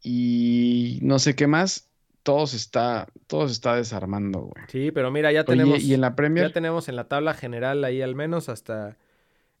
y 0.00 0.98
no 1.02 1.18
sé 1.18 1.34
qué 1.34 1.46
más, 1.48 1.90
todo 2.24 2.48
se 2.48 2.56
está, 2.56 3.06
todo 3.28 3.46
se 3.46 3.52
está 3.52 3.76
desarmando, 3.76 4.40
güey. 4.40 4.64
Sí, 4.68 4.90
pero 4.90 5.12
mira, 5.12 5.30
ya 5.30 5.40
Oye, 5.42 5.46
tenemos, 5.46 5.80
y 5.84 5.94
en 5.94 6.00
la 6.00 6.16
Premier, 6.16 6.48
ya 6.48 6.52
tenemos 6.52 6.88
en 6.88 6.96
la 6.96 7.06
tabla 7.06 7.34
general 7.34 7.84
ahí 7.84 8.02
al 8.02 8.16
menos 8.16 8.48
hasta 8.48 8.98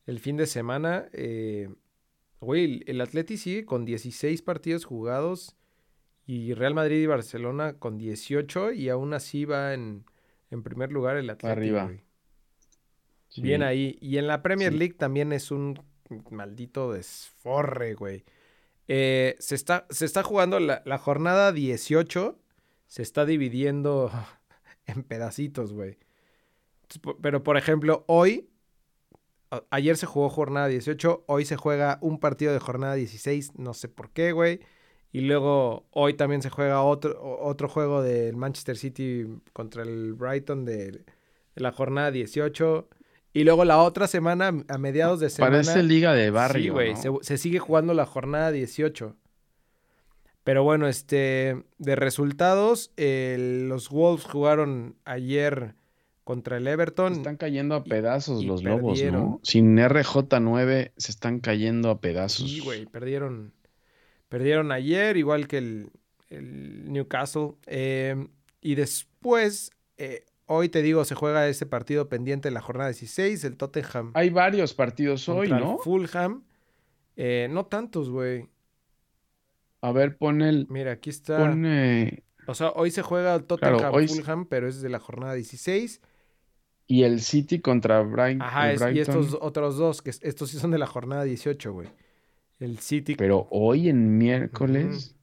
el 0.06 0.18
fin 0.18 0.36
de 0.36 0.46
semana. 0.46 1.06
eh, 1.12 1.68
güey, 2.40 2.82
el- 2.86 3.00
Atleti 3.00 3.36
sigue 3.36 3.64
con 3.64 3.84
16 3.84 4.42
partidos 4.42 4.84
jugados 4.84 5.56
y 6.26 6.52
Real 6.54 6.74
Madrid 6.74 7.02
y 7.02 7.06
Barcelona 7.06 7.74
con 7.78 7.96
18 7.98 8.72
y 8.72 8.88
aún 8.88 9.14
así 9.14 9.44
va 9.44 9.72
en, 9.74 10.04
en 10.50 10.62
primer 10.62 10.90
lugar 10.90 11.16
el 11.16 11.30
Atleti. 11.30 11.52
Arriba. 11.52 11.84
güey. 11.84 12.00
sí, 13.28 13.40
Bien 13.42 13.62
ahí. 13.62 13.98
Y 14.00 14.18
en 14.18 14.26
la 14.26 14.42
Premier 14.42 14.72
Sí. 14.72 14.78
League 14.78 14.94
también 14.94 15.32
es 15.32 15.50
un 15.50 15.80
maldito 16.30 16.92
desforre, 16.92 17.94
güey. 17.94 18.24
Eh, 18.88 19.36
se, 19.38 19.54
está, 19.54 19.86
se 19.90 20.04
está 20.04 20.22
jugando 20.22 20.60
la, 20.60 20.82
la 20.84 20.98
jornada 20.98 21.52
18. 21.52 22.38
Se 22.94 23.02
está 23.02 23.26
dividiendo 23.26 24.08
en 24.86 25.02
pedacitos, 25.02 25.72
güey. 25.72 25.98
Pero, 27.20 27.42
por 27.42 27.56
ejemplo, 27.56 28.04
hoy... 28.06 28.48
Ayer 29.70 29.96
se 29.96 30.06
jugó 30.06 30.30
jornada 30.30 30.68
18. 30.68 31.24
Hoy 31.26 31.44
se 31.44 31.56
juega 31.56 31.98
un 32.02 32.20
partido 32.20 32.52
de 32.52 32.60
jornada 32.60 32.94
16. 32.94 33.58
No 33.58 33.74
sé 33.74 33.88
por 33.88 34.10
qué, 34.10 34.30
güey. 34.30 34.60
Y 35.10 35.22
luego 35.22 35.88
hoy 35.90 36.14
también 36.14 36.40
se 36.40 36.50
juega 36.50 36.82
otro, 36.82 37.20
otro 37.40 37.68
juego 37.68 38.00
del 38.00 38.36
Manchester 38.36 38.76
City 38.76 39.26
contra 39.52 39.82
el 39.82 40.14
Brighton 40.14 40.64
de, 40.64 40.92
de 40.92 41.04
la 41.56 41.72
jornada 41.72 42.12
18. 42.12 42.88
Y 43.32 43.42
luego 43.42 43.64
la 43.64 43.82
otra 43.82 44.06
semana, 44.06 44.52
a 44.68 44.78
mediados 44.78 45.18
de 45.18 45.30
semana. 45.30 45.62
parece 45.62 45.82
liga 45.82 46.14
de 46.14 46.26
Sí, 46.26 46.30
barrio, 46.30 46.72
güey, 46.74 46.94
¿no? 46.94 47.00
se, 47.00 47.10
se 47.22 47.38
sigue 47.38 47.58
jugando 47.58 47.92
la 47.92 48.06
jornada 48.06 48.52
18. 48.52 49.16
Pero 50.44 50.62
bueno, 50.62 50.86
este, 50.88 51.64
de 51.78 51.96
resultados, 51.96 52.92
los 52.96 53.88
Wolves 53.88 54.24
jugaron 54.24 54.96
ayer 55.04 55.74
contra 56.22 56.58
el 56.58 56.66
Everton. 56.66 57.14
Se 57.14 57.20
están 57.20 57.36
cayendo 57.36 57.74
a 57.74 57.84
pedazos 57.84 58.42
y 58.42 58.46
los 58.46 58.62
lobos. 58.62 59.02
¿no? 59.04 59.40
Sin 59.42 59.76
RJ9 59.76 60.92
se 60.96 61.10
están 61.10 61.40
cayendo 61.40 61.90
a 61.90 62.00
pedazos. 62.00 62.50
Sí, 62.50 62.60
güey, 62.60 62.86
perdieron. 62.86 63.52
Perdieron 64.28 64.72
ayer, 64.72 65.16
igual 65.16 65.46
que 65.46 65.58
el, 65.58 65.90
el 66.28 66.92
Newcastle. 66.92 67.52
Eh, 67.66 68.26
y 68.60 68.74
después, 68.74 69.70
eh, 69.96 70.24
hoy 70.46 70.68
te 70.68 70.82
digo, 70.82 71.04
se 71.04 71.14
juega 71.14 71.46
ese 71.48 71.66
partido 71.66 72.08
pendiente 72.08 72.48
en 72.48 72.54
la 72.54 72.60
jornada 72.60 72.88
16, 72.88 73.44
el 73.44 73.56
Tottenham 73.56 74.10
Hay 74.14 74.30
varios 74.30 74.74
partidos 74.74 75.28
hoy, 75.28 75.50
el 75.50 75.58
¿no? 75.58 75.78
Fulham. 75.78 76.42
Eh, 77.16 77.48
no 77.50 77.66
tantos, 77.66 78.10
güey. 78.10 78.48
A 79.84 79.92
ver, 79.92 80.16
pon 80.16 80.40
el, 80.42 80.66
Mira, 80.70 80.92
aquí 80.92 81.10
está. 81.10 81.36
pon, 81.38 81.64
eh, 81.66 82.22
O 82.46 82.54
sea, 82.54 82.70
hoy 82.70 82.90
se 82.90 83.02
juega 83.02 83.34
el 83.34 83.44
Tottenham 83.44 83.92
hoy- 83.94 84.08
Fulham, 84.08 84.46
pero 84.46 84.68
es 84.68 84.80
de 84.80 84.88
la 84.88 84.98
jornada 84.98 85.34
16. 85.34 86.00
y 86.86 87.02
el 87.04 87.20
City 87.22 87.60
contra 87.60 88.02
Brian, 88.02 88.42
Ajá, 88.42 88.70
es- 88.72 88.80
y 88.80 88.84
Brighton. 88.84 89.00
estos 89.22 89.38
otros 89.40 89.76
dos, 89.78 90.02
que 90.02 90.10
es- 90.10 90.20
estos 90.22 90.50
sí 90.50 90.58
son 90.58 90.70
de 90.70 90.78
la 90.78 90.86
jornada 90.86 91.24
18, 91.24 91.72
güey. 91.72 91.88
El 92.60 92.78
City 92.78 93.14
Pero 93.16 93.46
hoy 93.50 93.88
en 93.88 94.18
miércoles, 94.18 95.16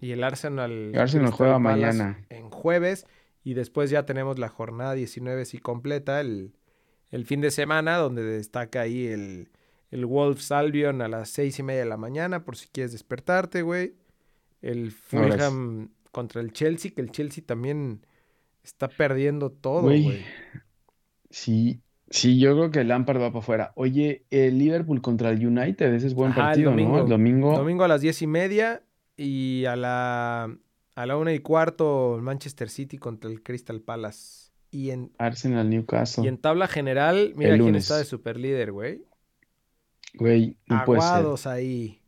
y 0.00 0.10
el 0.12 0.24
Arsenal. 0.24 0.70
el 0.92 0.98
Arsenal 0.98 1.30
juega 1.30 1.58
mañana. 1.58 2.24
En 2.30 2.50
jueves. 2.50 3.06
Y 3.44 3.54
después 3.54 3.90
ya 3.90 4.04
tenemos 4.06 4.38
la 4.38 4.48
jornada 4.48 4.94
19 4.94 5.44
sí 5.44 5.58
completa, 5.58 6.20
el, 6.20 6.52
el 7.10 7.24
fin 7.24 7.40
de 7.40 7.50
semana, 7.52 7.96
donde 7.96 8.22
destaca 8.22 8.80
ahí 8.82 9.06
el, 9.06 9.48
el 9.90 10.04
Wolves 10.06 10.52
Albion 10.52 11.00
a 11.02 11.08
las 11.08 11.28
seis 11.30 11.58
y 11.58 11.62
media 11.62 11.80
de 11.80 11.86
la 11.88 11.96
mañana, 11.96 12.44
por 12.44 12.56
si 12.56 12.68
quieres 12.68 12.92
despertarte, 12.92 13.62
güey. 13.62 13.94
El 14.60 14.90
Fulham 14.90 15.90
contra 16.10 16.40
el 16.40 16.52
Chelsea, 16.52 16.90
que 16.94 17.00
el 17.00 17.10
Chelsea 17.12 17.44
también 17.46 18.04
está 18.64 18.88
perdiendo 18.88 19.50
todo, 19.50 19.82
Güey. 19.82 20.24
Sí, 21.30 21.80
sí, 22.10 22.38
yo 22.38 22.54
creo 22.54 22.70
que 22.70 22.80
el 22.80 22.88
Lampard 22.88 23.20
va 23.20 23.28
para 23.30 23.38
afuera. 23.40 23.72
Oye, 23.76 24.24
el 24.30 24.58
Liverpool 24.58 25.00
contra 25.02 25.30
el 25.30 25.46
United, 25.46 25.92
ese 25.94 26.06
es 26.06 26.14
buen 26.14 26.32
Ajá, 26.32 26.40
el 26.40 26.46
partido, 26.48 26.70
¿no? 26.70 26.76
domingo. 26.76 26.98
El 27.02 27.08
domingo. 27.08 27.56
Domingo 27.56 27.84
a 27.84 27.88
las 27.88 28.00
diez 28.00 28.20
y 28.22 28.26
media 28.26 28.82
y 29.16 29.64
a 29.66 29.76
la, 29.76 30.56
a 30.94 31.06
la 31.06 31.16
una 31.16 31.32
y 31.34 31.40
cuarto 31.40 32.16
el 32.16 32.22
Manchester 32.22 32.70
City 32.70 32.98
contra 32.98 33.30
el 33.30 33.42
Crystal 33.42 33.80
Palace. 33.80 34.50
Y 34.70 34.90
en, 34.90 35.12
Arsenal, 35.18 35.68
Newcastle. 35.70 36.24
y 36.24 36.28
en 36.28 36.36
tabla 36.38 36.66
general, 36.66 37.32
mira 37.36 37.50
El 37.52 37.56
quién 37.56 37.68
lunes. 37.68 37.84
está 37.84 37.96
de 37.98 38.04
superlíder, 38.04 38.72
güey. 38.72 39.02
Güey, 40.14 40.56
no 40.66 40.84
puede 40.84 41.00
ser. 41.02 41.50
Ahí. 41.52 42.00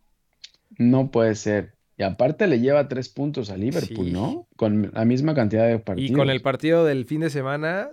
No 0.78 1.10
puede 1.10 1.34
ser. 1.34 1.74
Y 1.96 2.02
aparte 2.02 2.46
le 2.46 2.60
lleva 2.60 2.88
tres 2.88 3.08
puntos 3.10 3.50
a 3.50 3.56
Liverpool, 3.56 4.06
Sí. 4.06 4.12
¿no? 4.12 4.46
Con 4.56 4.90
la 4.94 5.04
misma 5.04 5.34
cantidad 5.34 5.68
de 5.68 5.78
partidos. 5.78 6.10
Y 6.10 6.14
con 6.14 6.30
el 6.30 6.40
partido 6.40 6.84
del 6.84 7.04
fin 7.04 7.20
de 7.20 7.30
semana 7.30 7.90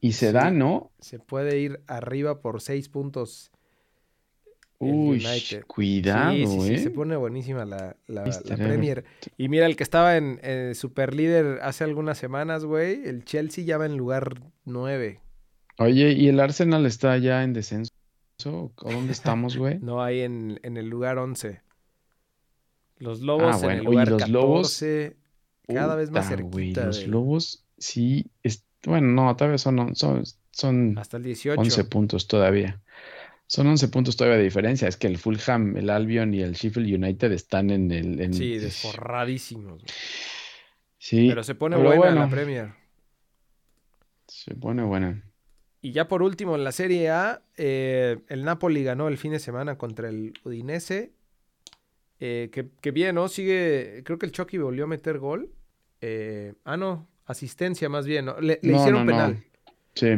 Y 0.00 0.12
se 0.12 0.26
Sí. 0.28 0.32
da, 0.34 0.50
¿no? 0.50 0.90
se 1.00 1.18
puede 1.18 1.58
ir 1.58 1.80
arriba 1.86 2.42
por 2.42 2.60
seis 2.60 2.90
puntos. 2.90 3.50
Uy, 4.78 5.24
cuidado, 5.66 6.32
sí, 6.34 6.46
sí, 6.46 6.60
sí, 6.60 6.74
¿eh? 6.74 6.78
se 6.78 6.90
pone 6.90 7.16
buenísima 7.16 7.64
la, 7.64 7.96
la, 8.06 8.24
Premier. 8.56 9.04
Y 9.38 9.48
mira, 9.48 9.64
el 9.64 9.76
que 9.76 9.82
estaba 9.82 10.18
en 10.18 10.74
Superlíder 10.74 11.60
hace 11.62 11.84
algunas 11.84 12.18
semanas, 12.18 12.66
güey, 12.66 13.06
el 13.06 13.24
Chelsea 13.24 13.64
ya 13.64 13.78
va 13.78 13.86
en 13.86 13.96
lugar 13.96 14.42
9. 14.66 15.20
Oye, 15.78 16.12
¿y 16.12 16.28
el 16.28 16.38
Arsenal 16.38 16.84
está 16.84 17.16
ya 17.16 17.42
en 17.42 17.54
descenso? 17.54 17.93
¿O 18.46 18.72
dónde 18.92 19.12
estamos, 19.12 19.56
güey? 19.56 19.78
No 19.82 20.02
hay 20.02 20.20
en, 20.20 20.58
en 20.62 20.76
el 20.76 20.88
lugar 20.88 21.18
11. 21.18 21.60
Los 22.98 23.20
Lobos 23.20 23.54
Ah, 23.54 23.56
en 23.56 23.62
bueno. 23.62 23.80
el 23.80 23.86
Oye, 23.86 23.90
lugar 23.90 24.08
los 24.08 24.18
14. 24.22 24.32
Lobos, 24.32 24.84
cada 25.66 25.94
vez 25.96 26.10
más 26.10 26.26
güey, 26.28 26.38
cerquita 26.72 26.86
los 26.86 27.00
del- 27.00 27.10
Lobos, 27.10 27.64
sí. 27.78 28.30
es- 28.42 28.64
Bueno, 28.86 29.08
no, 29.08 29.34
todavía 29.36 29.58
son, 29.58 29.94
son, 29.96 30.22
son 30.52 30.98
hasta 30.98 31.16
el 31.16 31.22
18. 31.24 31.60
11 31.60 31.84
puntos 31.84 32.26
todavía. 32.28 32.80
Son 33.46 33.66
11 33.66 33.88
puntos 33.88 34.16
todavía 34.16 34.38
de 34.38 34.44
diferencia. 34.44 34.88
Es 34.88 34.96
que 34.96 35.06
el 35.06 35.18
Fulham, 35.18 35.76
el 35.76 35.90
Albion 35.90 36.32
y 36.34 36.40
el 36.40 36.52
Sheffield 36.54 37.02
United 37.02 37.32
están 37.32 37.70
en 37.70 37.90
el... 37.90 38.20
en- 38.20 38.32
Sí, 38.34 38.56
desforradísimos. 38.58 39.74
güey. 39.82 39.86
Sí, 40.98 41.28
Pero 41.28 41.42
se 41.44 41.54
pone 41.54 41.76
pero 41.76 41.88
buena 41.88 42.04
la 42.06 42.12
bueno. 42.22 42.30
Premier. 42.30 42.72
se 44.28 44.54
pone 44.54 44.82
buena. 44.82 45.22
Y 45.84 45.92
ya 45.92 46.08
por 46.08 46.22
último, 46.22 46.56
en 46.56 46.64
la 46.64 46.72
Serie 46.72 47.10
A, 47.10 47.42
eh, 47.58 48.16
el 48.28 48.42
Napoli 48.42 48.82
ganó 48.82 49.06
el 49.08 49.18
fin 49.18 49.32
de 49.32 49.38
semana 49.38 49.76
contra 49.76 50.08
el 50.08 50.32
Udinese. 50.42 51.12
Eh, 52.20 52.48
que, 52.50 52.70
que 52.80 52.90
bien, 52.90 53.16
¿no? 53.16 53.28
Sigue. 53.28 54.00
Creo 54.02 54.18
que 54.18 54.24
el 54.24 54.32
Chucky 54.32 54.56
volvió 54.56 54.84
a 54.84 54.86
meter 54.86 55.18
gol. 55.18 55.50
Eh, 56.00 56.54
ah, 56.64 56.78
no. 56.78 57.06
Asistencia 57.26 57.90
más 57.90 58.06
bien. 58.06 58.24
¿no? 58.24 58.40
Le, 58.40 58.58
le 58.62 58.72
No, 58.72 58.78
hicieron 58.78 59.04
no, 59.04 59.12
penal. 59.12 59.44
Sí. 59.94 60.08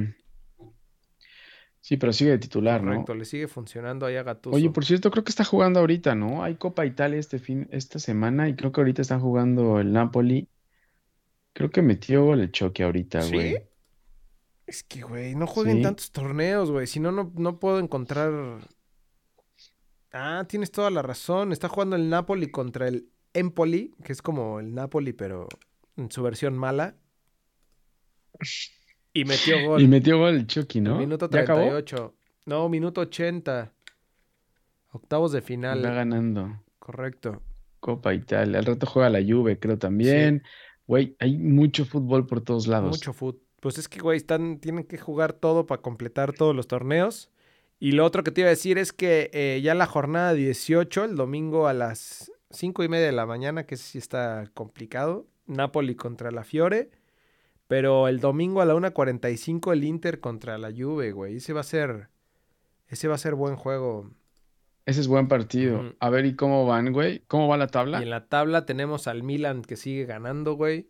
Sí, 1.81 1.97
pero 1.97 2.12
sigue 2.12 2.31
de 2.31 2.39
titular, 2.39 2.81
¿no? 2.81 2.93
Correcto, 2.93 3.17
le 3.17 3.25
sigue 3.25 3.49
funcionando 3.49 4.07
ahí 4.07 4.14
a 4.14 4.23
Gattuso. 4.23 4.55
Oye, 4.55 4.71
por 4.71 4.85
cierto, 4.85 5.11
creo 5.11 5.25
que 5.25 5.31
está 5.31 5.43
jugando 5.43 5.81
ahorita, 5.81 6.14
¿no? 6.14 6.45
Hay 6.45 6.55
Copa 6.55 6.87
Italia 6.87 7.19
este 7.19 7.41
fin, 7.41 7.67
esta 7.73 7.99
semana 7.99 8.49
y 8.49 8.55
creo 8.55 8.71
que 8.71 8.83
ahorita 8.83 9.03
están 9.03 9.19
jugando 9.19 9.81
el 9.81 9.93
Napoli. 9.93 10.47
Creo 11.55 11.71
que 11.71 11.83
metió 11.83 12.25
gol 12.25 12.39
el 12.39 12.53
choque 12.53 12.85
ahorita, 12.85 13.23
¿Sí? 13.23 13.35
güey. 13.35 13.76
Es 14.67 14.83
que, 14.83 15.03
güey, 15.03 15.35
no 15.35 15.47
jueguen 15.47 15.79
Sí. 15.79 15.83
tantos 15.83 16.11
torneos, 16.11 16.71
güey. 16.71 16.87
Si 16.87 16.99
no, 17.01 17.12
no, 17.12 17.33
no 17.37 17.59
puedo 17.61 17.79
encontrar. 17.79 18.33
Ah, 20.12 20.45
tienes 20.49 20.71
toda 20.71 20.91
la 20.91 21.03
razón. 21.03 21.53
Está 21.53 21.69
jugando 21.69 21.95
el 21.97 22.09
Napoli 22.09 22.51
contra 22.51 22.89
el 22.89 23.09
Empoli, 23.33 23.95
que 24.03 24.12
es 24.12 24.23
como 24.23 24.59
el 24.61 24.75
Napoli, 24.75 25.12
pero 25.12 25.47
en 25.97 26.11
su 26.11 26.23
versión 26.23 26.57
mala. 26.57 26.97
Y 29.12 29.25
metió 29.25 29.57
gol. 29.69 29.83
Y 29.83 29.87
metió 29.89 30.19
gol 30.19 30.35
el 30.35 30.47
Chucky, 30.47 30.81
¿no? 30.81 30.99
Minuto 30.99 31.29
¿Ya 31.31 31.41
acabó? 31.41 31.61
38. 31.61 32.14
No, 32.47 32.69
minuto 32.69 33.01
80. 33.03 33.73
Octavos 34.93 35.33
de 35.33 35.43
final. 35.43 35.85
Va 35.85 35.91
ganando. 35.91 36.62
Correcto. 36.79 37.43
Copa 37.81 38.14
Italia. 38.14 38.59
Al 38.59 38.64
rato 38.64 38.87
juega 38.87 39.11
la 39.11 39.21
Juve, 39.23 39.59
creo 39.59 39.79
también. 39.79 40.43
Güey, 40.87 41.17
hay 41.19 41.37
mucho 41.37 41.85
fútbol 41.85 42.27
por 42.27 42.41
todos 42.41 42.67
lados. 42.67 42.91
Mucho 42.91 43.12
fútbol. 43.12 43.43
Pues 43.61 43.79
es 43.79 43.89
que, 43.89 44.01
güey, 44.01 44.17
están, 44.17 44.59
tienen 44.59 44.85
que 44.85 44.99
jugar 44.99 45.33
todo 45.33 45.67
para 45.67 45.83
completar 45.83 46.33
todos 46.33 46.55
los 46.55 46.69
torneos. 46.69 47.31
Y 47.79 47.93
lo 47.93 48.05
otro 48.05 48.25
que 48.25 48.31
te 48.31 48.43
iba 48.43 48.49
a 48.49 48.51
decir 48.51 48.79
es 48.79 48.93
que 48.93 49.31
eh, 49.33 49.61
ya 49.63 49.75
la 49.75 49.87
jornada 49.87 50.33
18, 50.33 51.05
el 51.05 51.17
domingo 51.17 51.67
a 51.67 51.75
las 51.75 52.33
5 52.51 52.85
y 52.85 52.89
media 52.89 53.07
de 53.07 53.13
la 53.13 53.27
mañana, 53.27 53.65
que 53.65 53.77
sí 53.77 53.99
está 53.99 54.51
complicado. 54.55 55.27
Napoli 55.47 55.95
contra 55.95 56.31
la 56.31 56.45
Fiore. 56.45 56.91
Pero 57.69 58.09
el 58.09 58.21
domingo 58.21 58.61
a 58.61 58.65
la 58.65 58.75
1.45 58.75 59.73
el 59.73 59.85
Inter 59.85 60.21
contra 60.21 60.57
la 60.57 60.71
Juve, 60.71 61.13
güey. 61.13 61.37
Ese 61.37 61.53
va 61.53 61.61
a 61.61 61.65
ser. 61.65 62.09
Ese 62.89 63.09
va 63.09 63.17
a 63.17 63.19
ser 63.19 63.35
buen 63.35 63.57
juego. 63.57 64.11
Ese 64.85 65.01
es 65.01 65.09
buen 65.09 65.27
partido. 65.27 65.95
A 65.99 66.11
ver, 66.11 66.27
¿y 66.27 66.37
cómo 66.37 66.65
van, 66.65 66.93
güey? 66.93 67.25
¿Cómo 67.27 67.49
va 67.49 67.57
la 67.57 67.67
tabla? 67.67 67.99
Y 67.99 68.05
en 68.05 68.11
la 68.11 68.29
tabla 68.29 68.67
tenemos 68.67 69.09
al 69.09 69.25
Milan 69.25 69.63
que 69.63 69.75
sigue 69.75 70.05
ganando, 70.05 70.55
güey. 70.55 70.89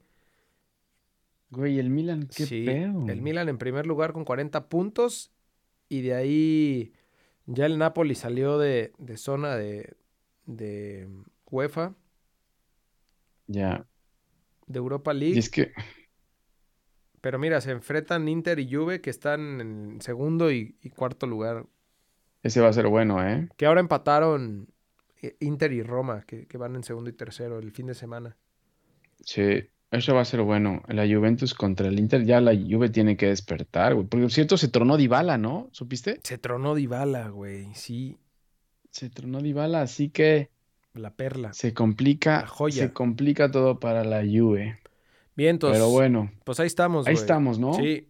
Güey, 1.51 1.79
el 1.79 1.91
Milan, 1.91 2.29
qué 2.35 2.45
Sí, 2.45 2.65
pedo. 2.65 3.07
El 3.09 3.23
Milan 3.23 3.49
en 3.49 3.59
primer 3.59 3.87
lugar 3.87 4.13
con 4.13 4.25
40 4.25 4.69
puntos. 4.69 5.33
Y 5.89 6.03
de 6.03 6.15
ahí 6.15 6.93
ya 7.47 7.67
el 7.67 7.79
Napoli 7.79 8.15
salió 8.15 8.59
de, 8.59 8.93
de 8.99 9.17
zona 9.17 9.57
de, 9.57 9.97
de 10.47 11.09
UEFA, 11.51 11.95
Ya. 13.49 13.87
de 14.67 14.79
Europa 14.79 15.13
Y 15.13 15.19
League. 15.21 15.39
es 15.39 15.51
que, 15.51 15.73
Pero 17.21 17.39
mira, 17.39 17.61
se 17.61 17.73
enfrentan 17.73 18.29
Inter 18.29 18.59
y 18.59 18.73
Juve 18.73 19.01
que 19.01 19.11
están 19.11 19.61
en 19.61 20.01
segundo 20.01 20.51
y, 20.53 20.77
y 20.81 20.91
cuarto 20.91 21.27
lugar. 21.27 21.67
ese 22.43 22.61
va 22.63 22.69
a 22.69 22.73
ser 22.73 22.87
bueno, 22.89 23.23
¿eh? 23.27 23.49
Que 23.57 23.67
ahora 23.67 23.81
empataron 23.81 24.73
eh, 25.23 25.37
Inter 25.41 25.73
y 25.73 25.83
Roma, 25.83 26.23
que, 26.27 26.47
que 26.47 26.59
van 26.59 26.77
en 26.77 26.85
segundo 26.85 27.11
y 27.11 27.13
tercero 27.15 27.59
el 27.59 27.73
fin 27.73 27.87
de 27.87 27.95
semana. 27.95 28.37
Sí, 29.25 29.71
eso 29.97 30.15
va 30.15 30.21
a 30.23 30.25
ser 30.25 30.43
bueno. 30.43 30.83
La 30.89 31.05
Juventus 31.07 31.55
contra 31.55 31.89
el 31.89 31.99
Inter, 31.99 32.25
ya 32.25 32.41
la 32.41 32.53
Juve 32.55 32.89
tiene 32.91 33.17
que 33.17 33.27
despertar, 33.27 33.95
güey. 33.95 34.07
Porque, 34.07 34.25
por 34.25 34.33
cierto, 34.33 34.57
se 34.57 34.69
tronó 34.69 34.97
Dybala, 34.97 35.39
¿no? 35.39 35.69
¿Supiste? 35.73 36.21
Se 36.23 36.39
tronó 36.39 36.75
Dybala, 36.75 37.29
güey. 37.29 37.69
Sí, 37.75 38.17
Se 38.91 39.11
tronó 39.11 39.41
Dybala, 39.41 39.83
así 39.83 40.09
que 40.09 40.51
la 40.95 41.11
perla. 41.11 41.53
se 41.53 41.75
complica, 41.75 42.41
La 42.43 42.47
joya. 42.47 42.83
se 42.85 42.93
complica 42.93 43.51
todo 43.51 43.79
para 43.81 44.05
la 44.05 44.21
Juve. 44.23 44.79
Bien, 45.35 45.51
entonces, 45.57 45.79
Pero 45.79 45.91
bueno, 45.91 46.31
pues 46.45 46.59
ahí 46.61 46.67
estamos, 46.67 47.07
ahí 47.07 47.13
güey. 47.15 47.23
estamos, 47.23 47.59
¿no? 47.59 47.75
Sí, 47.75 48.09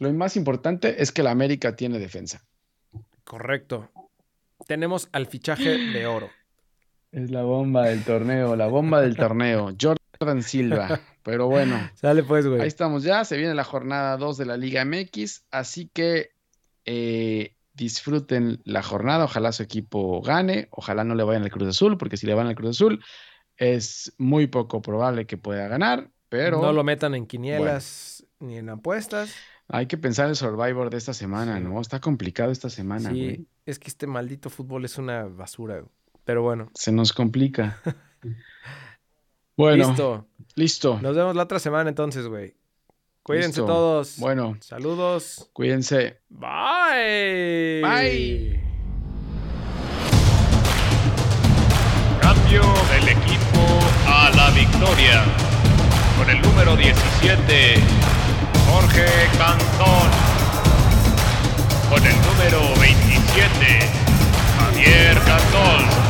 Lo 0.00 0.12
más 0.12 0.36
importante 0.36 1.00
es 1.02 1.12
que 1.12 1.22
la 1.22 1.30
América 1.30 1.76
tiene 1.76 1.98
defensa. 1.98 2.44
correcto. 3.24 3.90
Tenemos 4.66 5.08
al 5.12 5.26
fichaje 5.26 5.78
de 5.78 6.06
oro. 6.06 6.28
Es 7.12 7.30
la 7.30 7.42
bomba 7.42 7.86
del 7.86 8.04
torneo, 8.04 8.54
la 8.56 8.66
bomba 8.66 9.00
del 9.00 9.16
torneo. 9.16 9.74
Jordan 9.80 10.42
Silva. 10.42 11.00
Pero 11.22 11.46
bueno, 11.48 11.78
Sale 11.94 12.22
pues, 12.22 12.46
güey. 12.46 12.60
ahí 12.60 12.68
estamos 12.68 13.02
ya. 13.02 13.24
Se 13.24 13.36
viene 13.36 13.54
la 13.54 13.64
jornada 13.64 14.16
2 14.16 14.36
de 14.38 14.46
la 14.46 14.56
Liga 14.56 14.84
MX. 14.84 15.44
Así 15.50 15.90
que 15.92 16.30
eh, 16.84 17.54
disfruten 17.74 18.60
la 18.64 18.82
jornada. 18.82 19.24
Ojalá 19.24 19.52
su 19.52 19.62
equipo 19.62 20.20
gane. 20.22 20.68
Ojalá 20.70 21.04
no 21.04 21.14
le 21.14 21.24
vayan 21.24 21.42
al 21.44 21.50
Cruz 21.50 21.68
Azul, 21.68 21.96
porque 21.98 22.16
si 22.16 22.26
le 22.26 22.34
van 22.34 22.46
al 22.46 22.54
Cruz 22.54 22.76
Azul 22.76 23.02
es 23.56 24.14
muy 24.18 24.46
poco 24.46 24.80
probable 24.82 25.26
que 25.26 25.36
pueda 25.36 25.66
ganar. 25.68 26.10
Pero 26.28 26.60
No 26.62 26.72
lo 26.72 26.84
metan 26.84 27.14
en 27.14 27.26
quinielas 27.26 28.24
ni 28.38 28.56
en 28.58 28.68
apuestas. 28.68 29.34
hay 29.68 29.86
que 29.86 29.96
pensar 29.98 30.26
en 30.26 30.30
el 30.30 30.36
Survivor 30.36 30.90
de 30.90 30.96
esta 30.98 31.12
semana, 31.14 31.56
Sí. 31.58 31.64
¿no? 31.64 31.80
Está 31.80 32.00
complicado 32.00 32.52
esta 32.52 32.70
semana, 32.70 33.10
sí, 33.10 33.24
güey. 33.24 33.46
es 33.66 33.78
que 33.78 33.88
este 33.88 34.06
maldito 34.06 34.48
fútbol 34.50 34.84
es 34.84 34.96
una 34.98 35.24
basura. 35.24 35.80
güey. 35.80 35.90
Pero 36.28 36.42
bueno, 36.42 36.70
Se 36.74 36.92
nos 36.92 37.14
complica. 37.14 37.78
Bueno, 39.56 39.88
listo. 39.88 40.26
listo. 40.54 40.98
Nos 41.02 41.16
vemos 41.16 41.34
la 41.34 41.42
otra 41.44 41.58
semana 41.58 41.88
entonces, 41.88 42.28
güey. 42.28 42.54
Cuídense 43.24 43.60
Listo. 43.60 43.64
todos. 43.66 44.16
Bueno, 44.18 44.56
Saludos. 44.60 45.50
cuídense. 45.52 46.20
Bye. 46.28 47.80
Bye. 47.82 48.60
Cambio 52.20 52.62
del 52.92 53.08
equipo 53.08 53.66
a 54.06 54.30
la 54.36 54.50
victoria. 54.50 55.24
Con 56.18 56.30
el 56.30 56.40
número 56.40 56.76
17, 56.76 57.80
Jorge 58.70 59.06
Cantón. 59.38 60.08
Con 61.90 62.06
el 62.06 62.14
número 62.22 62.60
27, 62.78 63.80
Javier 64.56 65.18
Cantón. 65.24 66.07